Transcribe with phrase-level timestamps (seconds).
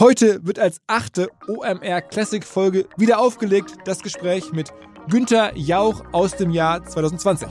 [0.00, 4.72] Heute wird als achte OMR Classic Folge wieder aufgelegt das Gespräch mit
[5.08, 7.46] Günther Jauch aus dem Jahr 2020.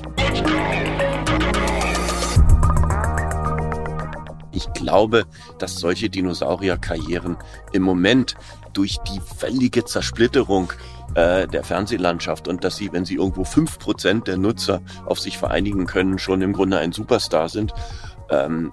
[4.51, 5.23] Ich glaube,
[5.57, 7.37] dass solche Dinosaurierkarrieren
[7.71, 8.35] im Moment
[8.73, 10.73] durch die völlige Zersplitterung
[11.15, 15.37] äh, der Fernsehlandschaft und dass sie, wenn sie irgendwo fünf Prozent der Nutzer auf sich
[15.37, 17.73] vereinigen können, schon im Grunde ein Superstar sind
[18.29, 18.71] ähm,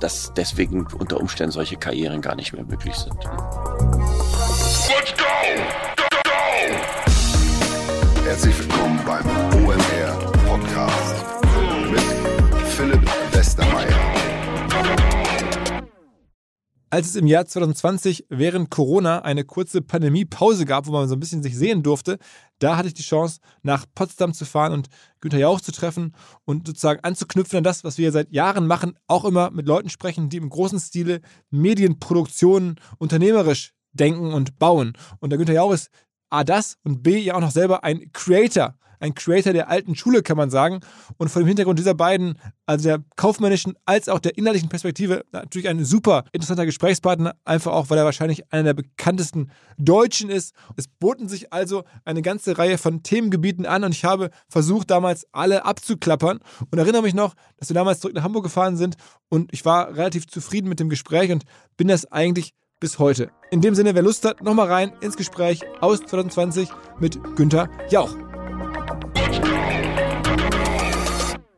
[0.00, 3.14] dass deswegen unter Umständen solche Karrieren gar nicht mehr möglich sind.
[4.88, 5.24] Let's go!
[5.96, 6.30] Go, go!
[8.24, 9.26] Herzlich willkommen beim
[9.64, 11.14] OMR Podcast
[11.90, 12.02] mit
[12.68, 14.14] Philipp Westermeier.
[16.94, 21.18] Als es im Jahr 2020 während Corona eine kurze Pandemiepause gab, wo man so ein
[21.18, 22.18] bisschen sich sehen durfte,
[22.64, 24.88] da hatte ich die Chance, nach Potsdam zu fahren und
[25.20, 26.14] Günter Jauch zu treffen
[26.44, 30.30] und sozusagen anzuknüpfen an das, was wir seit Jahren machen, auch immer mit Leuten sprechen,
[30.30, 34.94] die im großen Stile Medienproduktionen unternehmerisch denken und bauen.
[35.20, 35.90] Und der Günter Jauch ist
[36.30, 38.74] A das und B ja auch noch selber ein Creator
[39.04, 40.80] ein Creator der alten Schule, kann man sagen.
[41.18, 45.68] Und vor dem Hintergrund dieser beiden, also der kaufmännischen als auch der inhaltlichen Perspektive, natürlich
[45.68, 50.54] ein super interessanter Gesprächspartner, einfach auch, weil er wahrscheinlich einer der bekanntesten Deutschen ist.
[50.76, 55.26] Es boten sich also eine ganze Reihe von Themengebieten an und ich habe versucht, damals
[55.32, 56.38] alle abzuklappern
[56.70, 58.96] und erinnere mich noch, dass wir damals zurück nach Hamburg gefahren sind
[59.28, 61.44] und ich war relativ zufrieden mit dem Gespräch und
[61.76, 63.30] bin das eigentlich bis heute.
[63.50, 66.68] In dem Sinne, wer Lust hat, nochmal rein ins Gespräch aus 2020
[67.00, 68.23] mit Günther Jauch.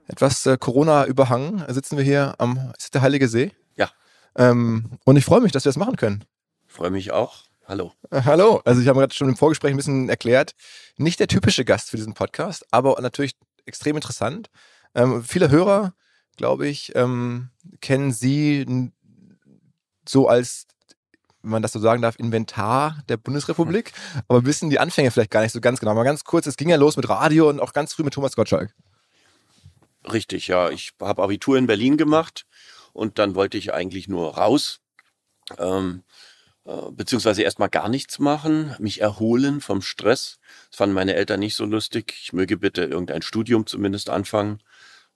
[0.09, 3.53] Etwas äh, Corona-überhangen sitzen wir hier am, ist der Heilige See?
[3.75, 3.91] Ja.
[4.37, 6.25] Ähm, und ich freue mich, dass wir das machen können.
[6.67, 7.45] Freue mich auch.
[7.69, 7.93] Hallo.
[8.11, 8.63] Äh, hallo.
[8.65, 10.55] Also ich habe gerade schon im Vorgespräch ein bisschen erklärt,
[10.97, 14.49] nicht der typische Gast für diesen Podcast, aber natürlich extrem interessant.
[14.95, 15.93] Ähm, viele Hörer,
[16.37, 17.51] glaube ich, ähm,
[17.81, 18.93] kennen Sie
[20.09, 20.67] so als
[21.47, 23.93] wenn man das so sagen darf, Inventar der Bundesrepublik,
[24.27, 25.95] aber wissen die Anfänge vielleicht gar nicht so ganz genau.
[25.95, 28.35] Mal ganz kurz, es ging ja los mit Radio und auch ganz früh mit Thomas
[28.35, 28.75] Gottschalk.
[30.13, 30.71] Richtig, ja.
[30.71, 32.47] Ich habe Abitur in Berlin gemacht
[32.93, 34.81] und dann wollte ich eigentlich nur raus,
[35.57, 36.03] ähm,
[36.65, 40.39] äh, beziehungsweise erstmal gar nichts machen, mich erholen vom Stress.
[40.71, 42.13] Das fanden meine Eltern nicht so lustig.
[42.21, 44.61] Ich möge bitte irgendein Studium zumindest anfangen.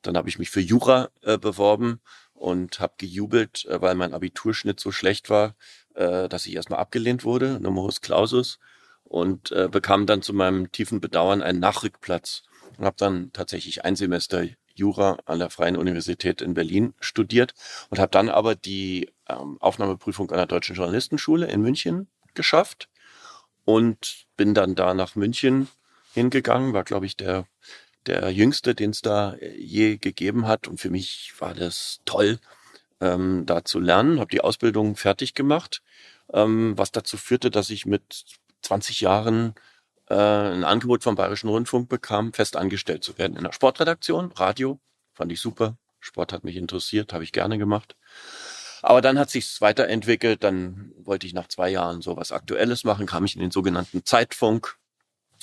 [0.03, 2.01] Dann habe ich mich für Jura äh, beworben
[2.41, 5.55] und habe gejubelt, äh, weil mein Abiturschnitt so schlecht war,
[6.01, 8.59] äh, dass ich erstmal abgelehnt wurde, Numerus Clausus,
[9.05, 12.43] und äh, bekam dann zu meinem tiefen Bedauern einen Nachrückplatz
[12.79, 14.45] und habe dann tatsächlich ein Semester
[14.75, 17.55] Jura an der Freien Universität in Berlin studiert
[17.91, 22.89] und habe dann aber die ähm, Aufnahmeprüfung an der Deutschen Journalistenschule in München geschafft
[23.65, 25.69] und bin dann da nach München
[26.15, 27.47] hingegangen, war glaube ich der
[28.07, 32.39] der jüngste, den es da äh, je gegeben hat und für mich war das toll,
[33.01, 35.83] ähm, da zu lernen, habe die Ausbildung fertig gemacht,
[36.33, 38.25] ähm, was dazu führte, dass ich mit
[38.63, 39.55] 20 Jahren
[40.09, 44.81] äh, ein Angebot vom Bayerischen Rundfunk bekam, fest angestellt zu werden in der Sportredaktion, Radio,
[45.15, 45.77] fand ich super.
[46.01, 47.95] Sport hat mich interessiert, habe ich gerne gemacht.
[48.83, 53.07] Aber dann hat sich's weiterentwickelt, dann wollte ich nach zwei Jahren so was Aktuelles machen,
[53.07, 54.79] kam ich in den sogenannten Zeitfunk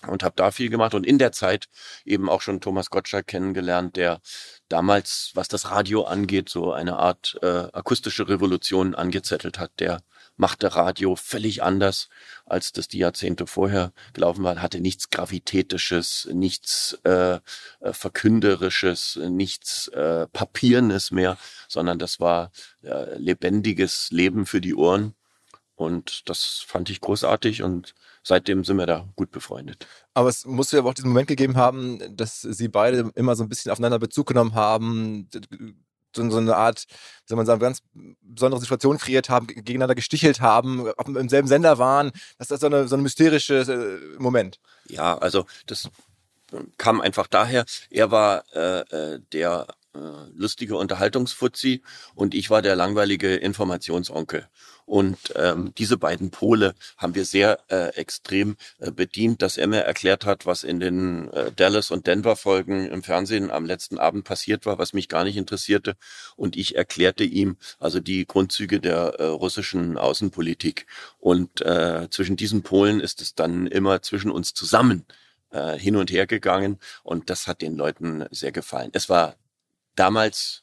[0.06, 1.70] und habe da viel gemacht und in der Zeit
[2.06, 4.22] eben auch schon Thomas Gottschalk kennengelernt, der
[4.70, 10.02] damals, was das Radio angeht, so eine Art äh, akustische Revolution angezettelt hat, der
[10.38, 12.10] machte Radio völlig anders,
[12.46, 17.40] als das die Jahrzehnte vorher gelaufen war, hatte nichts Gravitätisches, nichts äh, äh,
[17.92, 21.38] Verkünderisches, nichts äh, Papiernes mehr,
[21.68, 22.52] sondern das war
[22.84, 25.16] äh, lebendiges Leben für die Ohren.
[25.76, 27.94] Und das fand ich großartig und
[28.28, 29.88] seitdem sind wir da gut befreundet.
[30.14, 33.50] Aber es muss ja auch diesen Moment gegeben haben, dass Sie beide immer so ein
[33.50, 35.30] bisschen aufeinander Bezug genommen haben,
[36.16, 37.84] so, eine Art, wie soll man sagen, ganz
[38.22, 42.12] besondere Situation kreiert haben, gegeneinander gestichelt haben, im selben Sender waren.
[42.38, 44.60] Das ist so eine, so ein mystisches äh, Moment.
[44.90, 45.90] Ja, also das
[46.78, 50.00] kam einfach daher, er war äh, äh der äh,
[50.34, 51.82] lustige Unterhaltungsfuzzi
[52.16, 54.48] und ich war der langweilige Informationsonkel.
[54.88, 60.26] Und ähm, diese beiden Pole haben wir sehr äh, extrem äh, bedient, dass mir erklärt
[60.26, 64.66] hat, was in den äh, Dallas und Denver Folgen im Fernsehen am letzten Abend passiert
[64.66, 65.98] war, was mich gar nicht interessierte.
[66.38, 70.86] Und ich erklärte ihm also die Grundzüge der äh, russischen Außenpolitik.
[71.20, 75.06] Und äh, zwischen diesen Polen ist es dann immer zwischen uns zusammen
[75.52, 76.80] äh, hin und her gegangen.
[77.04, 78.92] Und das hat den Leuten sehr gefallen.
[78.94, 79.36] Es war
[79.96, 80.62] damals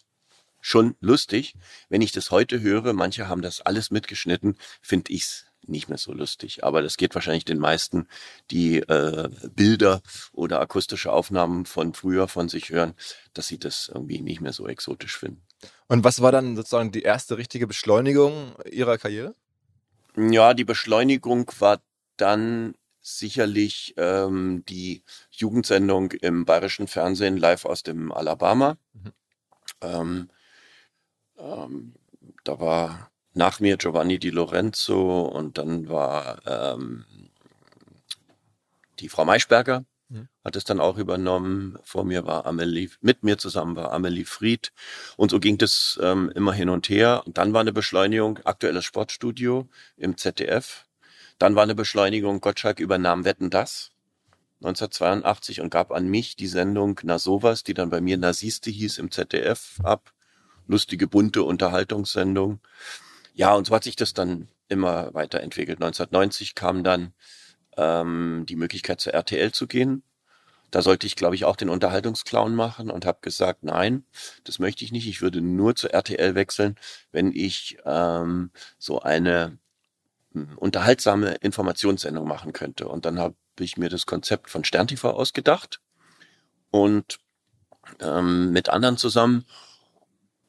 [0.65, 1.55] schon lustig.
[1.91, 6.13] Wenn ich das heute höre, manche haben das alles mitgeschnitten, finde ich's nicht mehr so
[6.15, 6.65] lustig.
[6.65, 8.09] Aber das geht wahrscheinlich den meisten,
[8.51, 10.01] die äh, Bilder
[10.33, 12.95] oder akustische Aufnahmen von früher von sich hören,
[13.35, 15.43] dass sie das irgendwie nicht mehr so exotisch finden.
[15.87, 19.35] Und was war dann sozusagen die erste richtige Beschleunigung Ihrer Karriere?
[20.17, 21.83] Ja, die Beschleunigung war
[22.17, 28.79] dann sicherlich ähm, die Jugendsendung im bayerischen Fernsehen live aus dem Alabama.
[28.95, 29.13] Mhm.
[29.83, 30.31] Ähm,
[31.45, 31.95] ähm,
[32.45, 37.05] da war nach mir Giovanni Di Lorenzo und dann war ähm,
[39.01, 40.29] die Frau Maischberger mhm.
[40.45, 41.79] hat es dann auch übernommen.
[41.83, 44.73] Vor mir war Amelie, mit mir zusammen war Amelie Fried.
[45.17, 47.23] Und so ging das ähm, immer hin und her.
[47.27, 50.87] Und dann war eine Beschleunigung, aktuelles Sportstudio im ZDF.
[51.39, 53.91] Dann war eine Beschleunigung, Gottschalk übernahm Wetten das
[54.61, 58.99] 1982 und gab an mich die Sendung Na sowas, die dann bei mir Nasiste hieß
[58.99, 60.15] im ZDF ab.
[60.67, 62.61] Lustige, bunte Unterhaltungssendung.
[63.35, 65.79] Ja, und so hat sich das dann immer weiterentwickelt.
[65.79, 67.13] 1990 kam dann
[67.77, 70.03] ähm, die Möglichkeit zur RTL zu gehen.
[70.71, 74.05] Da sollte ich, glaube ich, auch den Unterhaltungsclown machen und habe gesagt, nein,
[74.43, 75.07] das möchte ich nicht.
[75.07, 76.77] Ich würde nur zur RTL wechseln,
[77.13, 79.59] wenn ich ähm, so eine
[80.33, 82.89] hm, unterhaltsame Informationssendung machen könnte.
[82.89, 85.81] Und dann habe ich mir das Konzept von SternTV ausgedacht
[86.71, 87.19] und
[88.01, 89.45] ähm, mit anderen zusammen.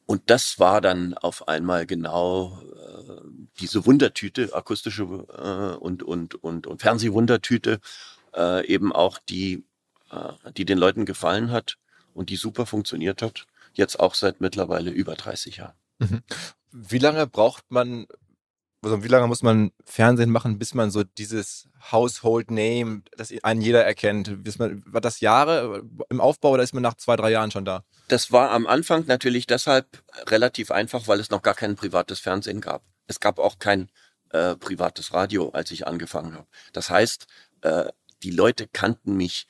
[0.06, 3.20] Und das war dann auf einmal genau äh,
[3.60, 7.80] diese Wundertüte, akustische äh, und, und, und, und Fernsehwundertüte,
[8.34, 9.64] äh, eben auch die,
[10.10, 11.78] äh, die den Leuten gefallen hat
[12.14, 13.46] und die super funktioniert hat.
[13.74, 15.74] Jetzt auch seit mittlerweile über 30 Jahren.
[15.98, 16.22] Mhm.
[16.70, 18.06] Wie lange braucht man,
[18.82, 23.60] also wie lange muss man Fernsehen machen, bis man so dieses Household Name, das einen
[23.60, 24.30] jeder erkennt?
[24.58, 27.84] Man, war das Jahre im Aufbau oder ist man nach zwei, drei Jahren schon da?
[28.08, 32.60] Das war am Anfang natürlich deshalb relativ einfach, weil es noch gar kein privates Fernsehen
[32.60, 33.90] gab es gab auch kein
[34.30, 36.46] äh, privates Radio, als ich angefangen habe.
[36.72, 37.26] Das heißt,
[37.62, 37.86] äh,
[38.22, 39.46] die Leute kannten mich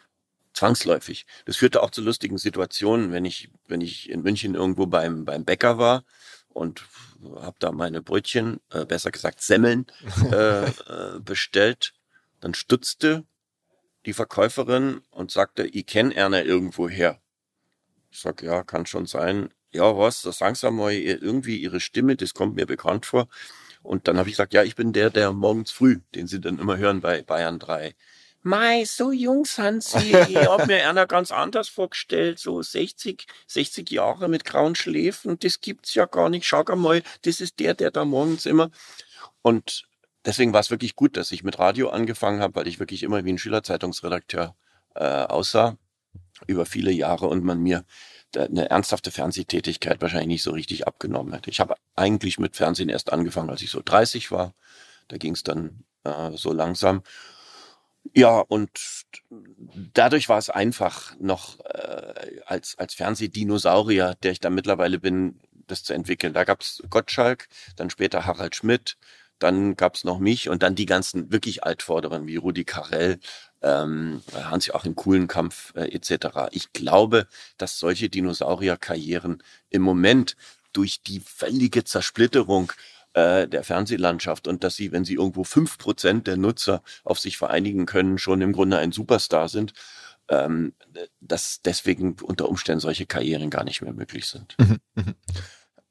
[0.52, 1.26] zwangsläufig.
[1.44, 5.44] Das führte auch zu lustigen Situationen, wenn ich, wenn ich in München irgendwo beim, beim
[5.44, 6.04] Bäcker war
[6.56, 6.84] und
[7.36, 9.86] habe da meine Brötchen, äh, besser gesagt Semmeln,
[10.32, 11.92] äh, äh, bestellt.
[12.40, 13.24] Dann stutzte
[14.06, 17.20] die Verkäuferin und sagte, ich kenne Erna irgendwo her.
[18.10, 22.16] Ich sag, ja, kann schon sein ja, was, da sagen Sie mal irgendwie Ihre Stimme,
[22.16, 23.28] das kommt mir bekannt vor.
[23.82, 26.58] Und dann habe ich gesagt, ja, ich bin der, der morgens früh, den Sie dann
[26.58, 27.94] immer hören bei Bayern 3.
[28.46, 30.12] Mai, so jung sind Sie.
[30.12, 32.38] Ich habe mir einer ganz anders vorgestellt.
[32.38, 36.46] So 60, 60 Jahre mit grauen Schläfen, das gibt's ja gar nicht.
[36.46, 38.70] Schau mal, das ist der, der da morgens immer.
[39.42, 39.88] Und
[40.24, 43.24] deswegen war es wirklich gut, dass ich mit Radio angefangen habe, weil ich wirklich immer
[43.24, 44.54] wie ein Schülerzeitungsredakteur
[44.94, 45.76] äh, aussah
[46.46, 47.84] über viele Jahre und man mir
[48.36, 51.50] eine ernsthafte Fernsehtätigkeit wahrscheinlich nicht so richtig abgenommen hätte.
[51.50, 54.54] Ich habe eigentlich mit Fernsehen erst angefangen, als ich so 30 war.
[55.08, 57.02] Da ging es dann äh, so langsam.
[58.14, 58.70] Ja, und
[59.94, 65.82] dadurch war es einfach noch äh, als, als Fernsehdinosaurier, der ich da mittlerweile bin, das
[65.82, 66.32] zu entwickeln.
[66.32, 68.96] Da gab es Gottschalk, dann später Harald Schmidt,
[69.38, 73.18] dann gab es noch mich und dann die ganzen wirklich Altvorderen wie Rudi Carell,
[73.62, 76.48] ähm, Hans-Joachim Kuhlenkampf äh, etc.
[76.52, 77.26] Ich glaube,
[77.58, 80.36] dass solche Dinosaurierkarrieren im Moment
[80.72, 82.72] durch die völlige Zersplitterung
[83.16, 87.38] äh, der Fernsehlandschaft und dass sie, wenn sie irgendwo fünf Prozent der Nutzer auf sich
[87.38, 89.72] vereinigen können, schon im Grunde ein Superstar sind,
[90.28, 90.74] ähm,
[91.20, 94.54] dass deswegen unter Umständen solche Karrieren gar nicht mehr möglich sind.
[94.58, 95.14] Mhm, mhm.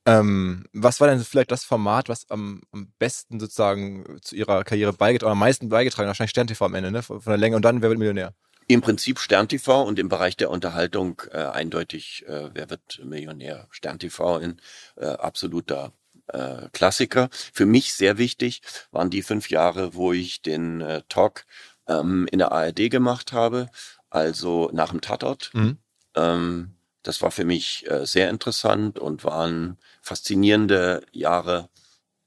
[0.05, 4.93] Ähm, was war denn vielleicht das Format, was am, am besten sozusagen zu ihrer Karriere
[4.93, 6.07] beigetragen, oder am meisten beigetragen?
[6.07, 7.01] Wahrscheinlich Stern TV am Ende, ne?
[7.01, 8.35] Von der Länge und dann Wer wird Millionär?
[8.67, 13.67] Im Prinzip Stern TV und im Bereich der Unterhaltung äh, eindeutig äh, Wer wird Millionär?
[13.71, 14.61] Stern TV in
[14.95, 15.91] äh, absoluter
[16.27, 17.29] äh, Klassiker.
[17.31, 21.45] Für mich sehr wichtig waren die fünf Jahre, wo ich den äh, Talk
[21.87, 23.69] ähm, in der ARD gemacht habe,
[24.09, 25.51] also nach dem Tatort.
[25.53, 25.77] Mhm.
[26.15, 31.69] Ähm, das war für mich äh, sehr interessant und waren faszinierende Jahre,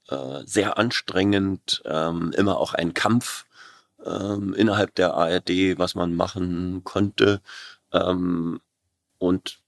[0.07, 3.45] äh, sehr anstrengend, ähm, immer auch ein Kampf
[4.05, 7.41] ähm, innerhalb der ARD, was man machen konnte.
[7.91, 8.61] Ähm,
[9.17, 9.58] und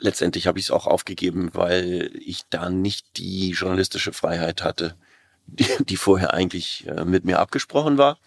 [0.00, 4.96] letztendlich habe ich es auch aufgegeben, weil ich da nicht die journalistische Freiheit hatte,
[5.46, 8.18] die, die vorher eigentlich äh, mit mir abgesprochen war.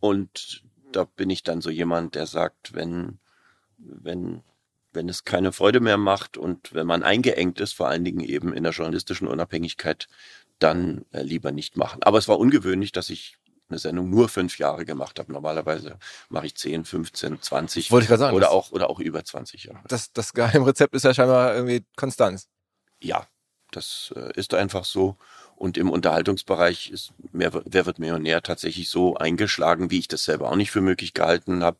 [0.00, 3.18] Und da bin ich dann so jemand, der sagt, wenn,
[3.78, 4.42] wenn
[4.94, 8.52] wenn es keine Freude mehr macht und wenn man eingeengt ist, vor allen Dingen eben
[8.52, 10.08] in der journalistischen Unabhängigkeit,
[10.58, 12.02] dann äh, lieber nicht machen.
[12.02, 13.36] Aber es war ungewöhnlich, dass ich
[13.68, 15.32] eine Sendung nur fünf Jahre gemacht habe.
[15.32, 19.64] Normalerweise mache ich 10, 15, 20 Wollte ich sagen, oder auch oder auch über 20
[19.64, 19.84] Jahre.
[19.88, 22.48] Das, das Geheimrezept ist ja scheinbar irgendwie Konstanz.
[23.00, 23.26] Ja,
[23.70, 25.16] das äh, ist einfach so.
[25.56, 30.50] Und im Unterhaltungsbereich ist mehr, Wer wird Millionär tatsächlich so eingeschlagen, wie ich das selber
[30.50, 31.78] auch nicht für möglich gehalten habe.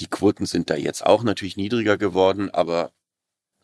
[0.00, 2.92] Die Quoten sind da jetzt auch natürlich niedriger geworden, aber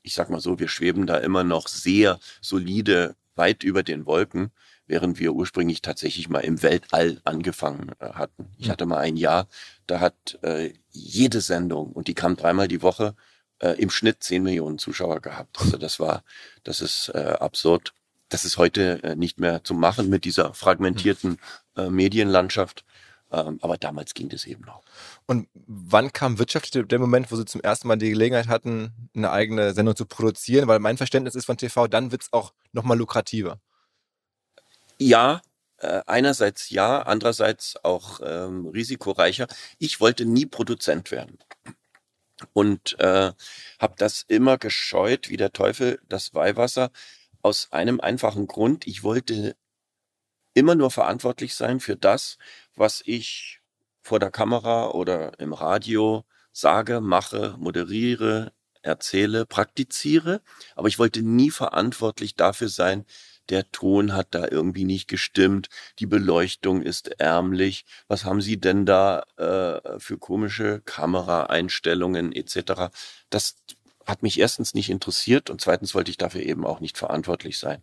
[0.02, 4.52] ich sag mal so, wir schweben da immer noch sehr solide weit über den Wolken.
[4.86, 8.48] Während wir ursprünglich tatsächlich mal im Weltall angefangen äh, hatten.
[8.58, 8.72] Ich Mhm.
[8.72, 9.48] hatte mal ein Jahr,
[9.86, 13.14] da hat äh, jede Sendung, und die kam dreimal die Woche,
[13.60, 15.58] äh, im Schnitt 10 Millionen Zuschauer gehabt.
[15.60, 16.22] Also das war,
[16.64, 17.92] das ist äh, absurd.
[18.28, 21.38] Das ist heute äh, nicht mehr zu machen mit dieser fragmentierten
[21.76, 22.84] äh, Medienlandschaft.
[23.32, 24.82] Ähm, aber damals ging das eben noch.
[25.26, 29.30] Und wann kam wirtschaftlich der- Moment, wo Sie zum ersten Mal die Gelegenheit hatten, eine
[29.32, 30.68] eigene Sendung zu produzieren?
[30.68, 33.58] Weil mein Verständnis ist von TV, dann wird's auch nochmal lukrativer.
[34.98, 35.42] Ja,
[35.78, 39.46] äh, einerseits ja, andererseits auch ähm, risikoreicher.
[39.78, 41.38] Ich wollte nie Produzent werden
[42.52, 43.32] und äh,
[43.78, 46.90] habe das immer gescheut, wie der Teufel das Weihwasser,
[47.42, 48.86] aus einem einfachen Grund.
[48.86, 49.56] Ich wollte
[50.54, 52.38] immer nur verantwortlich sein für das,
[52.74, 53.60] was ich
[54.02, 60.42] vor der Kamera oder im Radio sage, mache, moderiere, erzähle, praktiziere.
[60.74, 63.04] Aber ich wollte nie verantwortlich dafür sein,
[63.48, 68.86] der Ton hat da irgendwie nicht gestimmt, die Beleuchtung ist ärmlich, was haben Sie denn
[68.86, 72.92] da äh, für komische Kameraeinstellungen etc.
[73.30, 73.56] Das
[74.06, 77.82] hat mich erstens nicht interessiert und zweitens wollte ich dafür eben auch nicht verantwortlich sein.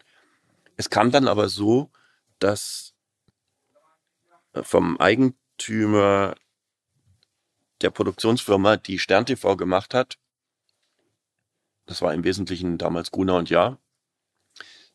[0.78, 1.92] Es kam dann aber so,
[2.40, 2.94] dass
[4.54, 6.36] äh, vom Eigentümer
[7.82, 10.18] der Produktionsfirma, die Stern TV gemacht hat,
[11.86, 13.78] das war im Wesentlichen damals Gruner und Jahr,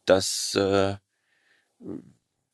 [0.08, 0.96] dass äh,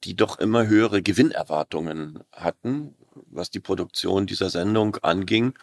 [0.04, 2.94] die doch immer höhere Gewinnerwartungen hatten,
[3.30, 5.54] was die Produktion dieser Sendung anging,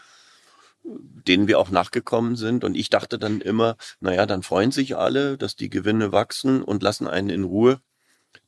[0.84, 2.64] denen wir auch nachgekommen sind.
[2.64, 6.82] Und ich dachte dann immer, naja, dann freuen sich alle, dass die Gewinne wachsen und
[6.82, 7.82] lassen einen in Ruhe.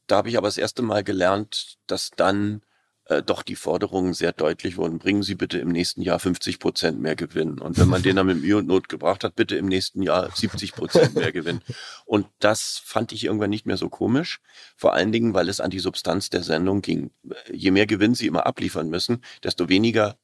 [0.08, 2.62] Da habe ich aber das erste Mal gelernt, dass dann
[3.06, 4.98] äh, doch die Forderungen sehr deutlich wurden.
[4.98, 7.60] Bringen Sie bitte im nächsten Jahr 50 Prozent mehr Gewinn.
[7.60, 10.30] Und wenn man den dann mit Mühe und Not gebracht hat, bitte im nächsten Jahr
[10.34, 11.62] 70 Prozent mehr Gewinn.
[12.06, 14.40] Und das fand ich irgendwann nicht mehr so komisch.
[14.78, 17.12] Vor allen Dingen, weil es an die Substanz der Sendung ging.
[17.52, 20.18] Je mehr Gewinn Sie immer abliefern müssen, desto weniger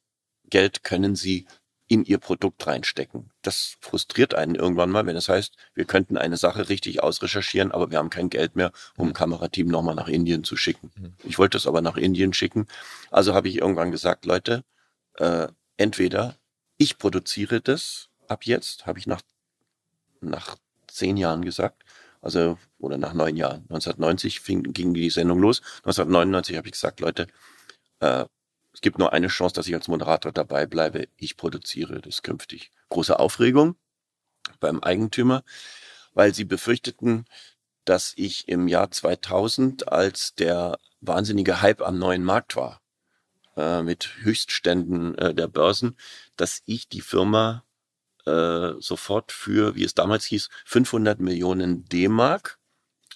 [0.48, 1.46] Geld können Sie
[1.90, 3.30] in Ihr Produkt reinstecken.
[3.42, 7.90] Das frustriert einen irgendwann mal, wenn es heißt, wir könnten eine Sache richtig ausrecherchieren, aber
[7.90, 10.92] wir haben kein Geld mehr, um ein Kamerateam nochmal nach Indien zu schicken.
[10.94, 11.14] Mhm.
[11.24, 12.68] Ich wollte es aber nach Indien schicken.
[13.10, 14.62] Also habe ich irgendwann gesagt, Leute,
[15.16, 16.36] äh, entweder
[16.76, 19.22] ich produziere das ab jetzt, habe ich nach,
[20.20, 20.56] nach
[20.86, 21.82] zehn Jahren gesagt,
[22.22, 23.62] also oder nach neun Jahren.
[23.62, 25.60] 1990 fing, ging die Sendung los.
[25.78, 27.26] 1999 habe ich gesagt, Leute,
[27.98, 28.26] äh,
[28.80, 31.06] es gibt nur eine Chance, dass ich als Moderator dabei bleibe.
[31.18, 32.70] Ich produziere das künftig.
[32.88, 33.76] Große Aufregung
[34.58, 35.44] beim Eigentümer,
[36.14, 37.26] weil sie befürchteten,
[37.84, 42.80] dass ich im Jahr 2000, als der wahnsinnige Hype am neuen Markt war,
[43.54, 45.98] äh, mit Höchstständen äh, der Börsen,
[46.36, 47.66] dass ich die Firma
[48.24, 52.58] äh, sofort für, wie es damals hieß, 500 Millionen D-Mark,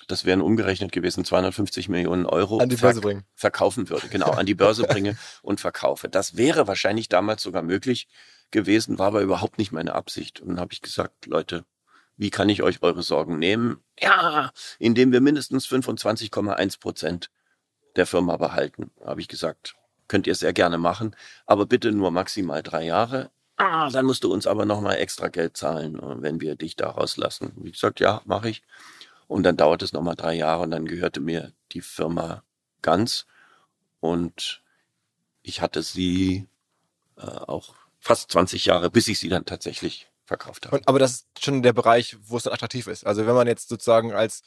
[0.06, 3.24] das wären umgerechnet gewesen 250 Millionen Euro, An die Börse bringen.
[3.34, 4.08] verkaufen würde.
[4.08, 6.08] Genau, an die Börse bringe und verkaufe.
[6.08, 8.08] Das wäre wahrscheinlich damals sogar möglich
[8.50, 10.40] gewesen, war aber überhaupt nicht meine Absicht.
[10.40, 11.64] Und dann habe ich gesagt, Leute,
[12.16, 13.82] wie kann ich euch eure Sorgen nehmen?
[13.98, 17.30] Ja, indem wir mindestens 25,1 Prozent
[17.96, 19.74] der Firma behalten, habe ich gesagt.
[20.06, 23.30] Könnt ihr sehr gerne machen, aber bitte nur maximal drei Jahre.
[23.56, 26.90] Ah, dann musst du uns aber nochmal extra Geld zahlen, äh, wenn wir dich da
[26.90, 27.52] rauslassen.
[27.56, 28.62] Wie gesagt, ja, mache ich.
[29.26, 32.42] Und dann dauert es nochmal drei Jahre und dann gehörte mir die Firma
[32.82, 33.26] ganz.
[34.00, 34.62] Und
[35.42, 36.46] ich hatte sie
[37.16, 40.76] äh, auch fast 20 Jahre, bis ich sie dann tatsächlich verkauft habe.
[40.76, 43.06] Und, aber das ist schon der Bereich, wo es dann attraktiv ist.
[43.06, 44.42] Also wenn man jetzt sozusagen als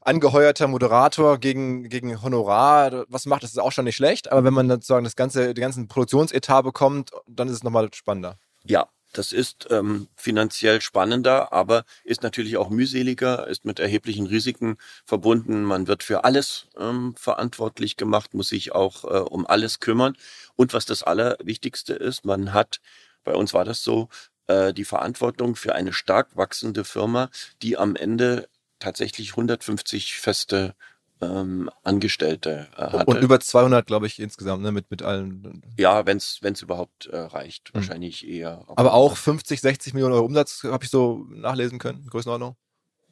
[0.00, 4.30] angeheuerter Moderator gegen, gegen Honorar was macht, das ist auch schon nicht schlecht.
[4.30, 7.88] Aber wenn man dann sozusagen das ganze, den ganzen Produktionsetat bekommt, dann ist es nochmal
[7.92, 8.38] spannender.
[8.64, 14.76] Ja, das ist ähm, finanziell spannender, aber ist natürlich auch mühseliger, ist mit erheblichen Risiken
[15.06, 15.62] verbunden.
[15.62, 20.16] Man wird für alles ähm, verantwortlich gemacht, muss sich auch äh, um alles kümmern.
[20.56, 22.80] Und was das Allerwichtigste ist, man hat,
[23.24, 24.08] bei uns war das so,
[24.46, 27.30] äh, die Verantwortung für eine stark wachsende Firma,
[27.62, 28.48] die am Ende
[28.78, 30.74] tatsächlich 150 feste
[31.20, 33.06] ähm, Angestellte äh, hatte.
[33.06, 35.62] Und über 200, glaube ich, insgesamt, ne, mit, mit allen.
[35.78, 37.78] ja, wenn es überhaupt äh, reicht, Mhm.
[37.78, 38.64] wahrscheinlich eher.
[38.68, 42.56] Aber auch 50, 60 Millionen Euro Umsatz habe ich so nachlesen können, Größenordnung.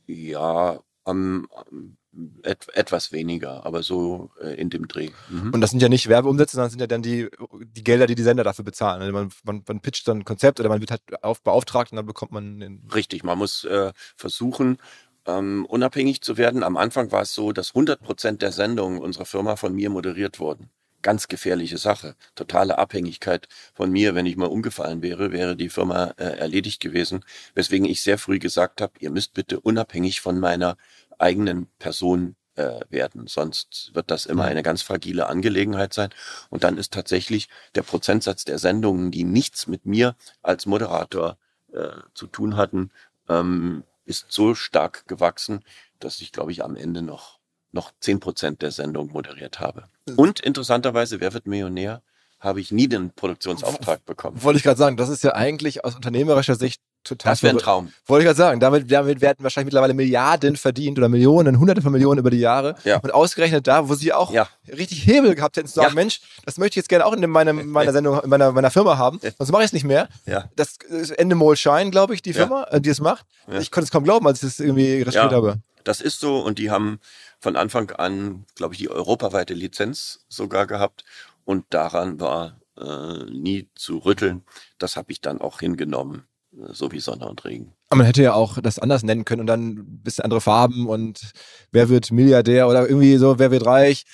[0.07, 1.97] Ja, am, am
[2.43, 5.11] et, etwas weniger, aber so äh, in dem Dreh.
[5.29, 5.53] Mhm.
[5.53, 7.29] Und das sind ja nicht Werbeumsätze, sondern das sind ja dann die,
[7.77, 9.03] die Gelder, die die Sender dafür bezahlen.
[9.03, 11.97] Also man, man, man pitcht dann ein Konzept oder man wird halt auf, beauftragt und
[11.97, 12.89] dann bekommt man den.
[12.95, 14.79] Richtig, man muss äh, versuchen,
[15.27, 16.63] ähm, unabhängig zu werden.
[16.63, 20.39] Am Anfang war es so, dass 100 Prozent der Sendungen unserer Firma von mir moderiert
[20.41, 20.71] wurden.
[21.03, 22.17] Ganz gefährliche Sache.
[22.35, 24.15] Totale Abhängigkeit von mir.
[24.15, 27.25] Wenn ich mal umgefallen wäre, wäre die Firma äh, erledigt gewesen.
[27.55, 30.77] Weswegen ich sehr früh gesagt habe, ihr müsst bitte unabhängig von meiner
[31.19, 33.27] eigenen Person äh, werden.
[33.27, 34.49] Sonst wird das immer Mhm.
[34.51, 36.11] eine ganz fragile Angelegenheit sein.
[36.51, 41.37] Und dann ist tatsächlich der Prozentsatz der Sendungen, die nichts mit mir als Moderator
[41.73, 42.91] äh, zu tun hatten,
[43.29, 45.65] ähm, ist so stark gewachsen,
[45.99, 47.39] dass ich, glaube ich, am Ende noch,
[47.73, 49.89] noch zehn Prozent der Sendung moderiert habe.
[50.17, 52.03] Und interessanterweise, wer wird Millionär?
[52.39, 54.43] Habe ich nie den Produktionsauftrag bekommen.
[54.43, 57.59] Wollte ich gerade sagen, das ist ja eigentlich aus unternehmerischer Sicht total Das wäre ein.
[57.59, 57.93] Traum.
[58.07, 61.93] Wollte ich gerade sagen, damit, damit werden wahrscheinlich mittlerweile Milliarden verdient oder Millionen, hunderte von
[61.93, 62.77] Millionen über die Jahre.
[62.85, 62.99] Ja.
[62.99, 64.49] Und ausgerechnet da, wo sie auch Ja.
[64.69, 65.95] richtig Hebel gehabt hätten, zu sagen, Ja.
[65.95, 68.97] Mensch, das möchte ich jetzt gerne auch in meinem, meiner Sendung, in meiner, meiner Firma
[68.99, 70.09] haben, sonst mache ich es nicht mehr.
[70.55, 72.33] Das ist Endemol Shine, glaube ich, die.
[72.37, 73.25] Firma, äh, die es macht.
[73.59, 75.37] Ich konnte es kaum glauben, als ich das irgendwie recherchiert Ja.
[75.37, 75.61] habe.
[75.85, 76.99] Das ist so und die haben
[77.41, 81.05] von Anfang an, glaube ich, die europaweite Lizenz sogar gehabt
[81.45, 84.43] und daran war äh, nie zu rütteln.
[84.79, 86.25] Das habe ich dann auch hingenommen,
[86.73, 87.73] so wie Sonne und Regen.
[87.89, 90.89] Aber man hätte ja auch das anders nennen können und dann ein bisschen andere Farben
[90.89, 91.33] und
[91.73, 94.05] wer wird Milliardär oder irgendwie so, wer wird reich.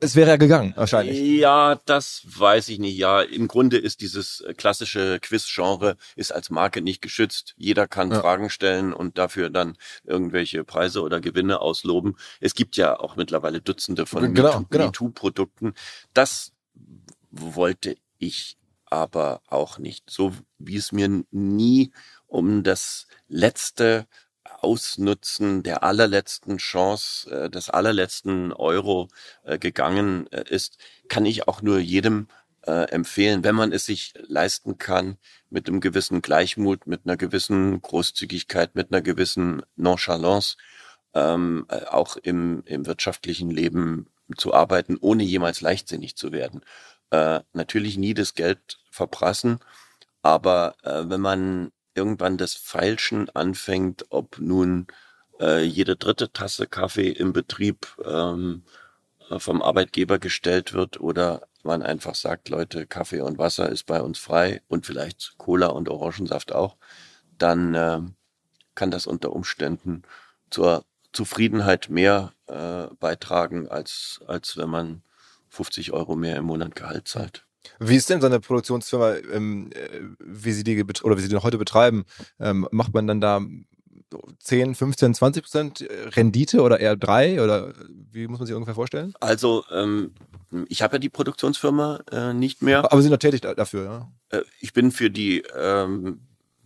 [0.00, 1.18] Es wäre ja gegangen, wahrscheinlich.
[1.40, 2.96] Ja, das weiß ich nicht.
[2.96, 7.54] Ja, im Grunde ist dieses äh, klassische Quiz-Genre ist als Marke nicht geschützt.
[7.56, 8.20] Jeder kann Ja.
[8.20, 12.14] Fragen stellen und dafür dann irgendwelche Preise oder Gewinne ausloben.
[12.40, 14.86] Es gibt ja auch mittlerweile Dutzende von Genau, genau.
[14.86, 15.74] MeToo-Produkten.
[16.14, 16.52] Das
[17.32, 18.56] wollte ich
[18.92, 20.10] aber auch nicht.
[20.10, 21.92] So wie es mir nie
[22.26, 24.06] um das letzte
[24.60, 29.08] Ausnutzen der allerletzten Chance, äh, des allerletzten Euro
[29.44, 32.28] äh, gegangen äh, ist, kann ich auch nur jedem
[32.64, 35.16] empfehlen, wenn man es sich leisten kann,
[35.50, 40.56] mit einem gewissen Gleichmut, mit einer gewissen Großzügigkeit, mit einer gewissen Nonchalance
[41.14, 44.06] ähm, äh, auch im, im wirtschaftlichen Leben
[44.36, 46.62] zu arbeiten, ohne jemals leichtsinnig zu werden.
[47.10, 49.58] Äh, natürlich nie das Geld verprassen,
[50.22, 54.86] aber äh, wenn man irgendwann das Feilschen anfängt, ob nun
[55.40, 58.62] äh, jede dritte Tasse Kaffee im Betrieb ähm,
[59.30, 64.00] äh, vom Arbeitgeber gestellt wird oder man einfach sagt, Leute, Kaffee und Wasser ist bei
[64.02, 66.76] uns frei und vielleicht Cola und Orangensaft auch,
[67.38, 68.00] dann äh,
[68.74, 70.02] kann das unter Umständen
[70.50, 75.02] zur Zufriedenheit mehr äh, beitragen, als, als wenn man
[75.50, 77.46] 50 Euro mehr im Monat Gehalt zahlt.
[77.78, 81.36] Wie ist denn so eine Produktionsfirma, ähm, äh, wie sie die oder wie sie die
[81.36, 82.04] heute betreiben?
[82.40, 83.40] Ähm, macht man dann da
[84.10, 87.72] so 10, 15, 20 Prozent Rendite oder eher drei oder
[88.10, 89.14] wie muss man sich ungefähr vorstellen?
[89.20, 90.12] Also, ähm,
[90.68, 92.80] ich habe ja die Produktionsfirma äh, nicht mehr.
[92.84, 94.38] Aber sie sind noch tätig da- dafür, ja.
[94.38, 96.20] Äh, ich bin für die, ähm,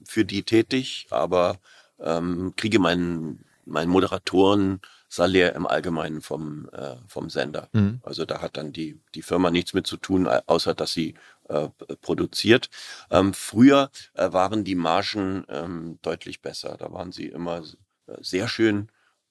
[0.04, 1.58] für die tätig, aber
[2.00, 7.68] ähm, kriege meinen, meinen Moderatoren Salär im Allgemeinen vom, äh, vom Sender.
[7.72, 8.00] Mhm.
[8.02, 11.14] Also da hat dann die, die Firma nichts mit zu tun, au- außer dass sie
[11.48, 11.68] äh,
[12.00, 12.70] produziert.
[13.10, 16.76] Ähm, früher äh, waren die Margen ähm, deutlich besser.
[16.76, 17.62] Da waren sie immer
[18.06, 18.90] äh, sehr schön,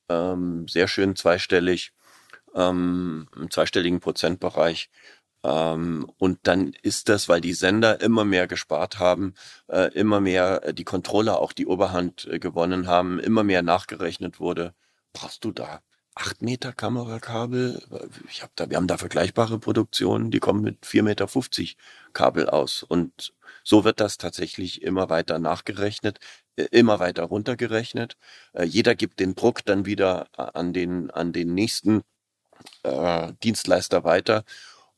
[0.09, 1.91] ähm, sehr schön zweistellig,
[2.53, 4.89] ähm, im zweistelligen Prozentbereich.
[5.43, 9.33] Ähm, und dann ist das, weil die Sender immer mehr gespart haben,
[9.67, 14.73] äh, immer mehr äh, die Controller auch die Oberhand gewonnen haben, immer mehr nachgerechnet wurde.
[15.15, 15.81] Brauchst du da
[16.13, 17.81] acht Meter Kamerakabel?
[18.29, 21.27] Ich hab da, wir haben da vergleichbare Produktionen, die kommen mit 4,50 Meter
[22.11, 22.83] Kabel aus.
[22.83, 26.19] Und so wird das tatsächlich immer weiter nachgerechnet,
[26.57, 28.17] äh, immer weiter runtergerechnet.
[28.53, 32.01] Äh, Jeder gibt den Druck dann wieder äh, an den, an den nächsten
[32.83, 34.43] äh, Dienstleister weiter.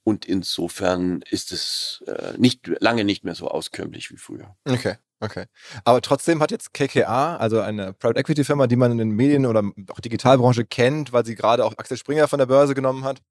[0.04, 4.56] Und insofern ist es äh, nicht lange nicht mehr so auskömmlich wie früher.
[4.66, 5.46] Okay, okay.
[5.84, 9.46] Aber trotzdem hat jetzt KKA, also eine Private Equity Firma, die man in den Medien
[9.46, 13.22] oder auch Digitalbranche kennt, weil sie gerade auch Axel Springer von der Börse genommen hat,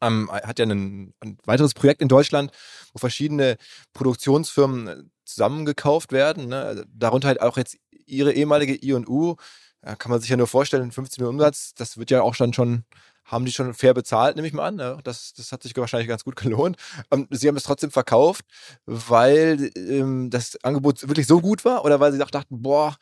[0.00, 2.52] ähm, hat ja ein, ein weiteres Projekt in Deutschland,
[2.92, 3.56] wo verschiedene
[3.92, 6.48] Produktionsfirmen äh, zusammengekauft werden.
[6.48, 6.62] Ne?
[6.62, 9.36] Also Darunter halt auch jetzt ihre ehemalige I&U.
[9.84, 12.52] Ja, kann man sich ja nur vorstellen, 15 Millionen Umsatz, das wird ja auch dann
[12.52, 12.84] schon,
[13.28, 14.76] haben die schon fair bezahlt, nehme ich mal an.
[14.76, 14.98] Ne?
[15.04, 16.76] Das, das hat sich wahrscheinlich ganz gut gelohnt.
[17.10, 18.44] Ähm, sie haben es trotzdem verkauft,
[18.86, 22.96] weil ähm, das Angebot wirklich so gut war oder weil sie auch dachten, boah,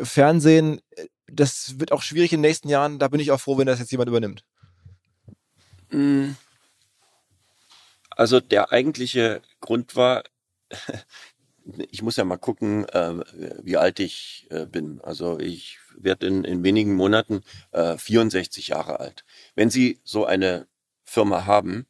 [0.00, 3.58] Fernsehen, äh, das wird auch schwierig in den nächsten Jahren, da bin ich auch froh,
[3.58, 4.44] wenn das jetzt jemand übernimmt.
[5.90, 6.30] Mm.
[8.10, 10.24] Also der eigentliche Grund war,
[11.90, 13.22] ich muss ja mal gucken, äh,
[13.62, 15.00] wie alt ich äh, bin.
[15.02, 19.24] Also ich werde in, in wenigen Monaten äh, 64 Jahre alt.
[19.56, 20.68] Wenn Sie so eine
[21.04, 21.86] Firma haben,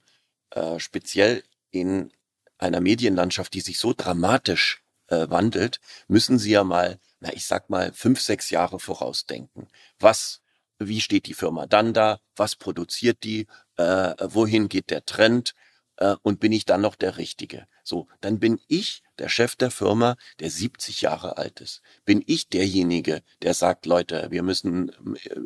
[0.51, 2.13] äh, speziell in
[2.59, 7.69] einer Medienlandschaft, die sich so dramatisch äh, wandelt, müssen Sie ja mal, na ich sag
[7.69, 9.69] mal, fünf, sechs Jahre vorausdenken.
[9.99, 10.41] Was,
[10.79, 12.21] wie steht die Firma dann da?
[12.37, 13.47] Was produziert die?
[13.77, 15.55] Äh, wohin geht der Trend?
[15.97, 17.67] Äh, und bin ich dann noch der Richtige?
[17.87, 21.83] So, dann bin ich der Chef der Firma, der 70 Jahre alt ist.
[22.05, 24.95] Bin ich derjenige, der sagt, Leute, wir müssen äh,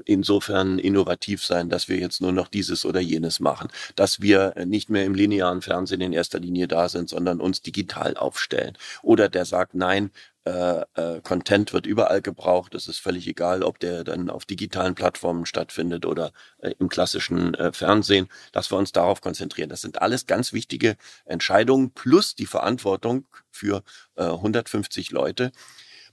[0.06, 4.88] insofern innovativ sein, dass wir jetzt nur noch dieses oder jenes machen, dass wir nicht
[4.88, 8.76] mehr im linearen Fernsehen in erster Linie da sind, sondern uns digital aufstellen.
[9.02, 10.10] Oder der sagt, nein,
[10.46, 12.74] äh, äh, Content wird überall gebraucht.
[12.74, 17.54] Es ist völlig egal, ob der dann auf digitalen Plattformen stattfindet oder äh, im klassischen
[17.54, 19.68] äh, Fernsehen, dass wir uns darauf konzentrieren.
[19.68, 23.82] Das sind alles ganz wichtige Entscheidungen plus die Verantwortung für
[24.16, 25.52] äh, 150 Leute,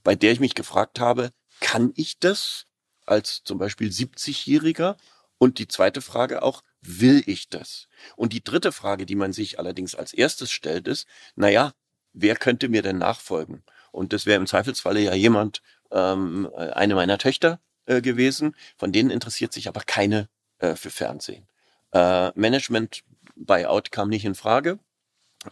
[0.04, 2.66] bei der ich mich gefragt habe, kann ich das
[3.06, 4.96] als zum Beispiel 70-Jähriger?
[5.38, 7.88] Und die zweite Frage auch, will ich das?
[8.16, 11.74] Und die dritte Frage, die man sich allerdings als erstes stellt, ist, naja,
[12.12, 13.62] wer könnte mir denn nachfolgen?
[13.92, 18.54] Und das wäre im Zweifelsfalle ja jemand, ähm, eine meiner Töchter äh, gewesen.
[18.76, 20.28] Von denen interessiert sich aber keine
[20.58, 21.46] äh, für Fernsehen.
[21.92, 23.04] Äh, Management
[23.36, 24.78] Buyout kam nicht in Frage,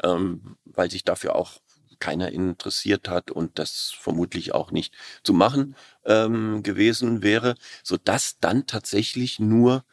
[0.02, 1.60] ähm, weil sich dafür auch
[1.98, 8.38] keiner interessiert hat und das vermutlich auch nicht zu machen ähm, gewesen wäre, so dass
[8.38, 9.84] dann tatsächlich nur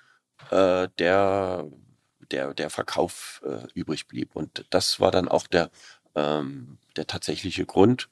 [0.51, 1.65] äh, der
[2.31, 4.35] der der Verkauf äh, übrig blieb.
[4.35, 5.71] Und das war dann auch der
[6.15, 8.09] ähm, der tatsächliche Grund,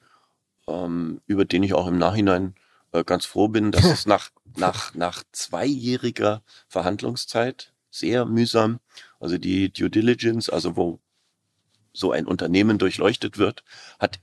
[0.67, 2.56] ähm, über den ich auch im Nachhinein
[2.91, 8.80] äh, ganz froh bin, dass es nach, nach, nach zweijähriger Verhandlungszeit sehr mühsam,
[9.20, 11.00] also die Due Diligence, also wo
[11.94, 13.64] so ein Unternehmen durchleuchtet wird,
[14.00, 14.20] hat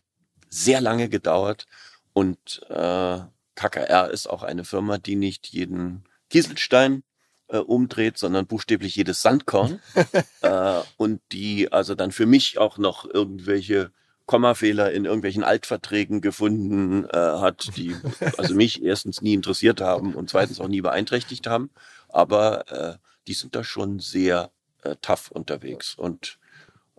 [0.49, 1.67] sehr lange gedauert
[2.13, 3.19] und äh,
[3.55, 7.03] KKR ist auch eine Firma, die nicht jeden Kieselstein
[7.49, 9.81] äh, umdreht, sondern buchstäblich jedes Sandkorn
[10.43, 13.91] äh, und die also dann für mich auch noch irgendwelche
[14.27, 17.97] Kommafehler in irgendwelchen Altverträgen gefunden äh, hat, die
[18.37, 21.71] also mich erstens nie interessiert haben und zweitens auch nie beeinträchtigt haben.
[22.11, 24.51] Aber äh, die sind da schon sehr
[24.83, 25.95] äh, tough unterwegs.
[25.95, 26.39] Und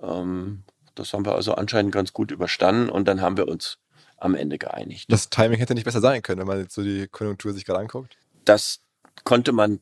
[0.01, 0.63] ähm,
[0.95, 3.77] das haben wir also anscheinend ganz gut überstanden und dann haben wir uns
[4.17, 5.05] am Ende geeinigt.
[5.09, 7.79] Das Timing hätte nicht besser sein können, wenn man jetzt so die Konjunktur sich gerade
[7.79, 8.17] anguckt.
[8.45, 8.81] Das
[9.23, 9.79] konnte man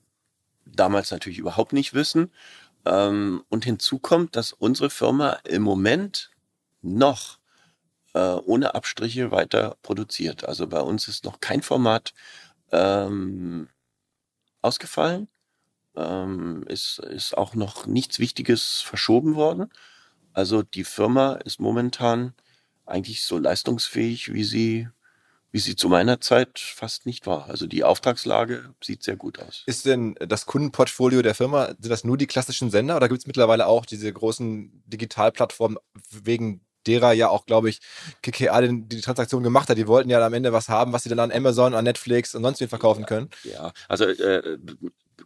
[0.65, 2.32] damals natürlich überhaupt nicht wissen.
[2.86, 6.32] Ähm, und hinzu kommt, dass unsere Firma im Moment
[6.82, 7.39] noch
[8.13, 10.45] äh, ohne Abstriche weiter produziert.
[10.45, 12.13] Also bei uns ist noch kein Format
[12.71, 13.69] ähm,
[14.62, 15.27] ausgefallen.
[15.95, 19.69] Ähm, ist, ist auch noch nichts Wichtiges verschoben worden.
[20.38, 22.36] Also die Firma ist momentan
[22.86, 24.88] eigentlich so leistungsfähig, wie sie,
[25.52, 27.50] wie sie zu meiner Zeit fast nicht war.
[27.50, 29.63] Also die Auftragslage sieht sehr gut aus.
[29.65, 33.26] Ist denn das Kundenportfolio der Firma, sind das nur die klassischen Sender oder gibt es
[33.26, 35.80] mittlerweile auch diese großen Digitalplattformen
[36.12, 37.80] wegen derer ja auch, glaube ich,
[38.21, 39.78] KKA die, Transaktion gemacht hat.
[39.80, 42.43] Die wollten ja am Ende was haben, was sie dann an Amazon, an Netflix und
[42.43, 43.32] sonst wie verkaufen können.
[43.43, 44.60] Ja, also äh,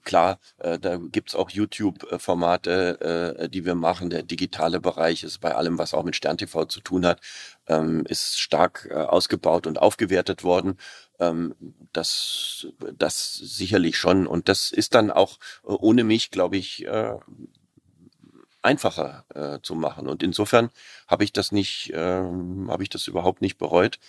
[0.04, 4.10] klar, äh, da gibt's auch YouTube-Formate, äh, die wir machen.
[4.10, 7.22] Der digitale Bereich ist bei allem, was auch mit Stern TV zu tun hat,
[7.68, 10.78] ähm, ist stark äh, ausgebaut und aufgewertet worden.
[11.20, 11.56] Ähm,
[11.94, 14.28] das, das sicherlich schon.
[14.28, 17.16] Und das ist dann auch äh, ohne mich, glaube ich, äh,
[18.62, 20.08] einfacher äh, zu machen.
[20.08, 20.70] Und insofern
[21.08, 24.00] habe ich das nicht, ähm, habe ich das überhaupt nicht bereut,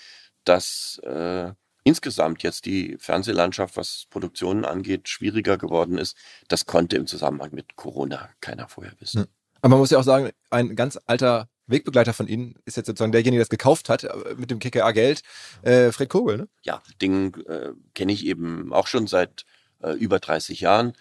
[0.45, 1.53] dass äh,
[1.85, 6.17] insgesamt jetzt die Fernsehlandschaft, was Produktionen angeht, schwieriger geworden ist.
[6.49, 9.21] Das konnte im Zusammenhang mit Corona keiner vorher wissen.
[9.21, 9.27] Ja.
[9.63, 13.13] Aber man muss ja auch sagen, ein ganz alter Wegbegleiter von Ihnen ist jetzt sozusagen
[13.13, 15.23] derjenige, der das gekauft hat äh, mit dem KKA-Geld,
[15.63, 16.49] äh, Fred Kogel, ne?
[16.63, 19.45] Ja, den äh, kenne ich eben auch schon seit
[19.81, 20.95] äh, über 30 Jahren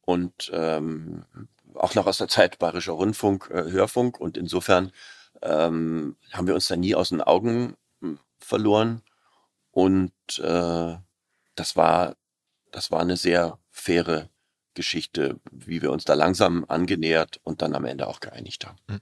[0.00, 1.24] und ähm,
[1.74, 4.92] auch noch aus der Zeit Bayerischer Rundfunk, äh, Hörfunk und insofern
[5.42, 9.02] ähm, haben wir uns da nie aus den Augen hm, verloren
[9.74, 10.96] und äh,
[11.56, 12.16] das war
[12.72, 14.30] das war eine sehr faire
[14.74, 18.78] Geschichte, wie wir uns da langsam angenähert und dann am Ende auch geeinigt haben.
[18.88, 19.00] Hm.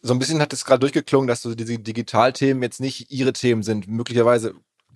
[0.00, 3.62] So ein bisschen hat es gerade durchgeklungen, dass so diese Digitalthemen jetzt nicht Ihre Themen
[3.62, 3.86] sind.
[3.86, 4.54] Möglicherweise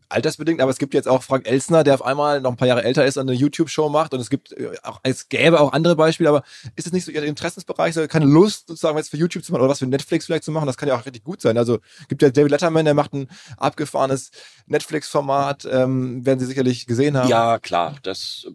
[0.09, 2.85] altersbedingt, aber es gibt jetzt auch Frank Elsner, der auf einmal noch ein paar Jahre
[2.85, 5.97] älter ist und eine YouTube-Show macht und es gibt äh, auch, es gäbe auch andere
[5.97, 6.43] Beispiele, aber
[6.77, 9.63] ist es nicht so Ihr Interessensbereich, so keine Lust sozusagen jetzt für YouTube zu machen
[9.63, 10.67] oder was für Netflix vielleicht zu machen?
[10.67, 11.59] Das kann ja auch richtig gut sein.
[11.59, 14.31] Also gibt ja David Letterman, der macht ein abgefahrenes
[14.67, 17.29] Netflix-Format, ähm, werden Sie sicherlich gesehen haben.
[17.29, 18.47] Ja, klar, das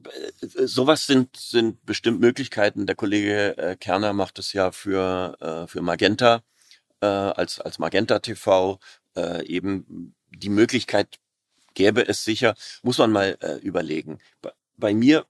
[0.42, 2.86] äh, sowas sind sind bestimmt Möglichkeiten.
[2.86, 6.42] Der Kollege äh, Kerner macht es ja für äh, für Magenta
[7.02, 8.80] äh, als als Magenta TV
[9.16, 11.20] äh, eben die Möglichkeit
[11.74, 14.20] gäbe es sicher, muss man mal äh, überlegen.
[14.42, 15.26] Bei, bei mir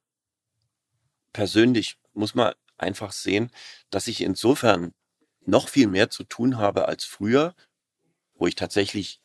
[1.33, 3.51] persönlich muss man einfach sehen,
[3.89, 4.93] dass ich insofern
[5.45, 7.55] noch viel mehr zu tun habe als früher,
[8.35, 9.21] wo ich tatsächlich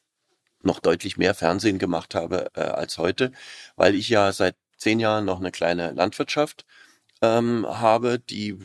[0.63, 3.33] noch deutlich mehr Fernsehen gemacht habe äh, als heute,
[3.77, 6.67] weil ich ja seit zehn Jahren noch eine kleine Landwirtschaft
[7.23, 8.59] ähm, habe, die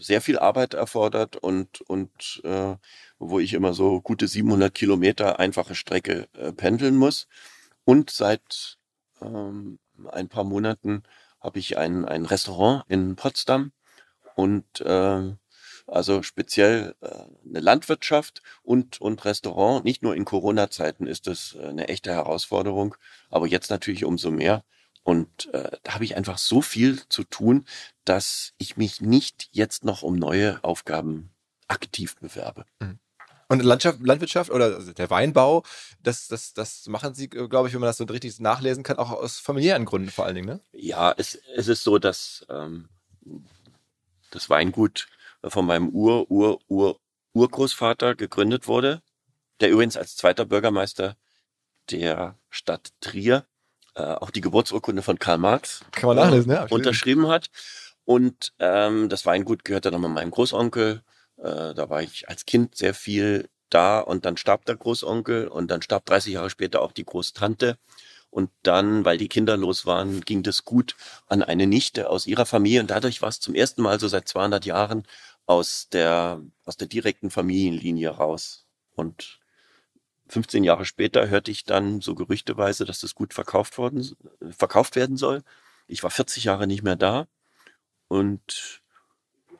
[0.00, 2.76] sehr viel Arbeit erfordert und, und äh,
[3.18, 7.28] wo ich immer so gute 700 Kilometer einfache Strecke äh, pendeln muss.
[7.88, 8.76] Und seit
[9.22, 9.78] ähm,
[10.10, 11.04] ein paar Monaten
[11.40, 13.72] habe ich ein, ein Restaurant in Potsdam
[14.34, 15.32] und äh,
[15.86, 17.08] also speziell äh,
[17.48, 19.86] eine Landwirtschaft und, und Restaurant.
[19.86, 22.94] Nicht nur in Corona-Zeiten ist das äh, eine echte Herausforderung,
[23.30, 24.64] aber jetzt natürlich umso mehr.
[25.02, 27.64] Und äh, da habe ich einfach so viel zu tun,
[28.04, 31.30] dass ich mich nicht jetzt noch um neue Aufgaben
[31.68, 32.66] aktiv bewerbe.
[32.80, 32.98] Mhm.
[33.48, 35.64] Und Landschaft, Landwirtschaft oder also der Weinbau,
[36.02, 39.10] das, das, das machen Sie, glaube ich, wenn man das so richtig nachlesen kann, auch
[39.10, 40.60] aus familiären Gründen vor allen Dingen, ne?
[40.72, 42.88] Ja, es, es ist so, dass ähm,
[44.30, 45.08] das Weingut
[45.42, 47.00] von meinem Ur, Ur, Ur,
[47.32, 49.02] Urgroßvater gegründet wurde,
[49.60, 51.16] der übrigens als zweiter Bürgermeister
[51.90, 53.46] der Stadt Trier
[53.94, 56.66] äh, auch die Geburtsurkunde von Karl Marx Kann man nachlesen, ja.
[56.66, 57.48] äh, unterschrieben hat.
[58.04, 61.02] Und ähm, das Weingut gehörte dann mit meinem Großonkel.
[61.38, 65.70] Äh, da war ich als Kind sehr viel da und dann starb der Großonkel und
[65.70, 67.78] dann starb 30 Jahre später auch die Großtante.
[68.30, 70.96] Und dann, weil die kinderlos waren, ging das gut
[71.28, 72.80] an eine Nichte aus ihrer Familie.
[72.80, 75.04] Und dadurch war es zum ersten Mal so seit 200 Jahren
[75.46, 78.66] aus der, aus der direkten Familienlinie raus.
[78.94, 79.40] Und
[80.28, 84.14] 15 Jahre später hörte ich dann so gerüchteweise, dass das gut verkauft worden,
[84.50, 85.42] verkauft werden soll.
[85.86, 87.26] Ich war 40 Jahre nicht mehr da
[88.08, 88.82] und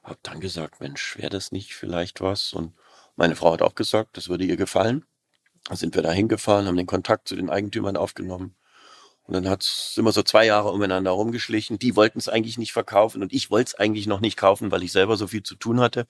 [0.09, 2.53] habe dann gesagt, Mensch, wäre das nicht vielleicht was?
[2.53, 2.75] Und
[3.17, 5.05] meine Frau hat auch gesagt, das würde ihr gefallen.
[5.65, 8.55] Dann sind wir da hingefahren, haben den Kontakt zu den Eigentümern aufgenommen.
[9.25, 11.79] Und dann hat es immer so zwei Jahre umeinander rumgeschlichen.
[11.79, 14.83] Die wollten es eigentlich nicht verkaufen und ich wollte es eigentlich noch nicht kaufen, weil
[14.83, 16.07] ich selber so viel zu tun hatte.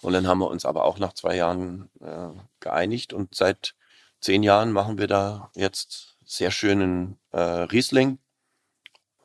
[0.00, 3.76] Und dann haben wir uns aber auch nach zwei Jahren äh, geeinigt und seit
[4.20, 8.18] zehn Jahren machen wir da jetzt sehr schönen äh, Riesling,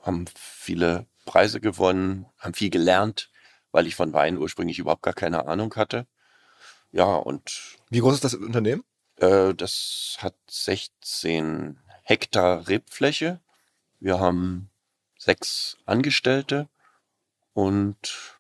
[0.04, 3.31] haben viele Preise gewonnen, haben viel gelernt,
[3.72, 6.08] weil ich von Wein ursprünglich überhaupt gar keine Ahnung hatte.
[6.92, 8.84] Ja, und Wie groß ist das Unternehmen?
[9.18, 13.40] äh, das hat 16 Hektar Rebfläche.
[14.00, 14.70] Wir haben
[15.18, 16.68] sechs Angestellte
[17.54, 18.40] und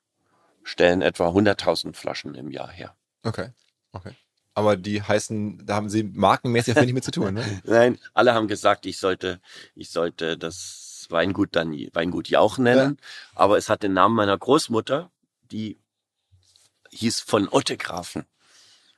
[0.63, 2.95] stellen etwa 100.000 Flaschen im Jahr her.
[3.23, 3.49] Okay.
[3.93, 4.15] Okay.
[4.53, 7.61] Aber die heißen, da haben sie markenmäßig wenig mit zu tun, ne?
[7.63, 9.39] Nein, alle haben gesagt, ich sollte,
[9.75, 12.97] ich sollte das Weingut dann Weingut Jauch nennen.
[13.33, 15.09] Aber es hat den Namen meiner Großmutter,
[15.51, 15.79] die
[16.91, 18.25] hieß von Ottegrafen.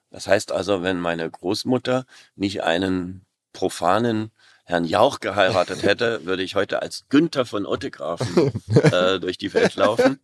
[0.09, 4.31] Das heißt also, wenn meine Großmutter nicht einen profanen
[4.65, 9.75] Herrn Jauch geheiratet hätte, würde ich heute als Günther von Ottegrafen äh, durch die Welt
[9.75, 10.19] laufen.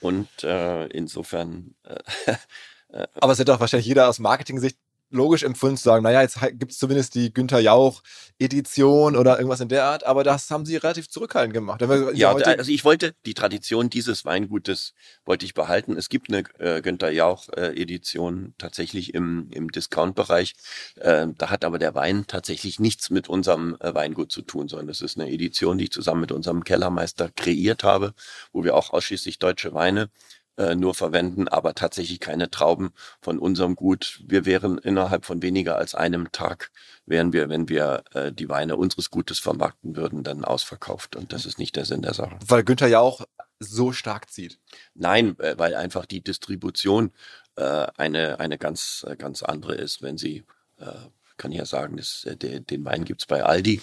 [0.00, 4.78] Und äh, insofern äh, Aber es hätte doch wahrscheinlich jeder aus Marketing-Sicht
[5.14, 9.68] logisch empfunden zu sagen, naja, jetzt gibt es zumindest die Günther Jauch-Edition oder irgendwas in
[9.68, 11.80] der Art, aber das haben sie relativ zurückhaltend gemacht.
[12.14, 15.96] Ja, also ich wollte die Tradition dieses Weingutes wollte ich behalten.
[15.96, 20.54] Es gibt eine äh, Günther Jauch äh, Edition tatsächlich im, im Discount-Bereich.
[20.96, 24.88] Äh, da hat aber der Wein tatsächlich nichts mit unserem äh, Weingut zu tun, sondern
[24.88, 28.14] es ist eine Edition, die ich zusammen mit unserem Kellermeister kreiert habe,
[28.52, 30.10] wo wir auch ausschließlich deutsche Weine
[30.56, 34.22] äh, nur verwenden, aber tatsächlich keine Trauben von unserem Gut.
[34.26, 36.70] Wir wären innerhalb von weniger als einem Tag,
[37.06, 41.16] wären wir, wenn wir äh, die Weine unseres Gutes vermarkten würden, dann ausverkauft.
[41.16, 42.38] Und das ist nicht der Sinn der Sache.
[42.46, 43.24] weil Günther Jauch
[43.58, 44.58] so stark zieht.
[44.94, 47.12] Nein, äh, weil einfach die Distribution
[47.56, 50.02] äh, eine, eine ganz, äh, ganz andere ist.
[50.02, 50.44] Wenn Sie,
[50.78, 50.92] äh,
[51.36, 53.80] kann ich ja sagen, das, äh, de, den Wein gibt's bei Aldi,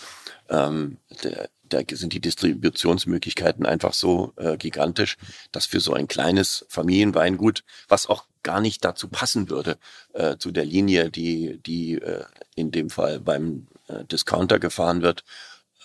[0.50, 5.18] ähm, der, da sind die Distributionsmöglichkeiten einfach so äh, gigantisch,
[5.52, 9.78] dass für so ein kleines Familienweingut, was auch gar nicht dazu passen würde,
[10.14, 15.24] äh, zu der Linie, die, die äh, in dem Fall beim äh, Discounter gefahren wird,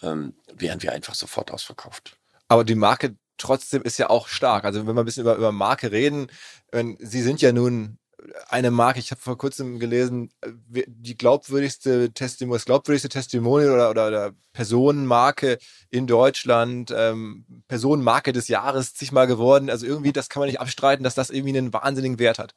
[0.03, 2.17] ähm, wären wir einfach sofort ausverkauft.
[2.49, 4.65] Aber die Marke trotzdem ist ja auch stark.
[4.65, 6.29] Also wenn wir ein bisschen über, über Marke reden,
[6.71, 7.99] wenn, sie sind ja nun
[8.49, 13.91] eine Marke, ich habe vor kurzem gelesen, äh, die glaubwürdigste Testimonial, das glaubwürdigste Testimonial oder,
[13.91, 15.59] oder, oder Personenmarke
[15.91, 19.71] in Deutschland, ähm, Personenmarke des Jahres zigmal geworden.
[19.71, 22.55] Also irgendwie, das kann man nicht abstreiten, dass das irgendwie einen wahnsinnigen Wert hat.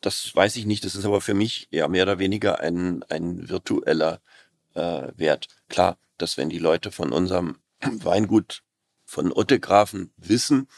[0.00, 0.84] Das weiß ich nicht.
[0.84, 4.20] Das ist aber für mich ja mehr oder weniger ein, ein virtueller
[4.74, 5.48] äh, Wert.
[5.68, 8.62] Klar, dass wenn die Leute von unserem Weingut
[9.04, 10.68] von Ottegrafen wissen,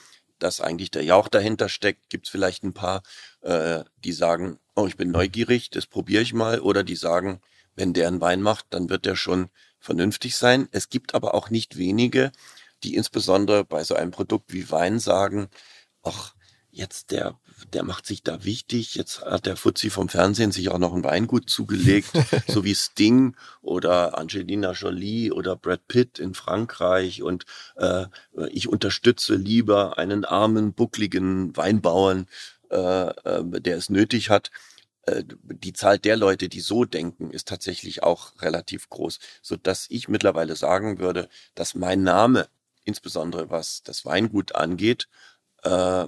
[0.43, 3.03] dass eigentlich der Jauch dahinter steckt, gibt es vielleicht ein paar,
[3.43, 6.61] äh, die sagen, oh, ich bin neugierig, das probiere ich mal.
[6.61, 7.41] Oder die sagen,
[7.77, 9.49] wenn der einen Wein macht, dann wird der schon
[9.79, 10.69] vernünftig sein.
[10.73, 12.33] Es gibt aber auch nicht wenige,
[12.83, 15.49] die insbesondere bei so einem Produkt wie Wein sagen,
[16.03, 16.35] ach,
[16.71, 17.39] jetzt der
[17.73, 18.95] der macht sich da wichtig.
[18.95, 22.11] Jetzt hat der Fuzzi vom Fernsehen sich auch noch ein Weingut zugelegt,
[22.49, 27.23] so wie Sting oder Angelina Jolie oder Brad Pitt in Frankreich.
[27.23, 27.45] Und
[27.77, 28.07] äh,
[28.51, 32.27] ich unterstütze lieber einen armen, buckligen Weinbauern,
[32.71, 34.51] äh, äh, der es nötig hat.
[35.03, 39.87] Äh, die Zahl der Leute, die so denken, ist tatsächlich auch relativ groß, so dass
[39.89, 42.49] ich mittlerweile sagen würde, dass mein Name,
[42.85, 45.09] insbesondere was das Weingut angeht,
[45.63, 46.07] äh,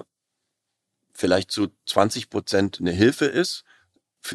[1.12, 3.64] vielleicht zu 20 Prozent eine Hilfe ist,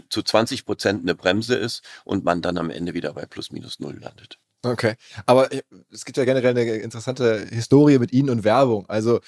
[0.09, 3.79] zu 20 Prozent eine Bremse ist und man dann am Ende wieder bei plus minus
[3.79, 4.39] null landet.
[4.63, 5.61] Okay, aber äh,
[5.91, 8.89] es gibt ja generell eine interessante Historie mit Ihnen und Werbung.
[8.89, 9.21] Also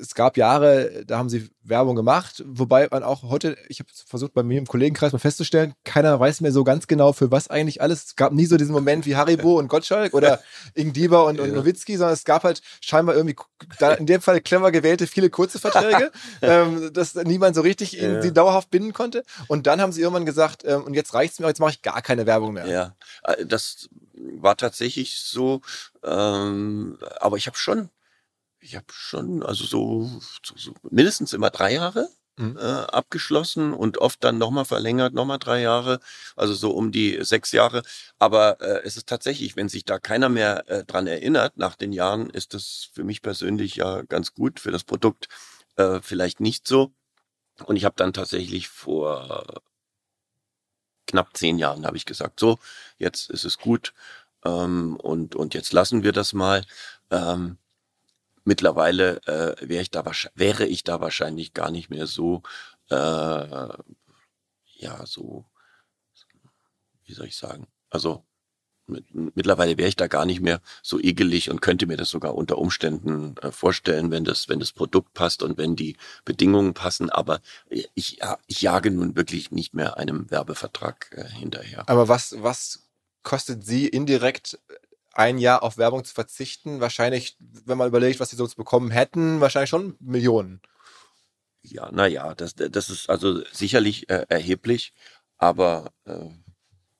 [0.00, 4.34] es gab Jahre, da haben sie Werbung gemacht, wobei man auch heute, ich habe versucht
[4.34, 7.80] bei mir im Kollegenkreis mal festzustellen, keiner weiß mehr so ganz genau, für was eigentlich
[7.80, 8.04] alles.
[8.04, 10.40] Es gab nie so diesen Moment wie Haribo und Gottschalk oder
[10.74, 13.36] Ingdiba und, und Nowitzki, sondern es gab halt scheinbar irgendwie,
[13.98, 16.10] in dem Fall clever gewählte, viele kurze Verträge,
[16.42, 18.20] ähm, dass niemand so richtig ja.
[18.20, 19.22] sie dauerhaft binden konnte.
[19.48, 22.02] Und dann haben sie irgendwann gesagt, ähm, und jetzt reicht's mir, jetzt mache ich gar
[22.02, 22.66] keine Werbung mehr.
[22.66, 25.60] Ja, äh, das war tatsächlich so,
[26.04, 27.88] ähm, aber ich habe schon
[28.62, 32.56] ich habe schon, also so, so, so, mindestens immer drei Jahre mhm.
[32.56, 36.00] äh, abgeschlossen und oft dann nochmal verlängert, nochmal drei Jahre,
[36.36, 37.82] also so um die sechs Jahre.
[38.18, 41.92] Aber äh, es ist tatsächlich, wenn sich da keiner mehr äh, dran erinnert nach den
[41.92, 45.28] Jahren, ist das für mich persönlich ja ganz gut, für das Produkt
[45.76, 46.92] äh, vielleicht nicht so.
[47.66, 49.62] Und ich habe dann tatsächlich vor
[51.06, 52.58] knapp zehn Jahren habe ich gesagt, so,
[52.96, 53.92] jetzt ist es gut
[54.44, 56.64] ähm, und, und jetzt lassen wir das mal.
[57.10, 57.58] Ähm,
[58.44, 62.42] mittlerweile äh, wäre ich da wäre ich da wahrscheinlich gar nicht mehr so
[62.90, 63.76] äh, ja
[65.04, 65.44] so
[67.04, 68.24] wie soll ich sagen also
[68.86, 69.04] mit,
[69.36, 72.58] mittlerweile wäre ich da gar nicht mehr so ekelig und könnte mir das sogar unter
[72.58, 77.10] Umständen äh, vorstellen, wenn das, wenn das Produkt passt und wenn die Bedingungen passen.
[77.10, 81.88] Aber ich, ich jage nun wirklich nicht mehr einem Werbevertrag äh, hinterher.
[81.88, 82.88] Aber was, was
[83.22, 84.58] kostet Sie indirekt
[85.14, 89.40] ein Jahr auf Werbung zu verzichten, wahrscheinlich, wenn man überlegt, was sie sonst bekommen hätten,
[89.40, 90.60] wahrscheinlich schon Millionen.
[91.62, 94.92] Ja, naja, das, das ist also sicherlich äh, erheblich,
[95.38, 96.28] aber äh,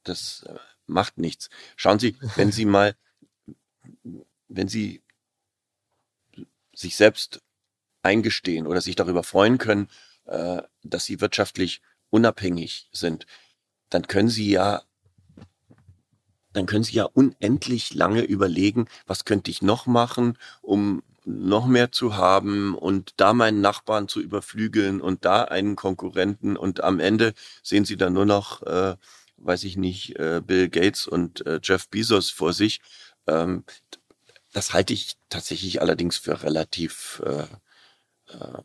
[0.05, 1.48] das äh, macht nichts.
[1.77, 2.94] Schauen Sie, wenn Sie mal,
[4.48, 5.03] wenn Sie
[6.75, 7.40] sich selbst
[8.03, 9.88] eingestehen oder sich darüber freuen können,
[10.27, 13.27] äh, dass Sie wirtschaftlich unabhängig sind,
[13.90, 14.83] dann können Sie ja
[16.52, 21.92] dann können Sie ja unendlich lange überlegen, was könnte ich noch machen, um noch mehr
[21.92, 27.34] zu haben und da meinen Nachbarn zu überflügeln und da einen Konkurrenten und am Ende
[27.62, 28.96] sehen Sie dann nur noch, äh,
[29.36, 32.80] weiß ich nicht, äh, Bill Gates und äh, Jeff Bezos vor sich.
[33.26, 33.64] Ähm,
[34.52, 37.46] das halte ich tatsächlich allerdings für relativ, äh,
[38.32, 38.62] äh,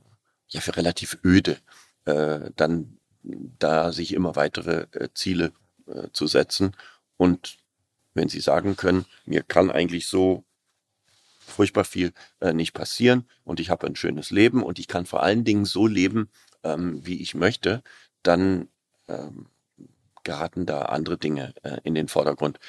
[0.50, 1.58] ja, für relativ öde,
[2.06, 5.52] äh, dann da sich immer weitere äh, Ziele
[5.88, 6.76] äh, zu setzen
[7.18, 7.58] und
[8.18, 10.44] wenn sie sagen können, mir kann eigentlich so
[11.40, 15.24] furchtbar viel äh, nicht passieren und ich habe ein schönes Leben und ich kann vor
[15.24, 16.30] allen Dingen so leben,
[16.64, 17.84] ähm, wie ich möchte,
[18.24, 18.68] dann
[19.08, 19.48] ähm,
[20.24, 22.60] geraten da andere Dinge äh, in den Vordergrund.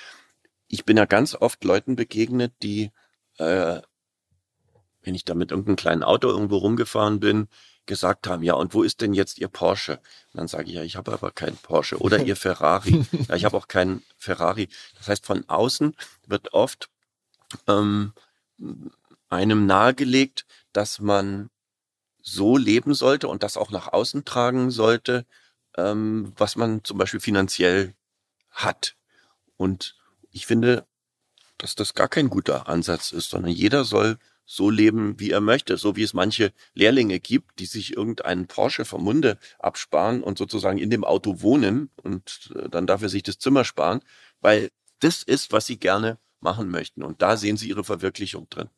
[0.69, 2.93] Ich bin ja ganz oft Leuten begegnet, die,
[3.39, 3.81] äh,
[5.03, 7.49] wenn ich da mit irgendeinem kleinen Auto irgendwo rumgefahren bin,
[7.89, 9.95] gesagt haben, ja, und wo ist denn jetzt Ihr Porsche?
[10.33, 11.99] Und dann sage ich, ja, ich habe aber keinen Porsche.
[12.01, 13.05] Oder Ihr Ferrari.
[13.29, 14.69] ja, ich habe auch keinen Ferrari.
[14.97, 15.97] Das heißt, von außen
[16.27, 16.89] wird oft
[17.67, 18.13] ähm,
[19.29, 21.51] einem nahegelegt, dass man
[22.23, 25.27] so leben sollte und das auch nach außen tragen sollte,
[25.77, 27.95] ähm, was man zum Beispiel finanziell
[28.51, 28.95] hat.
[29.57, 29.97] Und
[30.31, 30.87] ich finde,
[31.57, 34.19] dass das gar kein guter Ansatz ist, sondern jeder soll
[34.51, 38.87] so leben, wie er möchte, so wie es manche Lehrlinge gibt, die sich irgendeinen Porsche
[38.87, 43.39] vom Munde absparen und sozusagen in dem Auto wohnen und äh, dann dafür sich das
[43.39, 44.01] Zimmer sparen,
[44.41, 48.71] weil das ist, was sie gerne machen möchten und da sehen sie ihre Verwirklichung drin.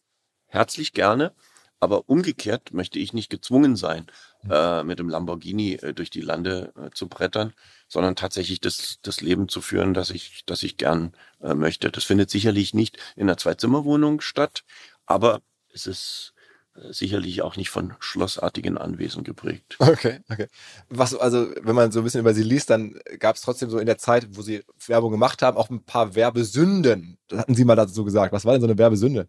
[0.49, 1.33] Herzlich gerne,
[1.79, 4.09] aber umgekehrt möchte ich nicht gezwungen sein,
[4.41, 4.51] hm.
[4.51, 7.53] äh, mit dem Lamborghini äh, durch die Lande äh, zu brettern,
[7.87, 11.93] sondern tatsächlich das, das Leben zu führen, das ich, das ich gern äh, möchte.
[11.93, 14.65] Das findet sicherlich nicht in einer Zweizimmerwohnung statt,
[15.07, 16.35] aber es ist
[16.75, 19.77] äh, sicherlich auch nicht von schlossartigen Anwesen geprägt.
[19.79, 20.47] Okay, okay.
[20.89, 23.79] Was, also, wenn man so ein bisschen über sie liest, dann gab es trotzdem so
[23.79, 27.19] in der Zeit, wo sie Werbung gemacht haben, auch ein paar Werbesünden.
[27.29, 28.33] Das hatten Sie mal dazu gesagt.
[28.33, 29.29] Was war denn so eine Werbesünde?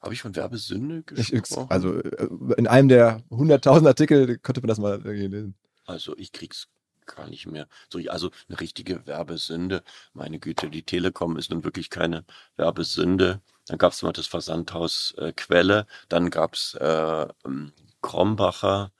[0.00, 1.70] Habe ich von Werbesünde gesprochen?
[1.70, 5.54] Also, äh, in einem der 100.000 Artikel könnte man das mal lesen.
[5.84, 6.68] Also, ich krieg's
[7.06, 7.68] gar nicht mehr.
[7.88, 9.82] So, also eine richtige Werbesünde.
[10.12, 12.24] Meine Güte, die Telekom ist nun wirklich keine
[12.56, 13.40] Werbesünde.
[13.66, 18.92] Dann gab es mal das Versandhaus äh, Quelle, dann gab es äh, ähm, Krombacher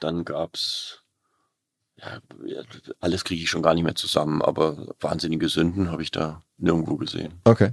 [0.00, 1.02] Dann gab's
[1.96, 2.20] ja,
[3.00, 6.96] alles kriege ich schon gar nicht mehr zusammen, aber wahnsinnige Sünden habe ich da nirgendwo
[6.96, 7.40] gesehen.
[7.44, 7.72] Okay.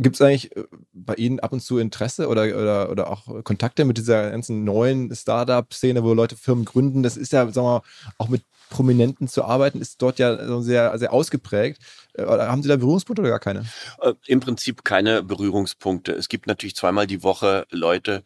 [0.00, 3.84] Gibt es eigentlich äh, bei Ihnen ab und zu Interesse oder, oder, oder auch Kontakte
[3.84, 7.02] mit dieser ganzen neuen Startup-Szene, wo Leute Firmen gründen?
[7.02, 7.82] Das ist ja, sagen wir mal,
[8.16, 11.82] auch mit Prominenten zu arbeiten, ist dort ja sehr, sehr ausgeprägt.
[12.14, 13.66] Äh, haben Sie da Berührungspunkte oder gar keine?
[14.00, 16.12] Äh, Im Prinzip keine Berührungspunkte.
[16.12, 18.22] Es gibt natürlich zweimal die Woche Leute,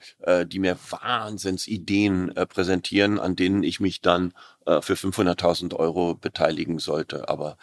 [0.47, 4.33] die mir Wahnsinnsideen präsentieren, an denen ich mich dann
[4.65, 7.29] für 500.000 Euro beteiligen sollte.
[7.29, 7.57] Aber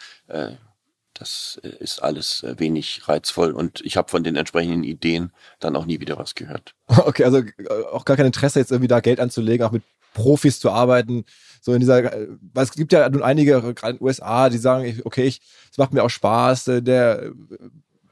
[1.14, 5.76] das äh, ist alles äh, wenig reizvoll und ich habe von den entsprechenden Ideen dann
[5.76, 6.74] auch nie wieder was gehört.
[7.04, 9.82] Okay, also äh, auch gar kein Interesse jetzt irgendwie da Geld anzulegen, auch mit
[10.14, 11.24] Profis zu arbeiten.
[11.60, 15.00] So in dieser, weil es gibt ja nun einige, gerade in den USA, die sagen,
[15.04, 15.40] okay, ich,
[15.70, 17.32] es macht mir auch Spaß, der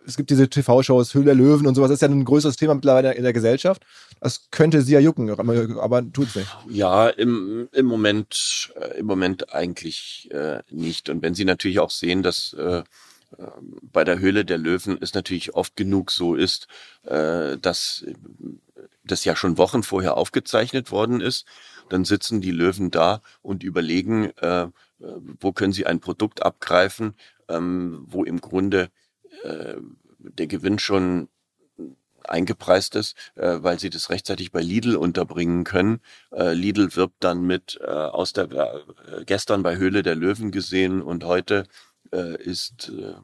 [0.06, 2.74] es gibt diese TV-Shows, Höhle der Löwen und sowas, das ist ja ein größeres Thema
[2.74, 3.82] mittlerweile in der Gesellschaft.
[4.20, 6.48] Das könnte sie ja jucken, aber tut's nicht.
[6.68, 11.08] Ja, im, im Moment, äh, im Moment eigentlich äh, nicht.
[11.08, 12.82] Und wenn Sie natürlich auch sehen, dass äh,
[13.82, 16.66] bei der Höhle der Löwen es natürlich oft genug so ist,
[17.04, 18.04] äh, dass
[19.04, 21.46] das ja schon Wochen vorher aufgezeichnet worden ist,
[21.88, 27.14] dann sitzen die Löwen da und überlegen, äh, wo können sie ein Produkt abgreifen,
[27.48, 28.90] ähm, wo im Grunde
[29.44, 29.76] äh,
[30.18, 31.28] der Gewinn schon
[32.24, 36.00] eingepreist ist, äh, weil sie das rechtzeitig bei Lidl unterbringen können.
[36.32, 41.02] Äh, Lidl wirbt dann mit äh, aus der äh, gestern bei Höhle der Löwen gesehen
[41.02, 41.64] und heute
[42.12, 43.14] äh, ist äh,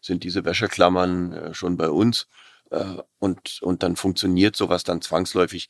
[0.00, 2.26] sind diese Wäscheklammern äh, schon bei uns
[2.70, 5.68] äh, und und dann funktioniert sowas dann zwangsläufig.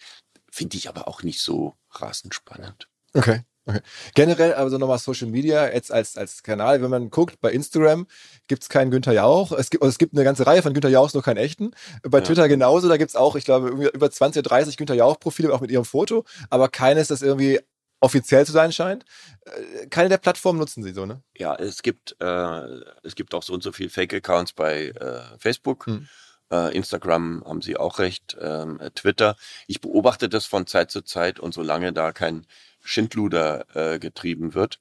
[0.51, 2.89] Finde ich aber auch nicht so rasend spannend.
[3.15, 3.43] Okay.
[3.65, 3.81] Okay.
[4.15, 8.07] Generell, also nochmal Social Media, jetzt als, als Kanal, wenn man guckt, bei Instagram
[8.49, 9.53] gibt es keinen Günther Jauch.
[9.53, 11.71] Es gibt, also es gibt eine ganze Reihe von Günther Jauchs, nur keinen echten.
[12.03, 12.25] Bei ja.
[12.25, 15.71] Twitter genauso, da gibt es auch, ich glaube, über 20, 30 Günther Jauch-Profile, auch mit
[15.71, 17.61] ihrem Foto, aber keines, das irgendwie
[18.01, 19.05] offiziell zu sein scheint.
[19.45, 21.23] Äh, keine der Plattformen nutzen sie so, ne?
[21.37, 22.67] Ja, es gibt, äh,
[23.05, 25.87] es gibt auch so und so viele Fake-Accounts bei äh, Facebook.
[25.87, 26.09] Hm.
[26.51, 29.37] Äh, Instagram haben sie auch recht, ähm, Twitter.
[29.69, 32.45] Ich beobachte das von Zeit zu Zeit und solange da kein
[32.83, 34.79] Schindluder äh, getrieben wird.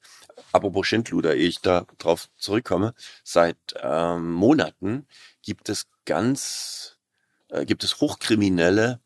[0.52, 2.94] Apropos Schindluder, ehe ich da drauf zurückkomme,
[3.24, 5.08] seit ähm, Monaten
[5.42, 6.98] gibt es ganz,
[7.50, 9.00] äh, gibt es hochkriminelle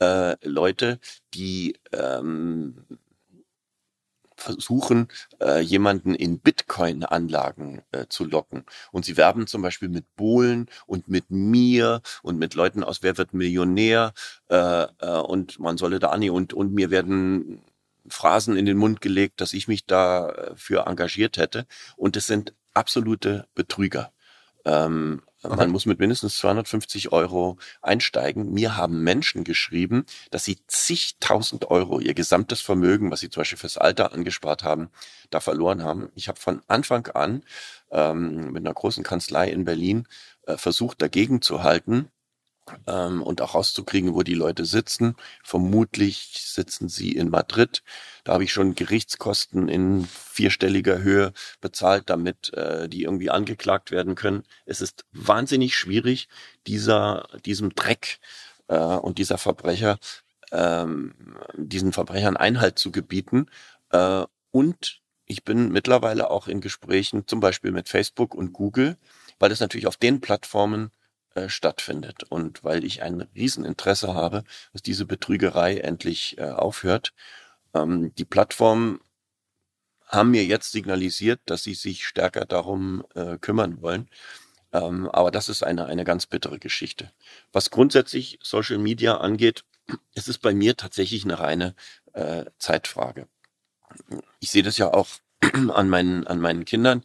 [0.00, 1.00] äh, Leute,
[1.32, 2.84] die ähm,
[4.36, 5.08] versuchen,
[5.40, 8.64] äh, jemanden in Bitcoin-Anlagen äh, zu locken.
[8.92, 13.16] Und sie werben zum Beispiel mit Bohlen und mit mir und mit Leuten aus Wer
[13.16, 14.12] wird Millionär
[14.48, 17.62] äh, äh, und man solle da an und, und mir werden
[18.08, 21.66] Phrasen in den Mund gelegt, dass ich mich dafür äh, engagiert hätte.
[21.96, 24.12] Und es sind absolute Betrüger.
[24.64, 25.56] Ähm, okay.
[25.56, 28.52] Man muss mit mindestens 250 Euro einsteigen.
[28.52, 33.58] Mir haben Menschen geschrieben, dass sie zigtausend Euro, ihr gesamtes Vermögen, was sie zum Beispiel
[33.58, 34.90] fürs Alter angespart haben,
[35.30, 36.10] da verloren haben.
[36.14, 37.44] Ich habe von Anfang an
[37.90, 40.08] ähm, mit einer großen Kanzlei in Berlin
[40.46, 42.10] äh, versucht, dagegen zu halten
[42.86, 45.16] ähm, und auch rauszukriegen, wo die Leute sitzen.
[45.42, 47.82] Vermutlich sitzen sie in Madrid.
[48.24, 54.14] Da habe ich schon Gerichtskosten in vierstelliger Höhe bezahlt, damit äh, die irgendwie angeklagt werden
[54.14, 54.44] können.
[54.66, 56.28] Es ist wahnsinnig schwierig,
[56.66, 58.18] dieser, diesem Dreck
[58.68, 59.98] äh, und dieser Verbrecher,
[60.52, 61.14] ähm,
[61.56, 63.46] diesen Verbrechern Einhalt zu gebieten.
[63.90, 68.96] Äh, und ich bin mittlerweile auch in Gesprächen, zum Beispiel mit Facebook und Google,
[69.38, 70.90] weil das natürlich auf den Plattformen
[71.34, 72.24] äh, stattfindet.
[72.24, 77.12] Und weil ich ein Rieseninteresse habe, dass diese Betrügerei endlich äh, aufhört.
[77.74, 79.00] Ähm, die Plattformen
[80.06, 84.08] haben mir jetzt signalisiert, dass sie sich stärker darum äh, kümmern wollen.
[84.72, 87.10] Ähm, aber das ist eine, eine ganz bittere Geschichte.
[87.52, 89.64] Was grundsätzlich Social Media angeht,
[90.14, 91.74] ist es bei mir tatsächlich eine reine
[92.12, 93.28] äh, Zeitfrage.
[94.40, 95.08] Ich sehe das ja auch
[95.72, 97.04] an meinen, an meinen Kindern,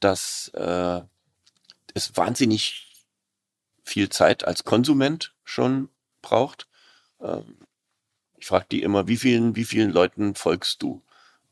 [0.00, 1.00] dass äh,
[1.94, 2.83] es wahnsinnig
[3.84, 5.88] viel Zeit als Konsument schon
[6.22, 6.68] braucht.
[7.20, 7.58] Ähm,
[8.38, 11.02] ich frage die immer, wie vielen, wie vielen Leuten folgst du?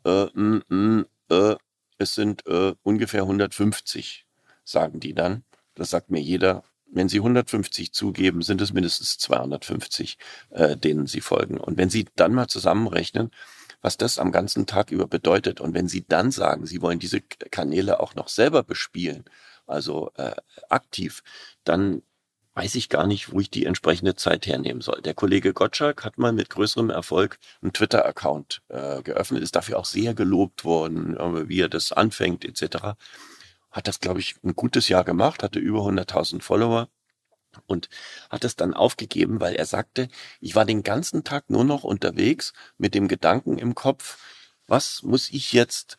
[0.04, 1.56] Äh, mm, mm, äh,
[1.98, 4.26] es sind äh, ungefähr 150,
[4.64, 5.44] sagen die dann.
[5.74, 6.64] Das sagt mir jeder.
[6.86, 10.18] Wenn sie 150 zugeben, sind es mindestens 250,
[10.50, 11.58] äh, denen sie folgen.
[11.58, 13.30] Und wenn sie dann mal zusammenrechnen,
[13.80, 17.20] was das am ganzen Tag über bedeutet, und wenn sie dann sagen, sie wollen diese
[17.20, 19.24] Kanäle auch noch selber bespielen,
[19.66, 20.34] also äh,
[20.68, 21.22] aktiv,
[21.64, 22.02] dann
[22.54, 25.00] weiß ich gar nicht, wo ich die entsprechende Zeit hernehmen soll.
[25.02, 29.86] Der Kollege Gottschalk hat mal mit größerem Erfolg einen Twitter-Account äh, geöffnet, ist dafür auch
[29.86, 32.94] sehr gelobt worden, äh, wie er das anfängt etc.
[33.70, 36.88] Hat das, glaube ich, ein gutes Jahr gemacht, hatte über 100.000 Follower.
[37.66, 37.90] und
[38.30, 40.08] hat es dann aufgegeben, weil er sagte,
[40.40, 44.18] ich war den ganzen Tag nur noch unterwegs mit dem Gedanken im Kopf,
[44.68, 45.98] was muss ich jetzt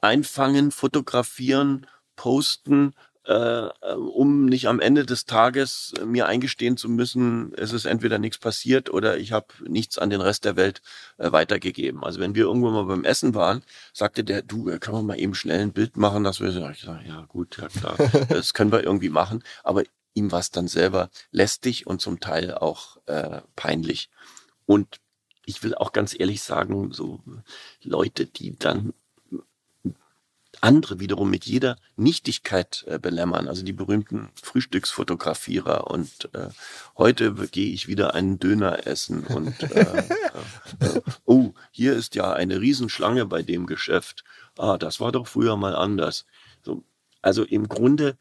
[0.00, 2.94] einfangen, fotografieren, posten,
[3.24, 8.38] äh, um nicht am Ende des Tages mir eingestehen zu müssen, es ist entweder nichts
[8.38, 10.82] passiert oder ich habe nichts an den Rest der Welt
[11.18, 12.02] äh, weitergegeben.
[12.02, 13.62] Also wenn wir irgendwo mal beim Essen waren,
[13.92, 16.82] sagte der, du, äh, kann man mal eben schnell ein Bild machen, dass wir ich
[16.82, 17.96] sag, ja gut, ja klar,
[18.28, 19.44] das können wir irgendwie machen.
[19.62, 24.10] Aber ihm war es dann selber lästig und zum Teil auch äh, peinlich.
[24.66, 25.00] Und
[25.44, 27.20] ich will auch ganz ehrlich sagen, so
[27.82, 28.94] Leute, die dann
[30.62, 36.48] andere wiederum mit jeder Nichtigkeit äh, belämmern, also die berühmten Frühstücksfotografierer und äh,
[36.96, 40.04] heute gehe ich wieder einen Döner essen und äh,
[40.80, 44.24] äh, oh, hier ist ja eine Riesenschlange bei dem Geschäft.
[44.56, 46.26] Ah, das war doch früher mal anders.
[46.62, 46.84] So,
[47.22, 48.16] also im Grunde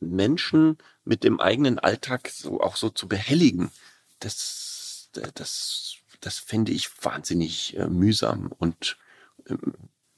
[0.00, 3.70] Menschen mit dem eigenen Alltag so auch so zu behelligen,
[4.18, 8.96] das, das, das finde ich wahnsinnig äh, mühsam und
[9.46, 9.54] äh,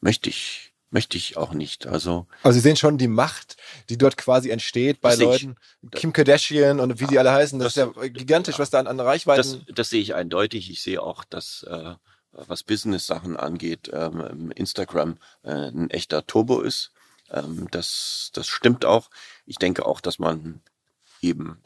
[0.01, 1.89] möchte ich möchte ich auch nicht.
[1.89, 3.57] Also, also Sie sehen schon die Macht,
[3.89, 7.59] die dort quasi entsteht bei Leuten, ich, Kim Kardashian und wie sie alle heißen.
[7.59, 9.65] Das, das ist ja gigantisch, ja, was da an, an Reichweiten.
[9.67, 10.71] Das, das sehe ich eindeutig.
[10.71, 11.95] Ich sehe auch, dass äh,
[12.31, 16.93] was Business-Sachen angeht, ähm, Instagram äh, ein echter Turbo ist.
[17.29, 19.11] Ähm, das, das stimmt auch.
[19.47, 20.61] Ich denke auch, dass man
[21.21, 21.61] eben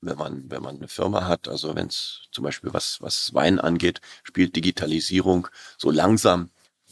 [0.00, 3.60] wenn man, wenn man eine Firma hat, also wenn es zum Beispiel was, was Wein
[3.60, 6.48] angeht, spielt Digitalisierung so langsam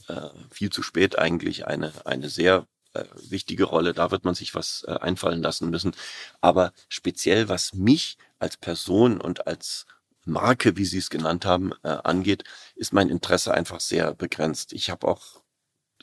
[0.08, 3.92] äh, viel zu spät eigentlich eine, eine sehr äh, wichtige Rolle.
[3.94, 5.94] Da wird man sich was äh, einfallen lassen müssen.
[6.40, 9.86] Aber speziell was mich als Person und als
[10.24, 12.44] Marke, wie Sie es genannt haben, äh, angeht,
[12.76, 14.72] ist mein Interesse einfach sehr begrenzt.
[14.72, 15.42] Ich habe auch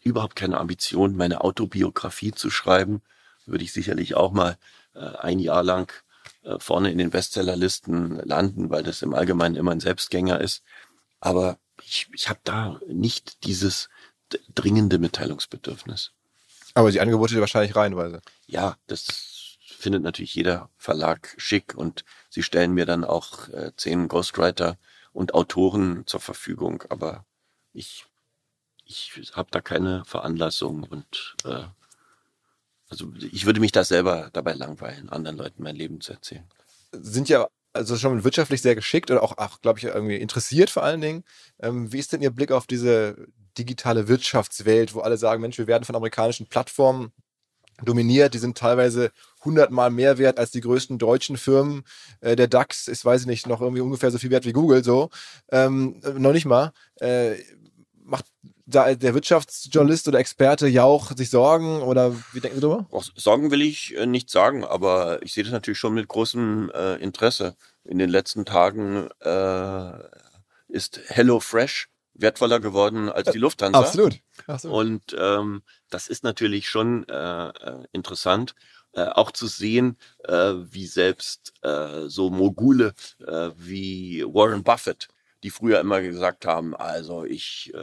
[0.03, 3.01] überhaupt keine Ambition, meine Autobiografie zu schreiben.
[3.45, 4.57] Würde ich sicherlich auch mal
[4.93, 5.91] äh, ein Jahr lang
[6.43, 10.63] äh, vorne in den Bestsellerlisten landen, weil das im Allgemeinen immer ein Selbstgänger ist.
[11.19, 13.89] Aber ich, ich habe da nicht dieses
[14.53, 16.11] dringende Mitteilungsbedürfnis.
[16.73, 18.21] Aber die Angebote wahrscheinlich reihenweise.
[18.47, 24.07] Ja, das findet natürlich jeder Verlag schick und sie stellen mir dann auch äh, zehn
[24.07, 24.77] Ghostwriter
[25.13, 27.25] und Autoren zur Verfügung, aber
[27.73, 28.05] ich,
[28.85, 31.65] ich habe da keine Veranlassung und äh,
[32.89, 36.45] also ich würde mich da selber dabei langweilen, anderen Leuten mein Leben zu erzählen.
[36.91, 40.83] Sind ja also schon wirtschaftlich sehr geschickt oder auch, auch glaube ich, irgendwie interessiert vor
[40.83, 41.23] allen Dingen.
[41.59, 45.67] Ähm, wie ist denn Ihr Blick auf diese digitale Wirtschaftswelt, wo alle sagen, Mensch, wir
[45.67, 47.11] werden von amerikanischen Plattformen
[47.83, 49.11] dominiert, die sind teilweise
[49.43, 51.83] hundertmal mehr wert als die größten deutschen Firmen.
[52.21, 54.83] Äh, der DAX ist, weiß ich nicht, noch irgendwie ungefähr so viel wert wie Google,
[54.83, 55.09] so.
[55.51, 56.71] Ähm, noch nicht mal.
[56.99, 57.35] Äh,
[58.03, 58.25] macht
[58.65, 62.87] da der Wirtschaftsjournalist oder Experte Jauch sich Sorgen oder wie denken Sie darüber?
[63.15, 66.95] Sorgen will ich äh, nicht sagen, aber ich sehe das natürlich schon mit großem äh,
[66.95, 67.55] Interesse.
[67.83, 69.93] In den letzten Tagen äh,
[70.67, 73.79] ist HelloFresh wertvoller geworden als die Lufthansa.
[73.79, 74.19] Absolut.
[74.47, 74.77] Absolut.
[74.77, 78.55] Und ähm, das ist natürlich schon äh, äh interessant,
[78.93, 82.93] äh, auch zu sehen, äh, wie selbst äh, so Mogule
[83.57, 85.09] wie Warren Buffett,
[85.43, 87.73] die früher immer gesagt haben, also ich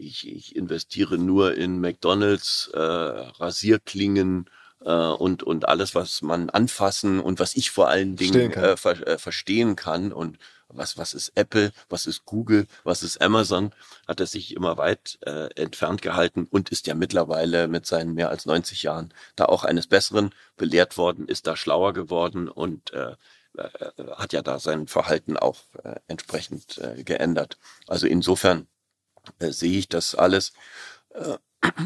[0.00, 4.48] ich, ich investiere nur in McDonalds, äh, Rasierklingen
[4.84, 9.06] äh, und, und alles, was man anfassen und was ich vor allen Dingen äh, ver
[9.06, 10.12] äh, verstehen kann.
[10.12, 10.38] Und
[10.68, 13.72] was, was ist Apple, was ist Google, was ist Amazon,
[14.06, 18.30] hat er sich immer weit äh, entfernt gehalten und ist ja mittlerweile mit seinen mehr
[18.30, 20.30] als 90 Jahren da auch eines Besseren.
[20.56, 23.14] Belehrt worden, ist da schlauer geworden und äh,
[23.56, 23.68] äh,
[24.16, 27.58] hat ja da sein Verhalten auch äh, entsprechend äh, geändert.
[27.86, 28.68] Also insofern
[29.38, 30.52] äh, sehe ich das alles
[31.14, 31.36] äh,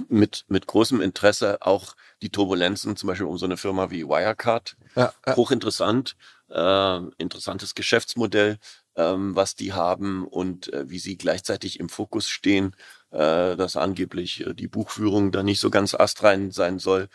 [0.09, 1.59] mit, mit großem Interesse.
[1.63, 5.37] Auch die Turbulenzen, zum Beispiel um so eine Firma wie Wirecard, ja, ja.
[5.37, 6.17] hochinteressant,
[6.51, 8.59] äh, interessantes Geschäftsmodell,
[8.97, 12.77] ähm, was die haben und äh, wie sie gleichzeitig im Fokus stehen,
[13.11, 17.09] äh, dass angeblich äh, die Buchführung da nicht so ganz astrein sein soll.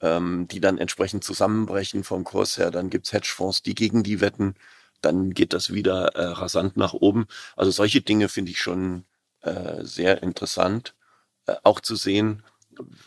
[0.00, 2.70] Ähm, die dann entsprechend zusammenbrechen vom Kurs her.
[2.70, 4.54] Dann gibt's Hedgefonds, die gegen die wetten.
[5.00, 7.26] Dann geht das wieder äh, rasant nach oben.
[7.56, 9.06] Also solche Dinge finde ich schon
[9.42, 10.94] äh, sehr interessant,
[11.46, 12.42] äh, auch zu sehen,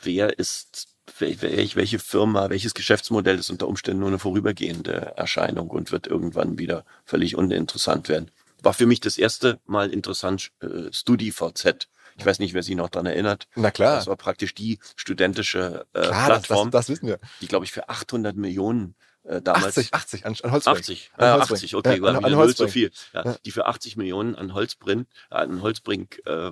[0.02, 0.88] wer ist,
[1.20, 6.58] welch, welche Firma, welches Geschäftsmodell ist unter Umständen nur eine vorübergehende Erscheinung und wird irgendwann
[6.58, 8.32] wieder völlig uninteressant werden.
[8.62, 11.88] War für mich das erste Mal interessant, äh, StudiVZ.
[12.18, 13.48] Ich weiß nicht, wer sich noch daran erinnert.
[13.56, 13.96] Na klar.
[13.96, 16.72] Das war praktisch die studentische äh, klar, Plattform.
[16.72, 17.20] Das, das, das wissen wir.
[17.40, 20.78] Die, glaube ich, für 800 Millionen äh, damals 80, 80 an, an Holzbrink.
[20.78, 22.92] 80, äh, 80, okay, ja, an, an null zu viel.
[23.14, 23.36] Ja, ja.
[23.46, 26.52] Die für 80 Millionen an Holzbrink, äh, an Holzbrink äh,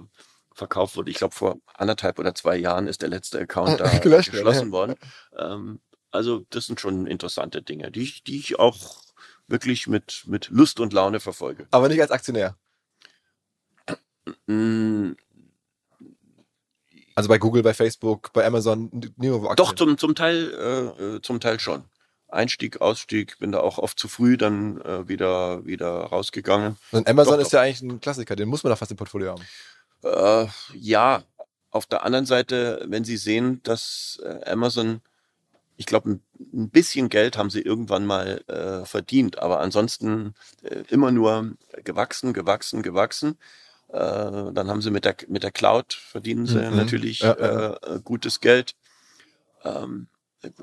[0.54, 1.10] verkauft wurde.
[1.10, 4.96] Ich glaube, vor anderthalb oder zwei Jahren ist der letzte Account da geschlossen worden.
[5.38, 5.80] Ähm,
[6.12, 9.02] Also das sind schon interessante Dinge, die ich, die ich auch
[9.48, 11.68] wirklich mit, mit Lust und Laune verfolge.
[11.72, 12.56] Aber nicht als Aktionär.
[14.48, 15.12] Mm,
[17.16, 19.56] Also bei Google, bei Facebook, bei Amazon, Aktien.
[19.58, 21.84] Doch, zum, zum Teil, äh, äh, zum Teil schon.
[22.30, 26.78] Einstieg, Ausstieg, bin da auch oft zu früh dann äh, wieder, wieder rausgegangen.
[26.92, 29.32] Und Amazon Doch, ist ja eigentlich ein Klassiker, den muss man doch fast im Portfolio
[29.32, 29.46] haben.
[30.04, 31.24] Äh, ja,
[31.72, 35.02] auf der anderen Seite, wenn Sie sehen, dass äh, Amazon,
[35.78, 41.12] ich glaube, ein, bisschen Geld haben sie irgendwann mal äh, verdient, aber ansonsten äh, immer
[41.12, 41.54] nur
[41.84, 43.38] gewachsen, gewachsen, gewachsen.
[43.90, 46.76] Äh, dann haben sie mit der, mit der Cloud verdienen sie Mhm.
[46.76, 47.74] natürlich Ja, ja.
[47.76, 48.76] Äh, gutes Geld.
[49.64, 50.08] Ähm,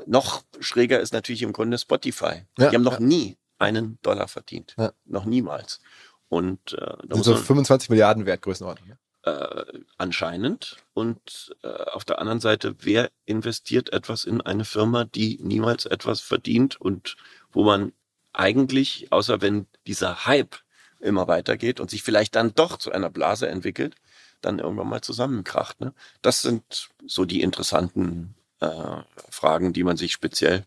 [0.06, 2.42] noch schräger ist natürlich im Grunde Spotify.
[2.58, 3.06] Ja, Die haben noch ja.
[3.06, 4.74] nie einen Dollar verdient.
[4.78, 4.92] Ja.
[5.04, 5.80] Noch niemals.
[6.28, 8.88] Und äh, da Sind so man, 25 Milliarden wert Größenordnung.
[8.88, 8.98] ne?
[9.26, 9.64] äh,
[9.98, 10.76] anscheinend.
[10.94, 16.20] Und äh, auf der anderen Seite, wer investiert etwas in eine Firma, die niemals etwas
[16.20, 17.16] verdient und
[17.52, 17.92] wo man
[18.32, 20.56] eigentlich, außer wenn dieser Hype
[21.00, 23.96] immer weitergeht und sich vielleicht dann doch zu einer Blase entwickelt,
[24.40, 25.80] dann irgendwann mal zusammenkracht.
[25.80, 25.92] Ne?
[26.22, 30.64] Das sind so die interessanten äh, Fragen, die man sich speziell,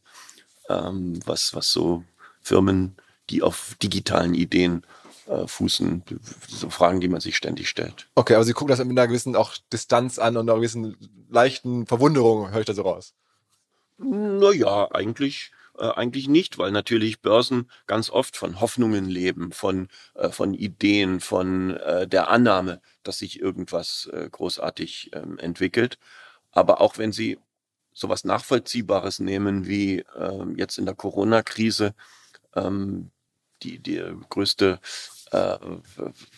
[0.69, 2.03] ähm, was, was so
[2.41, 2.95] Firmen,
[3.29, 4.83] die auf digitalen Ideen
[5.27, 6.03] äh, fußen,
[6.47, 8.07] so Fragen, die man sich ständig stellt.
[8.15, 10.97] Okay, aber Sie gucken das mit einer gewissen auch Distanz an und einer gewissen
[11.29, 13.13] leichten Verwunderung, höre ich da so raus.
[13.97, 20.29] Naja, eigentlich, äh, eigentlich nicht, weil natürlich Börsen ganz oft von Hoffnungen leben, von, äh,
[20.29, 25.99] von Ideen, von äh, der Annahme, dass sich irgendwas äh, großartig ähm, entwickelt.
[26.51, 27.37] Aber auch wenn Sie
[27.99, 31.93] sowas Nachvollziehbares nehmen wie ähm, jetzt in der Corona-Krise,
[32.55, 33.11] ähm,
[33.61, 34.79] die, die größte
[35.31, 35.57] äh,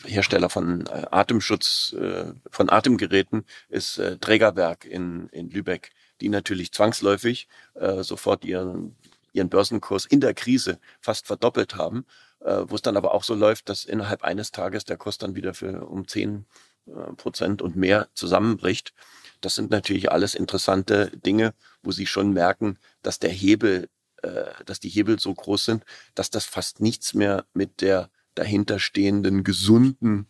[0.06, 6.72] Hersteller von äh, Atemschutz, äh, von Atemgeräten ist äh, Trägerwerk in, in Lübeck, die natürlich
[6.72, 8.96] zwangsläufig äh, sofort ihren,
[9.32, 12.06] ihren Börsenkurs in der Krise fast verdoppelt haben,
[12.40, 15.36] äh, wo es dann aber auch so läuft, dass innerhalb eines Tages der Kurs dann
[15.36, 16.46] wieder für um 10
[16.88, 18.94] äh, Prozent und mehr zusammenbricht.
[19.42, 23.90] Das sind natürlich alles interessante Dinge, wo Sie schon merken, dass der Hebel,
[24.22, 25.86] äh, dass die Hebel so groß sind,
[26.16, 30.28] dass das fast nichts mehr mit der dahinterstehenden gesunden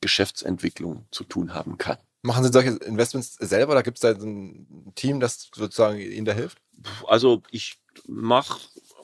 [0.00, 1.98] Geschäftsentwicklung zu tun haben kann.
[2.22, 6.32] Machen Sie solche Investments selber oder gibt es da ein Team, das sozusagen Ihnen da
[6.32, 6.58] hilft?
[7.06, 8.60] Also ich mache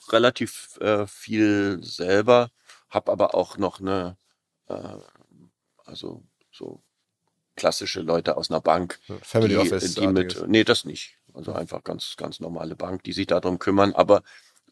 [0.09, 2.51] relativ äh, viel selber,
[2.89, 4.17] habe aber auch noch eine,
[4.67, 4.97] äh,
[5.85, 6.83] also so
[7.57, 9.95] klassische Leute aus einer Bank, Family die, Office.
[9.95, 11.17] die mit, nee, das nicht.
[11.33, 13.93] Also einfach ganz, ganz normale Bank, die sich darum kümmern.
[13.93, 14.23] Aber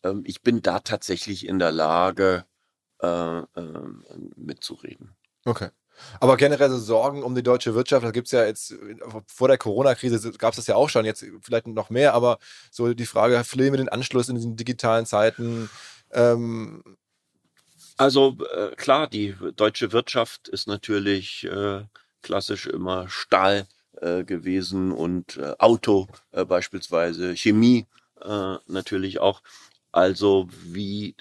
[0.04, 2.46] ähm, ich bin da tatsächlich in der Lage,
[3.02, 4.06] äh, ähm,
[4.38, 5.16] mitzureden.
[5.44, 5.70] Okay.
[6.20, 8.76] Aber generell so Sorgen um die deutsche Wirtschaft, da gibt's ja jetzt,
[9.28, 12.38] vor der Corona-Krise gab's das ja auch schon, jetzt vielleicht noch mehr, aber
[12.72, 15.70] so die Frage, fliehen wir den Anschluss in diesen digitalen Zeiten?
[16.12, 16.84] Ähm,
[17.98, 21.84] Also äh, klar, die deutsche Wirtschaft ist natürlich äh,
[22.26, 23.68] klassisch immer Stahl
[24.02, 27.86] äh, gewesen und äh, Auto äh, beispielsweise, Chemie
[28.20, 29.44] äh, natürlich auch.
[29.92, 31.16] Also wie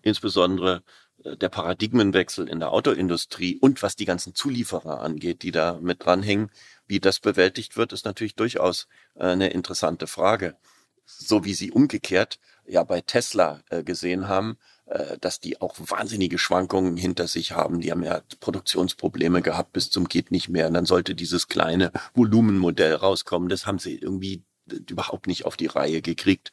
[0.00, 0.84] insbesondere
[1.24, 6.04] äh, der Paradigmenwechsel in der Autoindustrie und was die ganzen Zulieferer angeht, die da mit
[6.04, 6.52] dranhängen,
[6.86, 8.86] wie das bewältigt wird, ist natürlich durchaus
[9.16, 10.56] äh, eine interessante Frage.
[11.04, 12.38] So wie sie umgekehrt
[12.72, 14.56] ja bei Tesla äh, gesehen haben,
[14.86, 17.80] äh, dass die auch wahnsinnige Schwankungen hinter sich haben.
[17.80, 20.68] Die haben ja Produktionsprobleme gehabt bis zum geht nicht mehr.
[20.68, 23.48] Und dann sollte dieses kleine Volumenmodell rauskommen.
[23.48, 24.42] Das haben sie irgendwie
[24.88, 26.50] überhaupt nicht auf die Reihe gekriegt.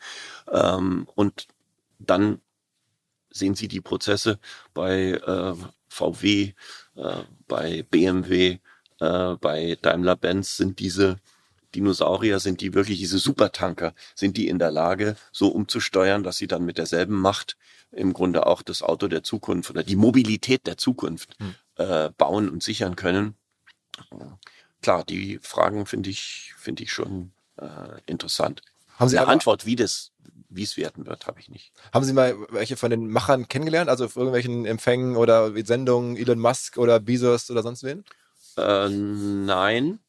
[0.51, 1.47] Ähm, und
[1.99, 2.41] dann
[3.31, 4.39] sehen Sie die Prozesse
[4.73, 5.53] bei äh,
[5.87, 6.53] VW,
[6.95, 8.59] äh, bei BMW,
[8.99, 11.17] äh, bei Daimler-Benz sind diese
[11.75, 16.47] Dinosaurier, sind die wirklich diese Supertanker, sind die in der Lage, so umzusteuern, dass sie
[16.47, 17.57] dann mit derselben Macht
[17.91, 21.55] im Grunde auch das Auto der Zukunft oder die Mobilität der Zukunft Hm.
[21.75, 23.35] äh, bauen und sichern können.
[24.81, 27.65] Klar, die Fragen finde ich, finde ich schon äh,
[28.05, 28.61] interessant.
[28.97, 30.11] haben, Sie Eine Antwort, wie das,
[30.49, 31.71] wie es werden wird, habe ich nicht.
[31.93, 33.89] haben Sie mal welche von den Machern kennengelernt?
[33.89, 38.05] Also auf irgendwelchen Empfängen oder Sendungen, Elon Musk oder Bezos oder sonst wen?
[38.57, 39.99] Äh, nein,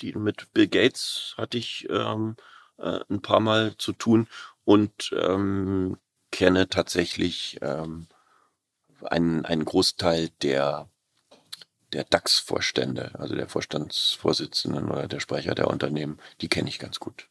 [0.00, 2.36] die mit Bill Gates hatte ich ähm,
[2.78, 4.28] äh, ein paar Mal zu tun
[4.64, 5.98] und ähm,
[6.30, 8.08] kenne tatsächlich ähm,
[9.02, 10.88] einen, einen Großteil der
[11.92, 17.28] der DAX-Vorstände, also der Vorstandsvorsitzenden oder der Sprecher der Unternehmen, die kenne ich ganz gut.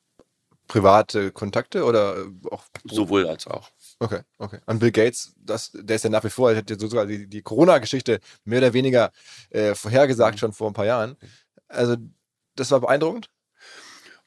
[0.67, 3.69] Private Kontakte oder äh, auch Sowohl als auch.
[3.99, 4.59] Okay, okay.
[4.65, 7.27] An Bill Gates, das, der ist ja nach wie vor, er hat ja sogar die,
[7.27, 9.11] die Corona-Geschichte mehr oder weniger
[9.51, 10.39] äh, vorhergesagt Mhm.
[10.39, 11.17] schon vor ein paar Jahren.
[11.67, 11.97] Also,
[12.55, 13.29] das war beeindruckend.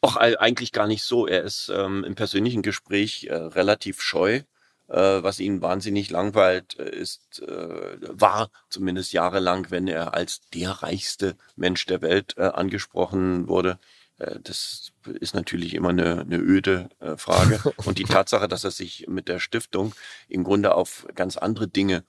[0.01, 1.27] Auch eigentlich gar nicht so.
[1.27, 4.43] Er ist ähm, im persönlichen Gespräch äh, relativ scheu.
[4.89, 10.71] Äh, was ihn wahnsinnig langweilt, äh, ist, äh, war zumindest jahrelang, wenn er als der
[10.71, 13.79] reichste Mensch der Welt äh, angesprochen wurde.
[14.19, 17.61] Äh, das ist natürlich immer eine, eine öde äh, Frage.
[17.85, 19.95] Und die Tatsache, dass er sich mit der Stiftung
[20.29, 22.05] im Grunde auf ganz andere Dinge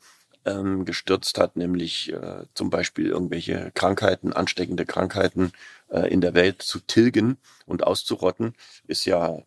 [0.49, 5.51] ähm, gestürzt hat, nämlich äh, zum Beispiel irgendwelche Krankheiten, ansteckende Krankheiten
[5.89, 8.53] äh, in der Welt zu tilgen und auszurotten,
[8.87, 9.37] ist ja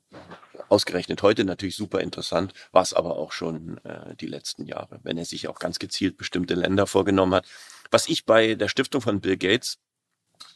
[0.69, 5.19] ausgerechnet heute natürlich super interessant, war es aber auch schon äh, die letzten Jahre, wenn
[5.19, 7.47] er sich auch ganz gezielt bestimmte Länder vorgenommen hat.
[7.91, 9.79] Was ich bei der Stiftung von Bill Gates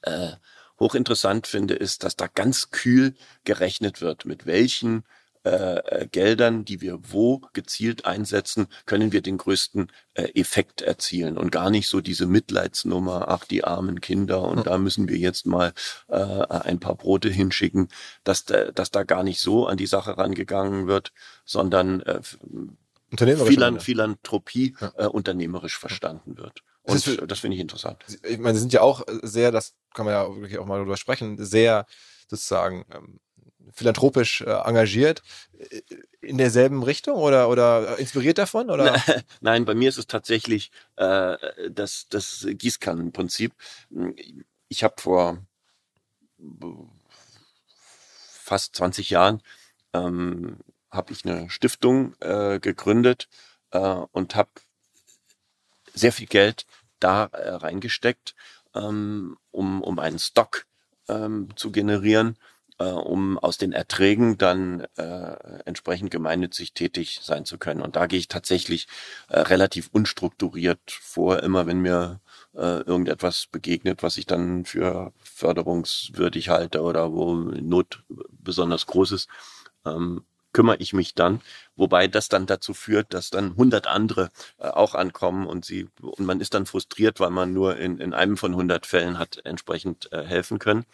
[0.02, 0.32] äh,
[0.78, 5.04] hochinteressant finde, ist, dass da ganz kühl gerechnet wird, mit welchen
[5.46, 11.38] äh, äh, Geldern, die wir wo gezielt einsetzen, können wir den größten äh, Effekt erzielen
[11.38, 14.62] und gar nicht so diese Mitleidsnummer, ach die armen Kinder und ja.
[14.64, 15.72] da müssen wir jetzt mal
[16.08, 17.86] äh, ein paar Brote hinschicken,
[18.24, 21.12] dass, dass da gar nicht so an die Sache rangegangen wird,
[21.44, 22.20] sondern äh,
[23.16, 24.92] Philan Philanthropie ja.
[24.96, 26.64] äh, unternehmerisch verstanden wird.
[26.82, 28.02] Und das, das finde ich interessant.
[28.24, 30.96] Ich meine, Sie sind ja auch sehr, das kann man ja wirklich auch mal drüber
[30.96, 31.86] sprechen, sehr
[32.28, 33.20] sozusagen ähm,
[33.72, 35.22] philanthropisch äh, engagiert.
[35.58, 35.82] Äh,
[36.20, 38.68] in derselben Richtung oder, oder inspiriert davon?
[38.70, 39.00] Oder?
[39.40, 41.36] Nein, bei mir ist es tatsächlich äh,
[41.70, 43.52] das, das Gießkannenprinzip.
[44.68, 45.38] Ich habe vor
[48.46, 49.42] fast 20 Jahren
[49.92, 50.58] ähm,
[50.90, 53.28] habe ich eine Stiftung äh, gegründet
[53.70, 54.50] äh, und habe
[55.94, 56.66] sehr viel Geld
[57.00, 58.34] da äh, reingesteckt,
[58.74, 60.66] ähm, um, um einen Stock
[61.08, 62.36] ähm, zu generieren
[62.78, 67.82] äh, um aus den Erträgen dann äh, entsprechend gemeinnützig tätig sein zu können.
[67.82, 68.86] Und da gehe ich tatsächlich
[69.28, 72.20] äh, relativ unstrukturiert vor, immer wenn mir
[72.54, 79.28] äh, irgendetwas begegnet, was ich dann für förderungswürdig halte oder wo Not besonders groß ist.
[79.84, 81.42] Ähm, kümmere ich mich dann,
[81.76, 86.24] wobei das dann dazu führt, dass dann hundert andere äh, auch ankommen und sie und
[86.26, 90.10] man ist dann frustriert, weil man nur in, in einem von hundert Fällen hat entsprechend
[90.12, 90.86] äh, helfen können.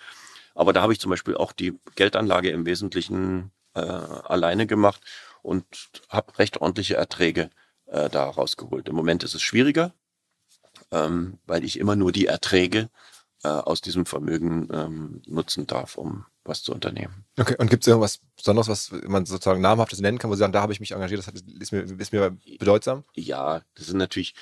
[0.54, 5.02] Aber da habe ich zum Beispiel auch die Geldanlage im Wesentlichen äh, alleine gemacht
[5.42, 5.64] und
[6.08, 7.50] habe recht ordentliche Erträge
[7.86, 8.88] äh, da rausgeholt.
[8.88, 9.92] Im Moment ist es schwieriger,
[10.90, 12.90] ähm, weil ich immer nur die Erträge
[13.44, 17.24] äh, aus diesem Vermögen ähm, nutzen darf, um was zu unternehmen.
[17.38, 20.52] Okay, und gibt es irgendwas Besonderes, was man sozusagen namhaftes nennen kann, wo Sie sagen,
[20.52, 23.04] da habe ich mich engagiert, das ist mir, ist mir bedeutsam?
[23.14, 24.34] Ja, das sind natürlich,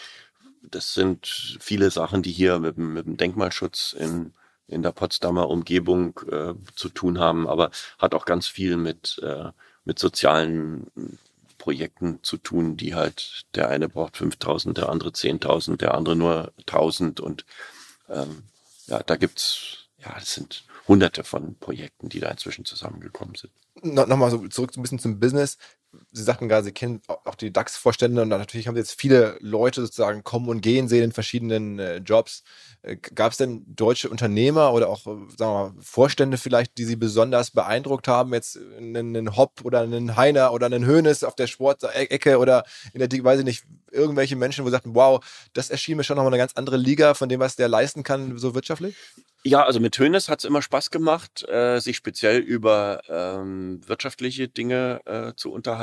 [0.63, 4.33] das sind viele Sachen, die hier mit, mit dem Denkmalschutz in
[4.71, 9.51] in der Potsdamer Umgebung äh, zu tun haben, aber hat auch ganz viel mit, äh,
[9.85, 10.87] mit sozialen
[11.59, 16.53] Projekten zu tun, die halt, der eine braucht 5000, der andere 10.000, der andere nur
[16.61, 17.45] 1000 und
[18.09, 18.45] ähm,
[18.87, 23.53] ja, da gibt's, ja, das sind hunderte von Projekten, die da inzwischen zusammengekommen sind.
[23.83, 25.59] No, Nochmal so zurück ein bisschen zum Business.
[26.13, 29.83] Sie sagten gerade, Sie kennen auch die DAX-Vorstände und natürlich haben Sie jetzt viele Leute
[29.83, 32.45] sozusagen kommen und gehen sehen in verschiedenen äh, Jobs.
[32.83, 36.85] Äh, Gab es denn deutsche Unternehmer oder auch, äh, sagen wir mal, Vorstände vielleicht, die
[36.85, 38.33] Sie besonders beeindruckt haben?
[38.33, 43.09] Jetzt einen Hopp oder einen Heiner oder einen Hönes auf der Sportecke oder in der,
[43.11, 46.39] weiß ich nicht, irgendwelche Menschen, wo Sie sagten, wow, das erschien mir schon nochmal eine
[46.39, 48.95] ganz andere Liga von dem, was der leisten kann, so wirtschaftlich?
[49.43, 54.49] Ja, also mit Hönes hat es immer Spaß gemacht, äh, sich speziell über ähm, wirtschaftliche
[54.49, 55.80] Dinge äh, zu unterhalten.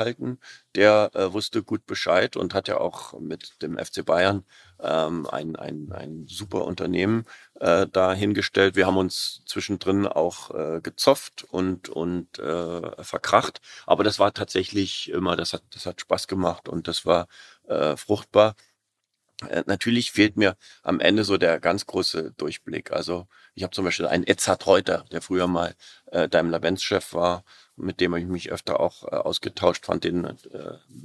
[0.76, 4.44] Der äh, wusste gut Bescheid und hat ja auch mit dem FC Bayern
[4.80, 7.24] ähm, ein, ein, ein super Unternehmen
[7.60, 8.16] äh, da.
[8.18, 13.60] Wir haben uns zwischendrin auch äh, gezofft und, und äh, verkracht.
[13.86, 17.28] Aber das war tatsächlich immer, das hat, das hat Spaß gemacht und das war
[17.66, 18.54] äh, fruchtbar.
[19.46, 22.90] Äh, natürlich fehlt mir am Ende so der ganz große Durchblick.
[22.92, 25.74] Also ich habe zum Beispiel einen Edzard Reuter, der früher mal
[26.06, 27.44] äh, Daimler-Benz-Chef war,
[27.78, 30.36] mit dem ich mich öfter auch äh, ausgetauscht fand, den äh,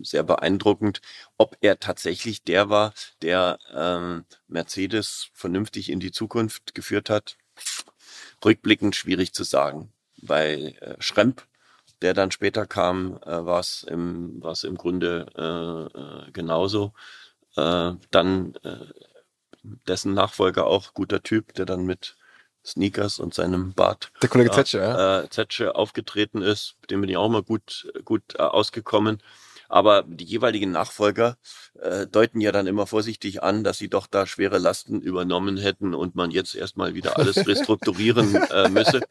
[0.02, 1.02] sehr beeindruckend.
[1.38, 7.38] Ob er tatsächlich der war, der ähm, Mercedes vernünftig in die Zukunft geführt hat,
[8.44, 9.92] rückblickend schwierig zu sagen.
[10.22, 11.46] Bei äh, Schremp
[12.04, 16.94] der dann später kam, äh, war es im, im Grunde äh, äh, genauso
[17.56, 18.86] äh, dann äh,
[19.88, 22.18] dessen Nachfolger auch guter Typ, der dann mit
[22.66, 25.22] Sneakers und seinem Bart der Kollege Zetsche, ja.
[25.22, 29.22] äh, Zetsche aufgetreten ist, mit dem bin ich auch mal gut gut äh, ausgekommen.
[29.70, 31.36] Aber die jeweiligen Nachfolger
[31.82, 35.96] äh, deuten ja dann immer vorsichtig an, dass sie doch da schwere Lasten übernommen hätten
[35.96, 39.02] und man jetzt erstmal wieder alles restrukturieren äh, müsse.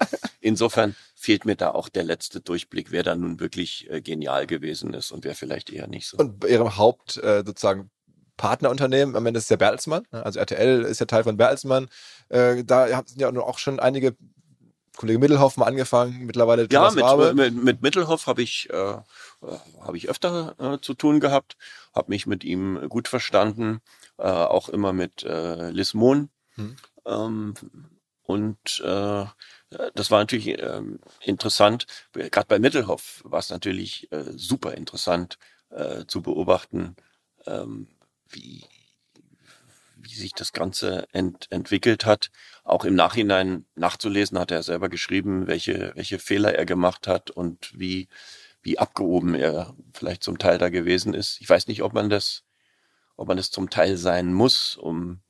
[0.41, 4.95] Insofern fehlt mir da auch der letzte Durchblick, wer da nun wirklich äh, genial gewesen
[4.95, 6.17] ist und wer vielleicht eher nicht so.
[6.19, 7.91] Und bei Ihrem Haupt äh, sozusagen
[8.37, 9.17] Partnerunternehmen.
[9.17, 10.07] Am Ende ist es ja Bertelsmann.
[10.11, 11.89] Also RTL ist ja Teil von Bertelsmann.
[12.29, 14.17] Äh, da sind ja auch schon einige
[14.97, 19.01] Kollege Mittelhoff mal angefangen, mittlerweile Ja, mit, mit, mit Mittelhoff habe ich, äh, äh,
[19.81, 21.57] hab ich öfter äh, zu tun gehabt,
[21.95, 23.81] habe mich mit ihm gut verstanden,
[24.19, 26.29] äh, auch immer mit äh, Liz Mohn.
[26.57, 26.77] Hm.
[27.07, 27.55] Ähm,
[28.23, 29.25] und äh,
[29.95, 31.87] das war natürlich ähm, interessant.
[32.13, 35.39] Gerade bei Mittelhoff war es natürlich äh, super interessant
[35.71, 36.97] äh, zu beobachten,
[37.47, 37.89] ähm,
[38.33, 38.65] wie,
[39.97, 42.31] wie sich das Ganze ent entwickelt hat.
[42.65, 47.79] Auch im Nachhinein nachzulesen, hat er selber geschrieben, welche, welche Fehler er gemacht hat und
[47.79, 48.09] wie,
[48.63, 51.41] wie abgehoben er vielleicht zum Teil da gewesen ist.
[51.41, 52.45] Ich weiß nicht, ob man das,
[53.17, 55.21] ob man das zum Teil sein muss, um,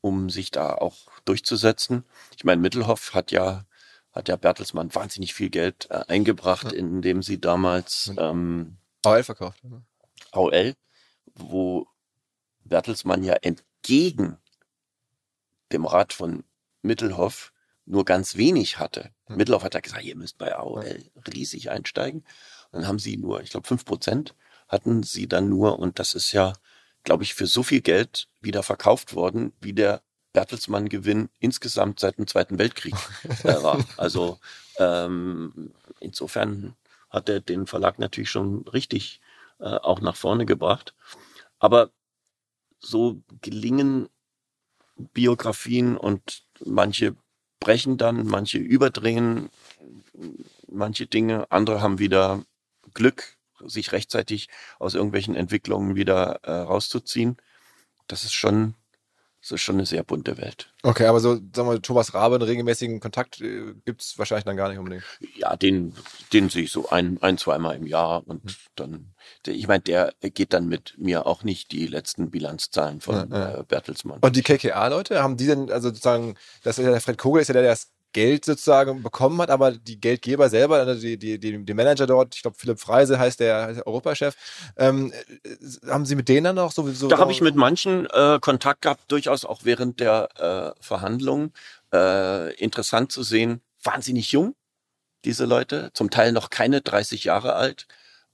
[0.00, 2.04] um sich da auch durchzusetzen.
[2.36, 3.64] Ich meine, Mittelhoff hat ja,
[4.12, 6.78] hat ja Bertelsmann wahnsinnig viel Geld äh, eingebracht, Ja.
[6.78, 9.62] indem sie damals ähm, AOL verkauft.
[9.64, 9.82] ne?
[10.32, 10.74] AOL,
[11.34, 11.86] wo
[12.72, 14.38] Bertelsmann ja entgegen
[15.72, 16.42] dem Rat von
[16.80, 17.52] Mittelhoff
[17.84, 19.10] nur ganz wenig hatte.
[19.26, 19.36] Hm.
[19.36, 21.02] Mittelhoff hat ja gesagt, ihr müsst bei AOL
[21.34, 22.20] riesig einsteigen.
[22.70, 24.34] Und dann haben sie nur, ich glaube, fünf Prozent
[24.68, 25.78] hatten sie dann nur.
[25.80, 26.54] Und das ist ja,
[27.04, 30.00] glaube ich, für so viel Geld wieder verkauft worden, wie der
[30.32, 32.94] Bertelsmann-Gewinn insgesamt seit dem Zweiten Weltkrieg
[33.44, 33.84] äh, war.
[33.98, 34.38] Also
[34.78, 36.74] ähm, insofern
[37.10, 39.20] hat er den Verlag natürlich schon richtig
[39.60, 40.94] äh, auch nach vorne gebracht.
[41.58, 41.90] Aber
[42.82, 44.08] so gelingen
[44.96, 47.16] Biografien und manche
[47.60, 49.50] brechen dann, manche überdrehen
[50.68, 52.44] manche Dinge, andere haben wieder
[52.94, 57.36] Glück, sich rechtzeitig aus irgendwelchen Entwicklungen wieder äh, rauszuziehen.
[58.08, 58.74] Das ist schon,
[59.42, 60.72] das ist schon eine sehr bunte Welt.
[60.84, 64.68] Okay, aber so, sagen wir, Thomas Rabe, einen regelmäßigen Kontakt äh, gibt's wahrscheinlich dann gar
[64.68, 65.02] nicht unbedingt.
[65.34, 65.94] Ja, den,
[66.32, 69.12] den sehe ich so ein, ein, zweimal im Jahr und dann,
[69.44, 73.26] der, ich meine, der geht dann mit mir auch nicht die letzten Bilanzzahlen von Ja,
[73.30, 73.58] ja.
[73.58, 74.20] Äh, Bertelsmann.
[74.20, 77.48] Und die KKA-Leute, haben die denn, also sozusagen, das ist ja der Fred Kogel ist
[77.48, 81.38] ja der, der das Geld sozusagen bekommen hat, aber die Geldgeber selber, also die, die,
[81.38, 84.36] die, die Manager dort, ich glaube Philipp Freise heißt der, heißt der Europachef,
[84.76, 85.12] ähm,
[85.44, 87.08] äh, haben Sie mit denen dann auch sowieso?
[87.08, 91.52] Da habe ich mit manchen äh, Kontakt gehabt, durchaus auch während der äh, Verhandlungen.
[91.92, 94.54] Äh, interessant zu sehen, wahnsinnig jung,
[95.24, 97.86] diese Leute, zum Teil noch keine 30 Jahre alt,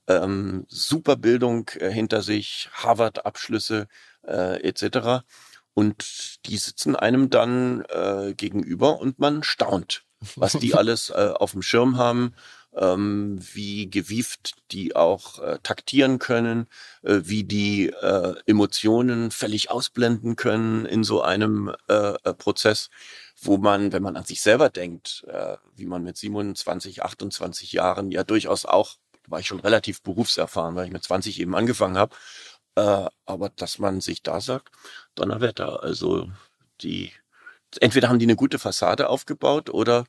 [0.07, 3.87] ähm, super Bildung äh, hinter sich, Harvard-Abschlüsse
[4.25, 5.25] äh, etc.
[5.73, 10.03] Und die sitzen einem dann äh, gegenüber und man staunt,
[10.35, 12.33] was die alles äh, auf dem Schirm haben,
[12.75, 16.67] ähm, wie gewieft die auch äh, taktieren können,
[17.01, 22.89] äh, wie die äh, Emotionen völlig ausblenden können in so einem äh, äh, Prozess,
[23.41, 28.11] wo man, wenn man an sich selber denkt, äh, wie man mit 27, 28 Jahren
[28.11, 28.97] ja durchaus auch,
[29.27, 32.15] war ich schon relativ berufserfahren, weil ich mit 20 eben angefangen habe,
[32.75, 34.69] äh, aber dass man sich da sagt,
[35.15, 36.29] Donnerwetter, also
[36.81, 37.11] die,
[37.81, 40.05] entweder haben die eine gute Fassade aufgebaut oder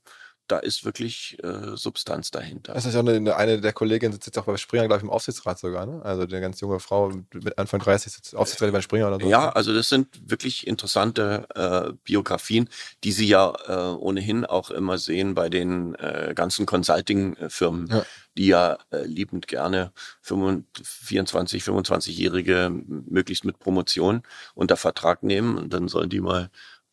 [0.51, 2.75] da ist wirklich äh, Substanz dahinter.
[2.75, 5.11] Das ist ja eine, eine der Kolleginnen sitzt jetzt auch bei Springer, glaube ich, im
[5.11, 6.01] Aufsichtsrat sogar, ne?
[6.05, 9.29] Also eine ganz junge Frau mit Anfang 30 sitzt Aufsichtsrat bei Springer oder so.
[9.29, 12.69] Ja, also das sind wirklich interessante äh, Biografien,
[13.05, 18.05] die Sie ja äh, ohnehin auch immer sehen bei den äh, ganzen Consulting-Firmen, Ja.
[18.37, 19.93] die ja äh, liebend gerne
[20.23, 22.71] 25, 24, 25-Jährige
[23.09, 24.23] möglichst mit Promotion
[24.55, 26.51] unter Vertrag nehmen und dann sollen die mal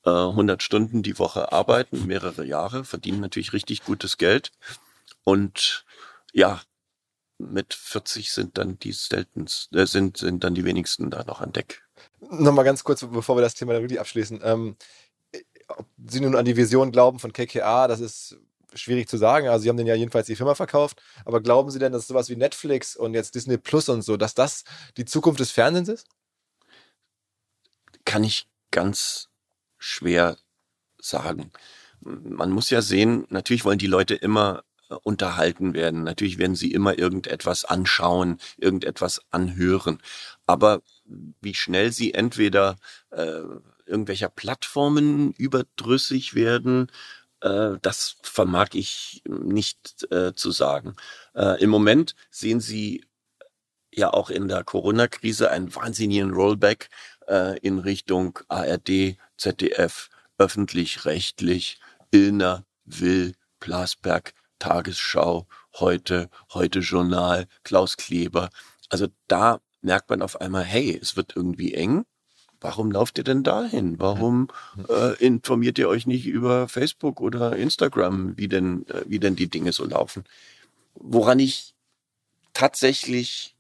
[0.08, 4.52] äh, 100 Stunden die Woche arbeiten, mehrere Jahre, verdienen natürlich richtig gutes Geld
[5.24, 5.86] und
[6.34, 6.62] ja,
[7.40, 11.54] mit 40 sind dann die seltenst, äh, sind, sind dann die wenigsten da noch an
[11.54, 11.84] Deck.
[12.20, 14.42] Nochmal ganz kurz, bevor wir das Thema dann wirklich abschließen.
[14.44, 14.76] Ähm,
[15.68, 18.38] ob Sie nun an die Vision glauben von KKA, das ist
[18.74, 19.50] schwierig zu sagen.
[19.50, 21.02] Also Sie haben den ja jedenfalls die Firma verkauft.
[21.26, 24.34] Aber glauben Sie denn, dass sowas wie Netflix und jetzt Disney Plus und so, dass
[24.34, 24.64] das
[24.96, 26.08] die Zukunft des Fernsehens ist?
[28.08, 29.28] kann ich ganz
[29.78, 30.38] schwer
[31.00, 31.52] sagen.
[32.02, 36.04] Man muss ja sehen, natürlich wollen die Leute immer äh, unterhalten werden.
[36.04, 40.00] Natürlich werden sie immer irgendetwas anschauen, irgendetwas anhören.
[40.46, 40.82] Aber
[41.42, 42.78] wie schnell sie entweder
[43.12, 43.42] äh,
[43.86, 46.92] irgendwelcher Plattformen überdrüssig werden,
[47.42, 50.96] äh, das vermag ich nicht äh, zu sagen.
[51.36, 53.06] Äh, Im Moment sehen sie
[53.92, 56.90] ja auch in der Corona-Krise einen wahnsinnigen Rollback
[57.28, 61.80] äh, in Richtung ARD, ZDF, öffentlich-rechtlich,
[62.12, 68.50] Illner, Will, Plasberg, Tagesschau, heute, heute Journal, Klaus Kleber.
[68.90, 72.06] Also da merkt man auf einmal, hey, es wird irgendwie eng.
[72.60, 74.00] Warum lauft ihr denn dahin?
[74.00, 74.48] Warum
[74.90, 79.50] äh, informiert ihr euch nicht über Facebook oder Instagram, wie denn, äh, wie denn die
[79.50, 80.24] Dinge so laufen?
[80.96, 81.76] Woran ich
[82.54, 83.56] tatsächlich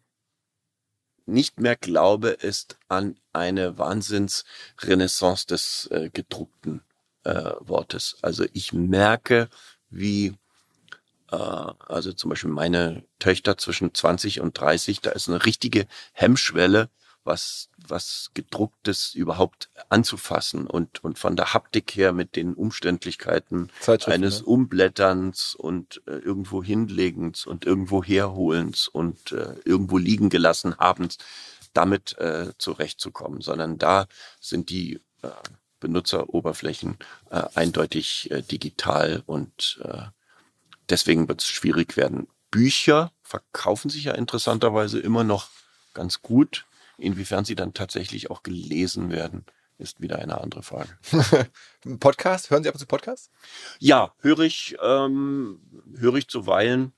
[1.27, 6.81] nicht mehr glaube, ist an eine Wahnsinnsrenaissance des äh, gedruckten
[7.23, 8.17] äh, Wortes.
[8.21, 9.49] Also ich merke,
[9.89, 10.37] wie
[11.31, 16.89] äh, also zum Beispiel meine Töchter zwischen 20 und 30, da ist eine richtige Hemmschwelle,
[17.27, 23.71] was, was gedrucktes überhaupt anzufassen und, und von der Haptik her mit den Umständlichkeiten
[24.05, 24.45] eines ne?
[24.45, 31.17] Umblätterns und äh, irgendwo hinlegens und irgendwo herholens und äh, irgendwo liegen gelassen habens,
[31.73, 34.07] damit äh, zurechtzukommen, sondern da
[34.39, 35.29] sind die äh,
[35.79, 36.97] Benutzeroberflächen
[37.29, 40.03] äh, eindeutig äh, digital und äh,
[40.89, 42.27] deswegen wird es schwierig werden.
[42.49, 45.49] Bücher verkaufen sich ja interessanterweise immer noch
[45.93, 46.65] ganz gut.
[46.97, 49.45] Inwiefern sie dann tatsächlich auch gelesen werden,
[49.77, 50.89] ist wieder eine andere Frage.
[51.99, 52.49] Podcast?
[52.49, 53.29] Hören Sie ab und zu Podcasts?
[53.79, 55.59] Ja, höre ich, ähm,
[55.95, 56.93] höre ich zuweilen.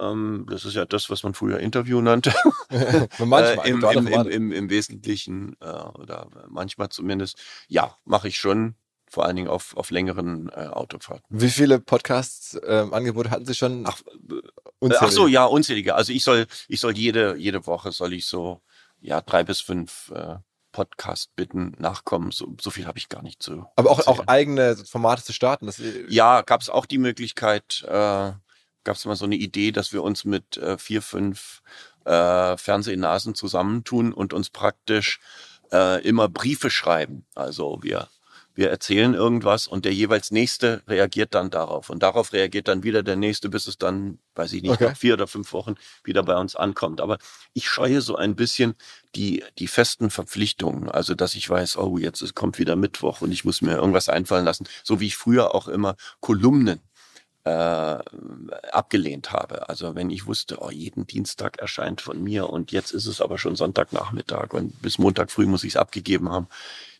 [0.00, 2.34] Ähm, das ist ja das, was man früher Interview nannte.
[3.18, 7.38] manchmal, äh, im, im, im, im, Wesentlichen äh, oder manchmal zumindest.
[7.68, 8.74] Ja, mache ich schon
[9.14, 11.24] vor allen Dingen auf, auf längeren äh, Autofahrten.
[11.28, 13.84] Wie viele Podcast-Angebote ähm, hatten Sie schon?
[13.86, 14.00] Ach,
[14.82, 15.94] äh, ach so, ja, unzählige.
[15.94, 18.60] Also ich soll, ich soll jede, jede Woche soll ich so,
[19.04, 20.36] ja, drei bis fünf äh,
[20.72, 22.30] Podcast bitten nachkommen.
[22.32, 23.66] So, so viel habe ich gar nicht zu.
[23.76, 25.66] Aber auch, auch eigene Formate zu starten.
[25.66, 28.32] Das ja, gab es auch die Möglichkeit, äh,
[28.82, 31.62] gab es mal so eine Idee, dass wir uns mit äh, vier, fünf
[32.04, 35.20] äh, Fernsehnasen zusammentun und uns praktisch
[35.70, 37.26] äh, immer Briefe schreiben.
[37.34, 38.08] Also wir
[38.54, 41.90] wir erzählen irgendwas und der jeweils Nächste reagiert dann darauf.
[41.90, 44.88] Und darauf reagiert dann wieder der Nächste, bis es dann, weiß ich nicht, okay.
[44.88, 45.74] nach vier oder fünf Wochen
[46.04, 47.00] wieder bei uns ankommt.
[47.00, 47.18] Aber
[47.52, 48.74] ich scheue so ein bisschen
[49.16, 50.88] die, die festen Verpflichtungen.
[50.88, 54.44] Also, dass ich weiß, oh, jetzt kommt wieder Mittwoch und ich muss mir irgendwas einfallen
[54.44, 54.68] lassen.
[54.84, 56.80] So wie ich früher auch immer Kolumnen
[57.44, 59.68] äh, abgelehnt habe.
[59.68, 63.36] Also wenn ich wusste, oh, jeden Dienstag erscheint von mir und jetzt ist es aber
[63.36, 66.48] schon Sonntagnachmittag und bis Montag früh muss ich es abgegeben haben.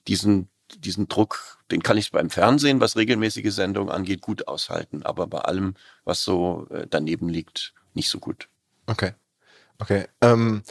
[0.06, 0.50] Diesen
[0.80, 5.38] diesen Druck, den kann ich beim Fernsehen, was regelmäßige Sendungen angeht, gut aushalten, aber bei
[5.38, 8.48] allem, was so äh, daneben liegt, nicht so gut.
[8.86, 9.12] Okay.
[9.78, 10.06] Okay.
[10.20, 10.62] Ähm,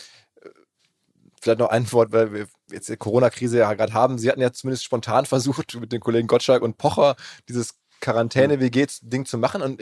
[1.41, 4.18] vielleicht noch ein Wort, weil wir jetzt die Corona-Krise ja gerade haben.
[4.18, 7.16] Sie hatten ja zumindest spontan versucht, mit den Kollegen Gottschalk und Pocher
[7.49, 9.62] dieses Quarantäne-WG-Ding zu machen.
[9.62, 9.82] Und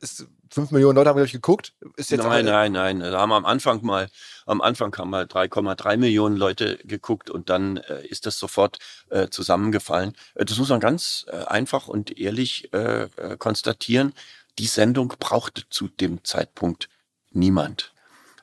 [0.00, 1.74] ist, fünf Millionen Leute haben, glaube ich, geguckt.
[1.96, 3.00] Ist jetzt nein, nein, nein.
[3.00, 4.08] Da haben am Anfang mal,
[4.46, 8.78] am Anfang haben mal 3,3 Millionen Leute geguckt und dann äh, ist das sofort
[9.10, 10.16] äh, zusammengefallen.
[10.34, 14.12] Äh, das muss man ganz äh, einfach und ehrlich äh, äh, konstatieren.
[14.58, 16.88] Die Sendung brauchte zu dem Zeitpunkt
[17.30, 17.92] niemand.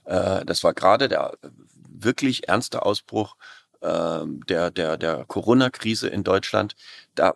[0.05, 1.38] Das war gerade der
[1.89, 3.36] wirklich ernste Ausbruch
[3.82, 6.76] äh, der, der, der Corona-Krise in Deutschland.
[7.14, 7.36] Da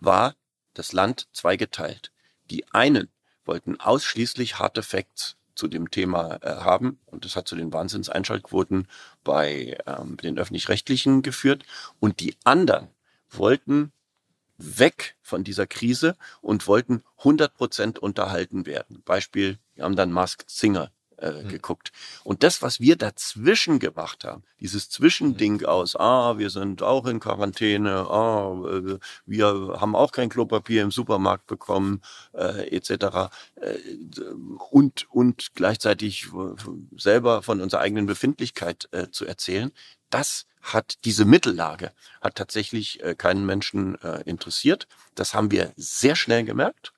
[0.00, 0.34] war
[0.74, 2.12] das Land zweigeteilt.
[2.50, 3.08] Die einen
[3.52, 6.98] wollten ausschließlich harte Facts zu dem Thema äh, haben.
[7.04, 8.88] Und das hat zu den Wahnsinnseinschaltquoten
[9.24, 11.64] bei ähm, den öffentlich-rechtlichen geführt.
[12.00, 12.88] Und die anderen
[13.28, 13.92] wollten
[14.56, 19.02] weg von dieser Krise und wollten 100 Prozent unterhalten werden.
[19.04, 20.90] Beispiel, wir haben dann Masked Singer
[21.22, 21.48] äh, mhm.
[21.48, 21.92] geguckt.
[22.24, 25.66] Und das, was wir dazwischen gemacht haben, dieses Zwischending mhm.
[25.66, 30.90] aus, ah, wir sind auch in Quarantäne, ah, äh, wir haben auch kein Klopapier im
[30.90, 32.02] Supermarkt bekommen,
[32.34, 33.30] äh, etc.
[33.56, 33.78] Äh,
[34.70, 36.26] und, und gleichzeitig
[36.96, 39.72] selber von unserer eigenen Befindlichkeit äh, zu erzählen,
[40.10, 44.86] das hat diese Mittellage hat tatsächlich äh, keinen Menschen äh, interessiert.
[45.14, 46.92] Das haben wir sehr schnell gemerkt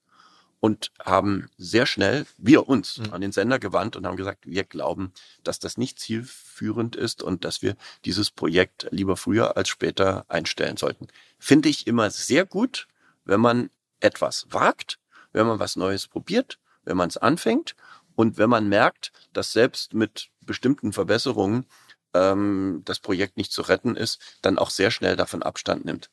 [0.65, 3.13] und haben sehr schnell wir uns mhm.
[3.13, 5.13] an den Sender gewandt und haben gesagt, wir glauben,
[5.43, 10.79] dass das nicht zielführend ist und dass wir dieses Projekt lieber früher als später einstellen
[10.79, 11.09] sollten.
[11.39, 12.89] Finde ich immer sehr gut,
[13.27, 13.69] wenn man
[14.01, 14.99] etwas wagt,
[15.35, 17.77] wenn man was Neues probiert, wenn man es anfängt
[18.15, 21.67] und wenn man merkt, dass selbst mit bestimmten Verbesserungen
[22.15, 26.09] ähm, das Projekt nicht zu retten ist, dann auch sehr schnell davon Abstand nimmt.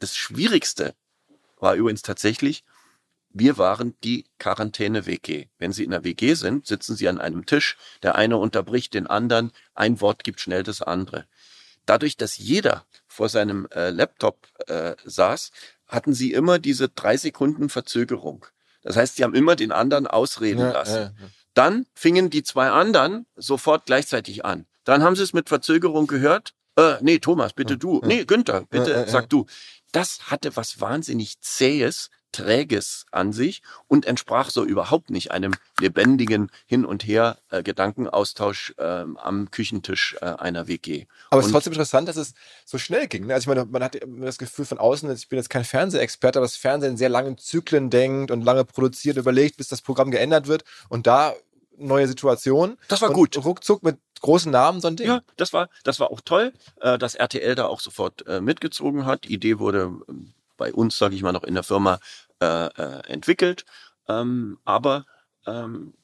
[0.00, 0.94] Das Schwierigste
[1.56, 2.62] war übrigens tatsächlich,
[3.32, 5.46] wir waren die Quarantäne-WG.
[5.58, 9.06] Wenn Sie in der WG sind, sitzen Sie an einem Tisch, der eine unterbricht den
[9.06, 11.26] anderen, ein Wort gibt schnell das andere.
[11.86, 15.50] Dadurch, dass jeder vor seinem äh, Laptop äh, saß,
[15.86, 18.46] hatten Sie immer diese drei Sekunden Verzögerung.
[18.82, 20.94] Das heißt, Sie haben immer den anderen ausreden ja, lassen.
[20.94, 21.28] Ja, ja.
[21.54, 24.66] Dann fingen die zwei anderen sofort gleichzeitig an.
[24.84, 26.54] Dann haben Sie es mit Verzögerung gehört.
[26.76, 28.00] Äh, nee, Thomas, bitte du.
[28.04, 29.46] Nee, Günther, bitte sag du.
[29.92, 36.50] Das hatte was wahnsinnig Zähes, Träges an sich und entsprach so überhaupt nicht einem lebendigen
[36.66, 41.06] Hin- und Her äh, Gedankenaustausch äh, am Küchentisch äh, einer WG.
[41.30, 43.26] Aber es ist trotzdem interessant, dass es so schnell ging.
[43.26, 43.34] Ne?
[43.34, 46.46] Also ich meine, man hat das Gefühl von außen, ich bin jetzt kein Fernsehexperte, aber
[46.46, 50.46] das Fernsehen in sehr langen Zyklen denkt und lange produziert, überlegt, bis das Programm geändert
[50.46, 51.34] wird und da
[51.76, 52.76] neue Situation.
[52.88, 53.42] Das war gut.
[53.42, 55.06] Ruckzuck mit großen Namen so ein Ding.
[55.06, 59.06] Ja, das war, das war auch toll, äh, dass RTL da auch sofort äh, mitgezogen
[59.06, 59.24] hat.
[59.24, 61.98] Die Idee wurde ähm, bei uns, sage ich mal, noch in der Firma
[62.40, 63.64] äh, äh, entwickelt.
[64.08, 65.06] Ähm, aber
[65.46, 65.94] ähm,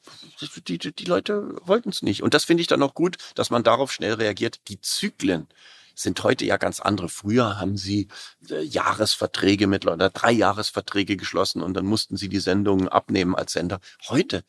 [0.67, 2.23] die, die, Leute wollten es nicht.
[2.23, 4.67] Und das finde ich dann auch gut, dass man darauf schnell reagiert.
[4.69, 5.47] Die Zyklen
[5.95, 7.11] sind heute ja ganz andere.
[7.11, 8.09] Früher haben sie
[8.51, 13.53] äh, Jahresverträge mit oder drei Jahresverträge geschlossen und dann mussten sie die Sendungen abnehmen als
[13.53, 13.81] Sender.
[14.09, 14.43] Heute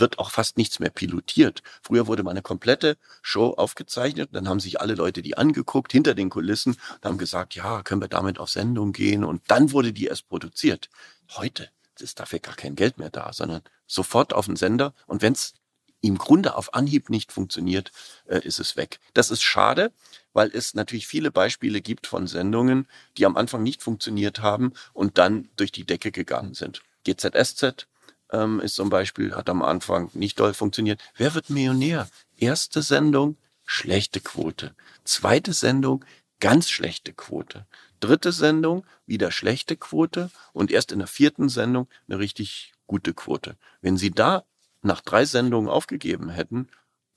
[0.00, 1.62] wird auch fast nichts mehr pilotiert.
[1.82, 6.14] Früher wurde mal eine komplette Show aufgezeichnet, dann haben sich alle Leute die angeguckt hinter
[6.14, 9.92] den Kulissen und haben gesagt, ja, können wir damit auf Sendung gehen und dann wurde
[9.92, 10.88] die erst produziert.
[11.30, 15.34] Heute ist dafür gar kein Geld mehr da, sondern sofort auf den Sender und wenn
[15.34, 15.54] es
[16.02, 17.92] im Grunde auf Anhieb nicht funktioniert,
[18.26, 19.00] äh, ist es weg.
[19.12, 19.92] Das ist schade,
[20.32, 22.88] weil es natürlich viele Beispiele gibt von Sendungen,
[23.18, 26.82] die am Anfang nicht funktioniert haben und dann durch die Decke gegangen sind.
[27.04, 27.86] GZSZ
[28.32, 31.00] ähm, ist zum Beispiel, hat am Anfang nicht doll funktioniert.
[31.16, 32.08] Wer wird Millionär?
[32.36, 34.74] Erste Sendung, schlechte Quote.
[35.04, 36.04] Zweite Sendung,
[36.40, 37.66] ganz schlechte Quote.
[38.00, 43.56] Dritte Sendung, wieder schlechte Quote und erst in der vierten Sendung eine richtig gute Quote.
[43.82, 44.44] Wenn Sie da
[44.82, 46.68] nach drei Sendungen aufgegeben hätten,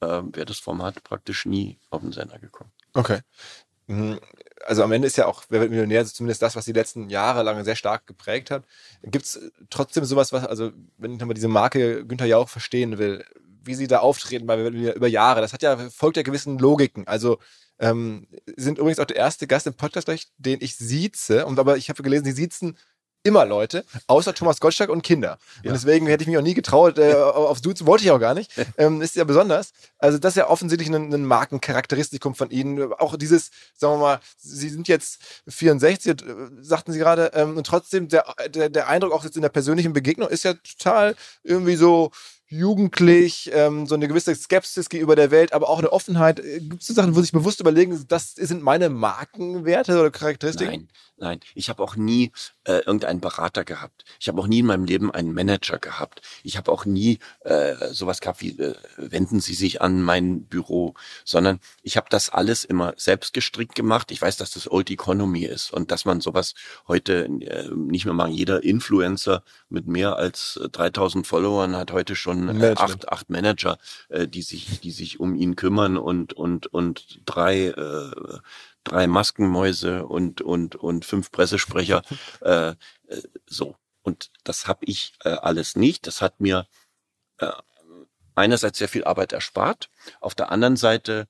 [0.02, 2.72] äh, wäre das Format praktisch nie auf den Sender gekommen.
[2.94, 3.22] Okay.
[4.66, 7.44] Also am Ende ist ja auch Wer wird Millionär zumindest das, was die letzten Jahre
[7.44, 8.64] lang sehr stark geprägt hat.
[9.04, 13.26] Gibt es trotzdem sowas, was, also wenn man diese Marke Günther Jauch verstehen will,
[13.64, 17.08] wie sie da auftreten bei über Jahre, das hat ja, folgt ja gewissen Logiken.
[17.08, 17.40] Also
[17.80, 21.46] ähm, sind übrigens auch der erste Gast im Podcast, den ich sieze.
[21.46, 22.78] Und aber ich habe gelesen, sie siezen
[23.24, 25.40] immer Leute, außer Thomas Gottschalk und Kinder.
[25.64, 25.70] Ja.
[25.70, 28.34] Und deswegen hätte ich mich auch nie getraut, äh, aufs Duzen wollte ich auch gar
[28.34, 28.52] nicht.
[28.78, 29.72] Ähm, ist ja besonders.
[29.98, 32.92] Also das ist ja offensichtlich ein, ein Markencharakteristikum von Ihnen.
[32.94, 37.66] Auch dieses, sagen wir mal, Sie sind jetzt 64, äh, sagten Sie gerade, ähm, und
[37.66, 41.76] trotzdem der, der, der Eindruck auch jetzt in der persönlichen Begegnung ist ja total irgendwie
[41.76, 42.12] so
[42.54, 46.40] jugendlich, ähm, so eine gewisse Skepsis gegenüber der Welt, aber auch eine Offenheit.
[46.40, 50.72] Äh, Gibt es Sachen, wo sich bewusst überlegen, das sind meine Markenwerte oder Charakteristiken?
[50.72, 50.88] Nein,
[51.18, 51.40] nein.
[51.56, 52.32] Ich habe auch nie
[52.66, 54.06] äh, irgendeinen Berater gehabt.
[54.20, 56.22] Ich habe auch nie in meinem Leben einen Manager gehabt.
[56.44, 60.94] Ich habe auch nie äh, sowas gehabt wie äh, wenden Sie sich an mein Büro,
[61.26, 64.12] sondern ich habe das alles immer selbst gestrickt gemacht.
[64.12, 66.54] Ich weiß, dass das Old Economy ist und dass man sowas
[66.88, 68.34] heute äh, nicht mehr machen.
[68.34, 73.78] Jeder Influencer mit mehr als 3000 Followern hat heute schon äh, acht, acht Manager,
[74.10, 78.40] äh, die sich, die sich um ihn kümmern und und und drei äh,
[78.84, 82.02] drei Maskenmäuse und und und fünf Pressesprecher.
[82.42, 82.76] äh, äh,
[83.48, 86.08] so und das habe ich äh, alles nicht.
[86.08, 86.68] Das hat mir
[87.40, 87.52] äh,
[88.36, 89.90] einerseits sehr viel Arbeit erspart,
[90.20, 91.28] auf der anderen Seite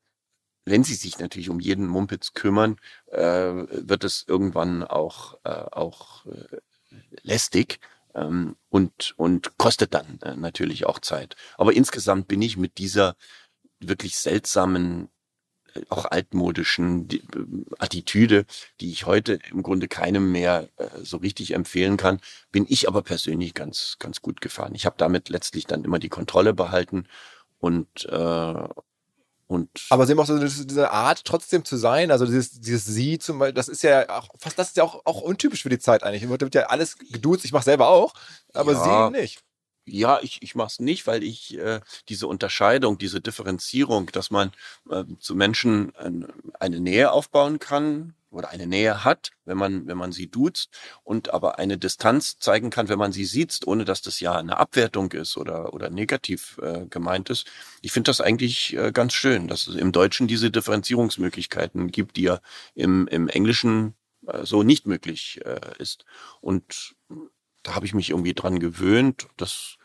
[0.66, 2.78] wenn sie sich natürlich um jeden Mumpitz kümmern,
[3.12, 6.58] äh, wird es irgendwann auch, äh, auch äh,
[7.22, 7.80] lästig
[8.16, 11.36] ähm, und, und kostet dann äh, natürlich auch Zeit.
[11.58, 13.16] Aber insgesamt bin ich mit dieser
[13.80, 15.10] wirklich seltsamen
[15.90, 17.20] auch altmodischen äh,
[17.80, 18.46] Attitüde,
[18.80, 22.20] die ich heute im Grunde keinem mehr äh, so richtig empfehlen kann,
[22.52, 24.76] bin ich aber persönlich ganz, ganz gut gefahren.
[24.76, 27.08] Ich habe damit letztlich dann immer die Kontrolle behalten
[27.60, 28.68] und äh,
[29.48, 33.20] und aber sie haben auch so diese Art, trotzdem zu sein, also dieses, dieses Sie
[33.20, 35.80] zum Beispiel, das ist ja auch fast, das ist ja auch, auch untypisch für die
[35.80, 36.28] Zeit eigentlich.
[36.28, 38.14] Wird ja alles geduzt, ich mache selber auch,
[38.54, 39.44] aber ja, sie nicht.
[39.86, 44.54] Ja, ich, ich mache es nicht, weil ich äh, diese Unterscheidung, diese Differenzierung, dass man
[44.90, 46.26] äh, zu Menschen ein,
[46.60, 50.70] eine Nähe aufbauen kann oder eine Nähe hat, wenn man, wenn man sie duzt
[51.04, 54.58] und aber eine Distanz zeigen kann, wenn man sie sieht, ohne dass das ja eine
[54.58, 57.48] Abwertung ist oder, oder negativ äh, gemeint ist.
[57.82, 62.24] Ich finde das eigentlich äh, ganz schön, dass es im Deutschen diese Differenzierungsmöglichkeiten gibt, die
[62.24, 62.40] ja
[62.76, 63.96] im, im Englischen
[64.28, 66.06] äh, so nicht möglich äh, ist.
[66.42, 66.96] Und
[67.64, 69.28] da habe ich mich irgendwie dran gewöhnt.
[69.38, 69.78] Das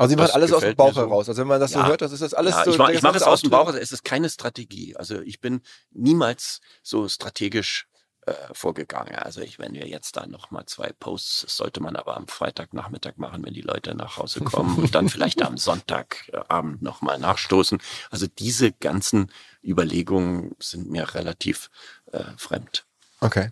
[0.00, 1.00] also sie machen alles aus dem Bauch so.
[1.02, 1.28] heraus.
[1.28, 1.82] Also wenn man das ja.
[1.82, 2.70] so hört, das ist das alles ja, so.
[2.70, 3.68] Ich mache mach es aus dem Bauch.
[3.74, 4.96] Es ist keine Strategie.
[4.96, 7.86] Also ich bin niemals so strategisch
[8.30, 9.16] äh, vorgegangen.
[9.16, 12.28] Also ich, wenn wir jetzt da noch mal zwei Posts, das sollte man aber am
[12.28, 17.18] Freitagnachmittag machen, wenn die Leute nach Hause kommen und dann vielleicht am Sonntagabend noch mal
[17.18, 17.80] nachstoßen.
[18.10, 19.32] Also diese ganzen
[19.64, 21.70] Überlegungen sind mir relativ
[22.12, 22.86] äh, fremd.
[23.20, 23.50] Okay.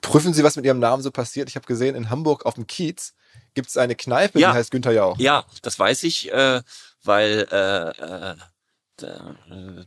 [0.00, 1.48] Prüfen Sie, was mit Ihrem Namen so passiert.
[1.48, 3.14] Ich habe gesehen, in Hamburg auf dem Kiez
[3.54, 4.52] gibt es eine Kneipe, ja.
[4.52, 5.18] die heißt Günther Jauch.
[5.18, 6.62] Ja, das weiß ich, äh,
[7.02, 8.34] weil äh,
[9.02, 9.84] äh, äh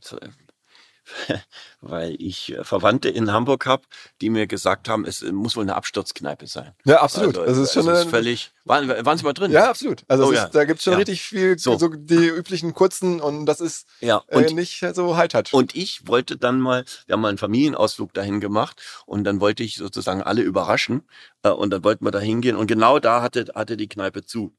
[1.82, 3.84] weil ich äh, Verwandte in Hamburg habe,
[4.22, 6.72] die mir gesagt haben, es muss wohl eine Absturzkneipe sein.
[6.86, 7.38] Ja, absolut.
[7.38, 8.52] Also, das ist schon ist völlig.
[8.66, 9.52] Waren, waren Sie mal drin?
[9.52, 10.04] Ja, absolut.
[10.08, 10.46] Also oh, ja.
[10.46, 10.98] Ist, da gibt's schon ja.
[10.98, 11.78] richtig viel, so.
[11.78, 11.90] so.
[11.90, 14.24] die üblichen kurzen und das ist ja.
[14.28, 15.54] Äh, und, äh, nicht so High Touch.
[15.54, 19.64] Und ich wollte dann mal, wir haben mal einen Familienausflug dahin gemacht und dann wollte
[19.64, 21.04] ich sozusagen alle überraschen
[21.44, 24.56] äh, und dann wollten wir da hingehen und genau da hatte, hatte die Kneipe zu.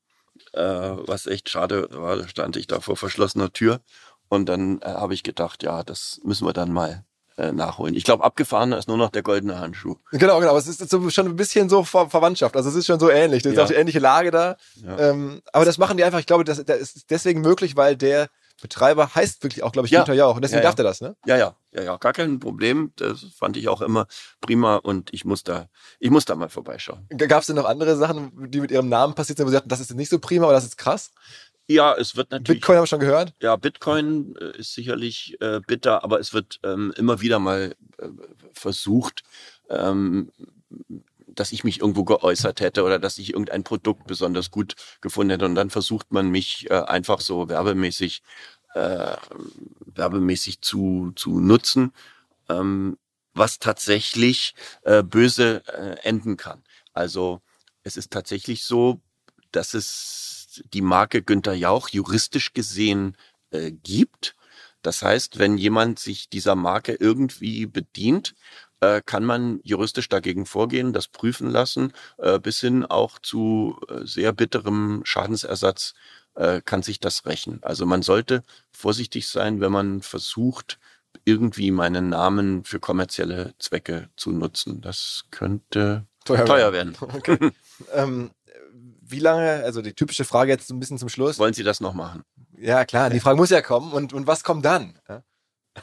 [0.53, 3.81] Äh, was echt schade war, da stand ich da vor verschlossener Tür
[4.29, 7.05] und dann äh, habe ich gedacht, ja, das müssen wir dann mal
[7.37, 7.95] äh, nachholen.
[7.95, 9.97] Ich glaube, abgefahrener ist nur noch der goldene Handschuh.
[10.13, 10.57] Genau, genau.
[10.57, 12.57] Es ist so, schon ein bisschen so Ver Verwandtschaft.
[12.57, 13.43] Also es ist schon so ähnlich.
[13.43, 13.65] Das ist Ja.
[13.65, 14.57] auch die ähnliche Lage da.
[14.77, 14.99] Ja.
[15.11, 18.29] Ähm, aber das machen die einfach, ich glaube, das, das ist deswegen möglich, weil der
[18.63, 19.99] Betreiber heißt wirklich auch, glaube ich, Ja.
[20.01, 20.37] Günther Jauch.
[20.37, 20.71] Und deswegen Ja, ja.
[20.71, 21.15] darf er das, ne?
[21.27, 22.91] Ja, ja, ja, ja, gar kein Problem.
[22.97, 24.07] Das fand ich auch immer
[24.41, 25.69] prima und ich muss da,
[26.01, 27.07] ich muss da mal vorbeischauen.
[27.29, 29.69] Gab es denn noch andere Sachen, die mit ihrem Namen passiert sind, wo sie sagten,
[29.69, 31.11] das ist nicht so prima oder das ist krass?
[31.69, 32.61] Ja, es wird natürlich.
[32.61, 33.33] Bitcoin haben wir schon gehört.
[33.41, 38.09] Ja, Bitcoin äh, ist sicherlich äh, bitter, aber es wird ähm, immer wieder mal äh,
[38.53, 39.25] versucht,
[39.69, 40.31] ähm,
[41.27, 45.45] dass ich mich irgendwo geäußert hätte oder dass ich irgendein Produkt besonders gut gefunden hätte.
[45.45, 48.23] Und dann versucht man mich äh, einfach so werbemäßig,
[48.75, 49.17] äh,
[49.87, 51.93] werbemäßig zu, zu nutzen,
[52.49, 52.97] ähm,
[53.35, 56.63] was tatsächlich äh, böse äh, enden kann.
[56.93, 57.43] Also
[57.83, 59.01] es ist tatsächlich so,
[59.51, 60.36] dass es
[60.73, 63.17] die Marke Günther Jauch juristisch gesehen
[63.51, 64.37] äh, gibt.
[64.83, 68.35] Das heißt, wenn jemand sich dieser Marke irgendwie bedient,
[68.81, 74.05] äh, kann man juristisch dagegen vorgehen, das prüfen lassen, äh, bis hin auch zu äh,
[74.05, 75.95] sehr bitterem Schadensersatz
[76.35, 77.59] äh, kann sich das rächen.
[77.63, 80.79] Also man sollte vorsichtig sein, wenn man versucht,
[81.25, 84.81] irgendwie meinen Namen für kommerzielle Zwecke zu nutzen.
[84.83, 86.97] Das könnte teuer werden.
[87.01, 87.53] Okay.
[87.95, 88.31] ähm,
[89.09, 91.39] wie lange, also die typische Frage jetzt so ein bisschen zum Schluss.
[91.39, 92.25] Wollen Sie das noch machen?
[92.59, 93.93] Ja, klar, die Frage muss ja kommen.
[93.93, 94.99] Und, und was kommt dann?
[95.09, 95.23] Ja?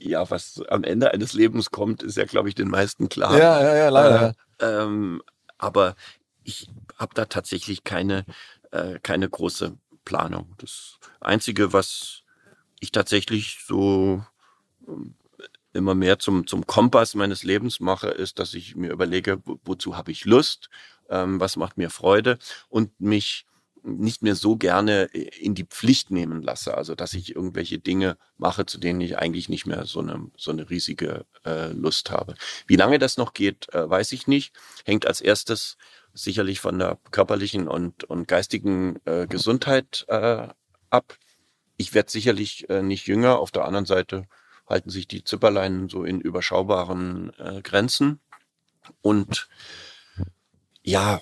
[0.00, 3.36] Ja, was am Ende eines Lebens kommt, ist ja, glaube ich, den meisten klar.
[3.36, 4.34] Ja, ja, ja, leider.
[4.58, 5.22] Äh, ähm,
[5.56, 5.96] aber
[6.44, 8.24] ich habe da tatsächlich keine,
[8.70, 10.54] äh, keine große Planung.
[10.58, 12.22] Das Einzige, was
[12.80, 14.24] ich tatsächlich so
[14.86, 15.14] ähm,
[15.72, 19.96] immer mehr zum, zum Kompass meines Lebens mache, ist, dass ich mir überlege, wo, wozu
[19.96, 20.70] habe ich Lust,
[21.08, 23.46] ähm, was macht mir Freude und mich
[23.82, 26.76] nicht mehr so gerne in die Pflicht nehmen lasse.
[26.76, 30.50] Also dass ich irgendwelche Dinge mache, zu denen ich eigentlich nicht mehr so eine, so
[30.50, 32.34] eine riesige äh, Lust habe.
[32.66, 34.54] Wie lange das noch geht, äh, weiß ich nicht.
[34.84, 35.76] Hängt als erstes
[36.12, 40.48] sicherlich von der körperlichen und, und geistigen äh, Gesundheit äh,
[40.90, 41.16] ab.
[41.76, 43.38] Ich werde sicherlich äh, nicht jünger.
[43.38, 44.26] Auf der anderen Seite
[44.68, 48.20] halten sich die Zipperlein so in überschaubaren äh, Grenzen.
[49.02, 49.48] Und
[50.88, 51.20] ja,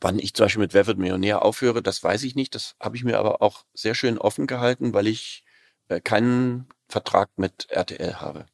[0.00, 2.54] wann ich zum Beispiel mit Wer wird Millionär aufhöre, das weiß ich nicht.
[2.54, 5.44] Das habe ich mir aber auch sehr schön offen gehalten, weil ich
[5.88, 8.46] äh, keinen Vertrag mit RTL habe.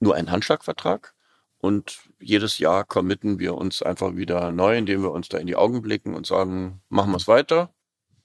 [0.00, 1.14] Nur einen Handschlagvertrag.
[1.60, 5.56] Und jedes Jahr committen wir uns einfach wieder neu, indem wir uns da in die
[5.56, 7.72] Augen blicken und sagen, machen wir es weiter.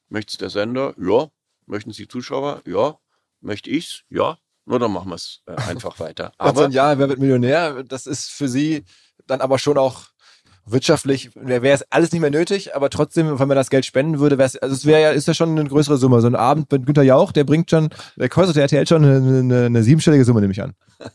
[0.10, 0.94] Möchtest der Sender?
[0.98, 1.30] Ja.
[1.66, 2.62] Möchten Sie Zuschauer?
[2.66, 3.00] Ja.
[3.42, 4.04] Möchte ich's?
[4.10, 4.38] Ja.
[4.66, 6.32] Nur dann machen wir es äh, einfach weiter.
[6.38, 7.84] Aber so ein Jahr, wer wird Millionär?
[7.84, 8.86] Das ist für Sie
[9.28, 10.13] dann aber schon auch
[10.66, 14.38] wirtschaftlich, wäre es alles nicht mehr nötig, aber trotzdem, wenn man das Geld spenden würde,
[14.38, 16.22] wäre es, also es wäre ja, ist ja schon eine größere Summe.
[16.22, 19.40] So ein Abend mit Günter Jauch, der bringt schon, der kostet der RTL schon eine,
[19.40, 20.74] eine, eine siebenstellige Summe, nehme ich an.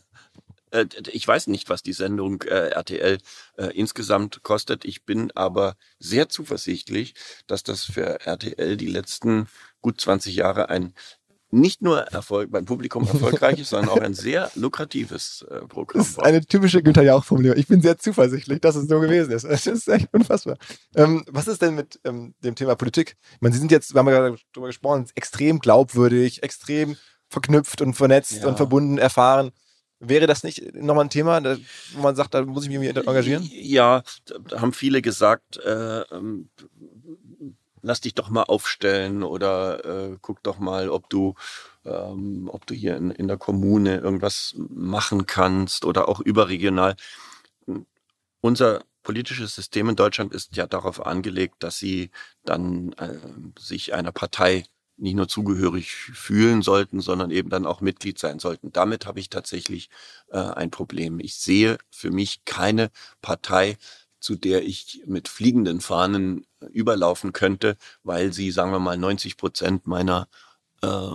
[0.71, 3.17] Äh, ich weiß nicht, was die Sendung äh, RTL
[3.57, 4.85] äh, insgesamt kostet.
[4.85, 7.15] Ich bin aber sehr zuversichtlich,
[7.47, 9.47] dass das für RTL die letzten
[9.81, 10.93] gut 20 Jahre ein
[11.51, 16.09] nicht nur Erfolg beim Publikum erfolgreich ist, sondern auch ein sehr lukratives äh, Programm Das
[16.09, 17.57] ist eine typische Günter Jauch-Formulierung.
[17.57, 19.43] Ich bin sehr zuversichtlich, dass es so gewesen ist.
[19.45, 20.57] Das ist echt unfassbar.
[20.95, 23.15] Ähm, was ist denn mit ähm, dem Thema Politik?
[23.33, 26.95] Ich meine, Sie sind jetzt, wir haben ja gerade darüber gesprochen, extrem glaubwürdig, extrem
[27.29, 28.47] verknüpft und vernetzt Ja.
[28.47, 29.51] und verbunden, erfahren.
[30.01, 31.43] Wäre das nicht nochmal ein Thema,
[31.93, 33.43] wo man sagt, da muss ich mich irgendwie engagieren?
[33.51, 36.49] Ja, da- da haben viele gesagt, äh, ähm,
[37.81, 41.35] lass dich doch mal aufstellen oder äh, guck doch mal, ob du,
[41.85, 46.95] ähm, ob du hier in, in der Kommune irgendwas machen kannst oder auch überregional.
[48.41, 52.11] Unser politisches System in Deutschland ist ja darauf angelegt, dass sie
[52.45, 53.17] dann äh,
[53.57, 54.65] sich einer Partei
[54.99, 58.71] nicht nur zugehörig fühlen sollten, sondern eben dann auch Mitglied sein sollten.
[58.71, 59.89] Damit habe ich tatsächlich
[60.29, 61.19] äh, ein Problem.
[61.19, 62.91] Ich sehe für mich keine
[63.21, 63.77] Partei,
[64.19, 69.87] zu der ich mit fliegenden Fahnen überlaufen könnte, weil sie, sagen wir mal, 90 Prozent
[69.87, 70.27] meiner
[70.81, 71.11] äh,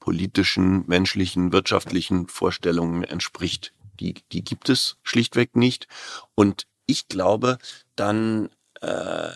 [0.00, 3.72] politischen, menschlichen, wirtschaftlichen Vorstellungen entspricht.
[3.98, 5.88] Die, die gibt es schlichtweg nicht.
[6.34, 7.58] Und ich glaube,
[7.96, 8.50] dann
[8.80, 9.30] äh,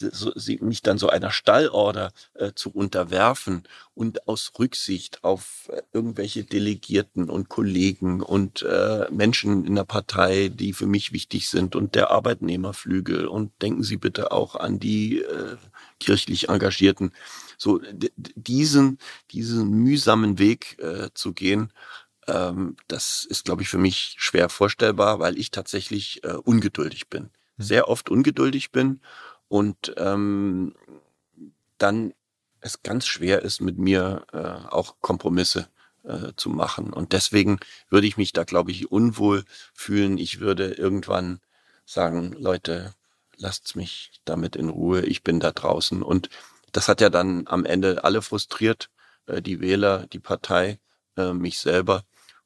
[0.00, 3.64] so, sie, mich dann so einer Stallorder äh, zu unterwerfen
[3.94, 10.48] und aus Rücksicht auf äh, irgendwelche Delegierten und Kollegen und äh, Menschen in der Partei,
[10.48, 15.20] die für mich wichtig sind und der Arbeitnehmerflügel und denken Sie bitte auch an die
[15.20, 15.56] äh,
[15.98, 17.12] kirchlich Engagierten,
[17.56, 17.80] so
[18.36, 18.98] diesen
[19.30, 21.72] diesen mühsamen Weg äh, zu gehen,
[22.26, 27.30] ähm, das ist, glaube ich, für mich schwer vorstellbar, weil ich tatsächlich äh, ungeduldig bin,
[27.56, 29.00] sehr oft ungeduldig bin
[29.48, 30.74] und ähm,
[31.78, 32.14] dann
[32.60, 34.38] es ganz schwer ist, mit mir äh,
[34.72, 35.68] auch Kompromisse
[36.04, 36.92] äh, zu machen.
[36.92, 40.18] Und deswegen würde ich mich da, glaube ich, unwohl fühlen.
[40.18, 41.40] Ich würde irgendwann
[41.84, 42.94] sagen, Leute,
[43.36, 46.02] lasst's mich damit in Ruhe, ich bin da draußen.
[46.02, 46.28] Und
[46.72, 48.90] das hat ja dann am Ende alle frustriert,
[49.26, 50.78] äh, die Wähler, die Partei,
[51.16, 52.04] äh, mich selber.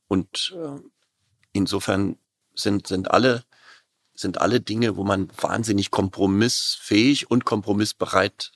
[0.08, 0.80] Und äh,
[1.52, 2.18] insofern
[2.54, 3.44] sind, sind alle
[4.20, 8.52] sind alle Dinge, wo man wahnsinnig kompromissfähig und kompromissbereit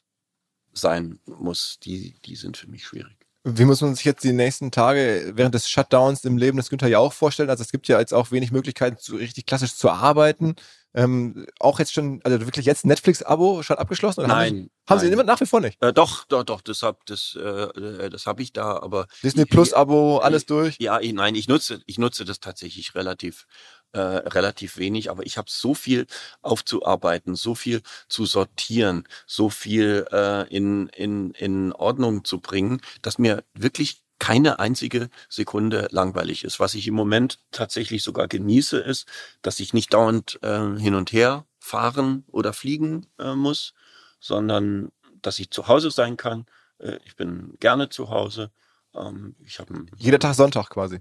[0.73, 1.79] sein muss.
[1.83, 3.17] Die, die sind für mich schwierig.
[3.47, 6.89] Wie muss man sich jetzt die nächsten Tage während des Shutdowns im Leben des Günther
[6.89, 7.51] ja auch vorstellen?
[7.51, 10.57] Also es gibt ja jetzt auch wenig Möglichkeiten, so richtig klassisch zu arbeiten.
[10.95, 14.21] Ähm, auch jetzt schon, also wirklich jetzt Netflix-Abo schon abgeschlossen?
[14.21, 14.47] Oder nein.
[14.47, 15.83] Haben Sie, haben Sie immer nach wie vor nicht?
[15.83, 19.09] Äh, doch, doch, doch, das hab, das, äh, das habe ich da, aber.
[19.23, 20.77] Disney Plus-Abo, alles durch?
[20.79, 23.47] Ja, ich, nein, ich nutze, ich nutze das tatsächlich relativ,
[23.95, 26.07] äh, relativ wenig, aber ich habe so viel
[26.43, 33.19] aufzuarbeiten, so viel zu sortieren, so viel äh, in, in, in Ordnung zu bringen, dass
[33.19, 36.61] mir wirklich keine einzige Sekunde langweilig ist.
[36.61, 39.07] Was ich im Moment tatsächlich sogar genieße, ist,
[39.43, 43.75] dass ich nicht dauernd äh, hin und her fahren oder fliegen äh, muss,
[44.21, 44.91] sondern
[45.23, 46.47] dass ich zu Hause sein kann.
[46.79, 48.51] Äh, ich bin gerne zu Hause.
[48.95, 51.01] Ähm, ich habe jeder Tag Sonntag quasi.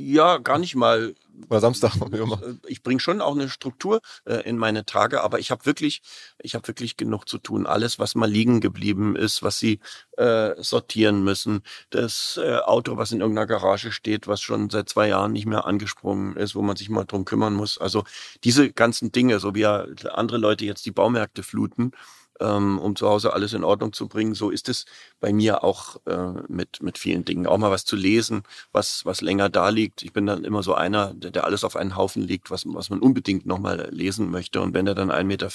[0.00, 1.16] Ja, gar nicht mal.
[1.50, 2.40] Oder Samstag, wie immer.
[2.40, 6.02] Äh, ich bringe schon auch eine Struktur äh, in meine Tage, aber ich habe wirklich,
[6.40, 7.66] ich habe wirklich genug zu tun.
[7.66, 9.80] Alles, was mal liegen geblieben ist, was sie
[10.16, 15.08] äh, sortieren müssen, das äh, Auto, was in irgendeiner Garage steht, was schon seit zwei
[15.08, 17.76] Jahren nicht mehr angesprungen ist, wo man sich mal drum kümmern muss.
[17.78, 18.04] Also
[18.44, 21.90] diese ganzen Dinge, so wie ja andere Leute jetzt die Baumärkte fluten,
[22.40, 24.34] ähm, um zu Hause alles in Ordnung zu bringen.
[24.34, 24.84] So ist es
[25.20, 27.46] bei mir auch äh, mit, mit vielen Dingen.
[27.46, 28.42] Auch mal was zu lesen,
[28.72, 30.02] was, was länger da liegt.
[30.02, 32.90] Ich bin dann immer so einer, der, der alles auf einen Haufen legt, was, was
[32.90, 34.60] man unbedingt nochmal lesen möchte.
[34.60, 35.48] Und wenn er dann 1,40 Meter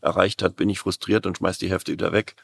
[0.00, 2.36] erreicht hat, bin ich frustriert und schmeiß die Hefte wieder weg.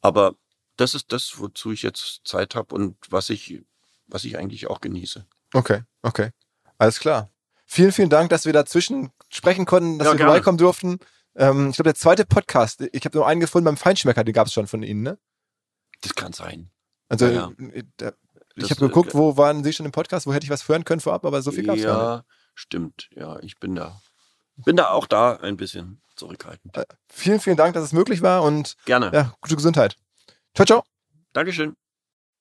[0.00, 0.34] Aber
[0.76, 3.62] das ist das, wozu ich jetzt Zeit habe und was ich,
[4.06, 5.26] was ich eigentlich auch genieße.
[5.54, 6.30] Okay, okay.
[6.78, 7.30] Alles klar.
[7.64, 10.30] Vielen, vielen Dank, dass wir dazwischen sprechen konnten, dass ja, wir gerne.
[10.30, 10.98] vorbeikommen durften.
[11.36, 14.46] Ähm, ich glaube, der zweite Podcast, ich habe nur einen gefunden beim Feinschmecker, den gab
[14.46, 15.18] es schon von Ihnen, ne?
[16.00, 16.70] Das kann sein.
[17.08, 17.66] Also, ja, ja.
[17.68, 18.12] Äh, da,
[18.56, 20.84] ich habe geguckt, äh, wo waren Sie schon im Podcast, wo hätte ich was hören
[20.84, 23.08] können vorab, aber so viel gab es Ja, stimmt.
[23.14, 24.00] Ja, ich bin da.
[24.56, 26.76] Bin da auch da ein bisschen zurückhaltend.
[26.76, 29.10] Äh, vielen, vielen Dank, dass es möglich war und gerne.
[29.12, 29.96] Ja, gute Gesundheit.
[30.54, 30.84] Ciao, ciao.
[31.34, 31.76] Dankeschön.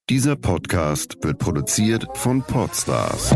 [0.09, 3.31] Dieser Podcast wird produziert von Podstars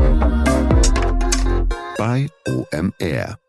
[1.97, 3.39] bei OMR.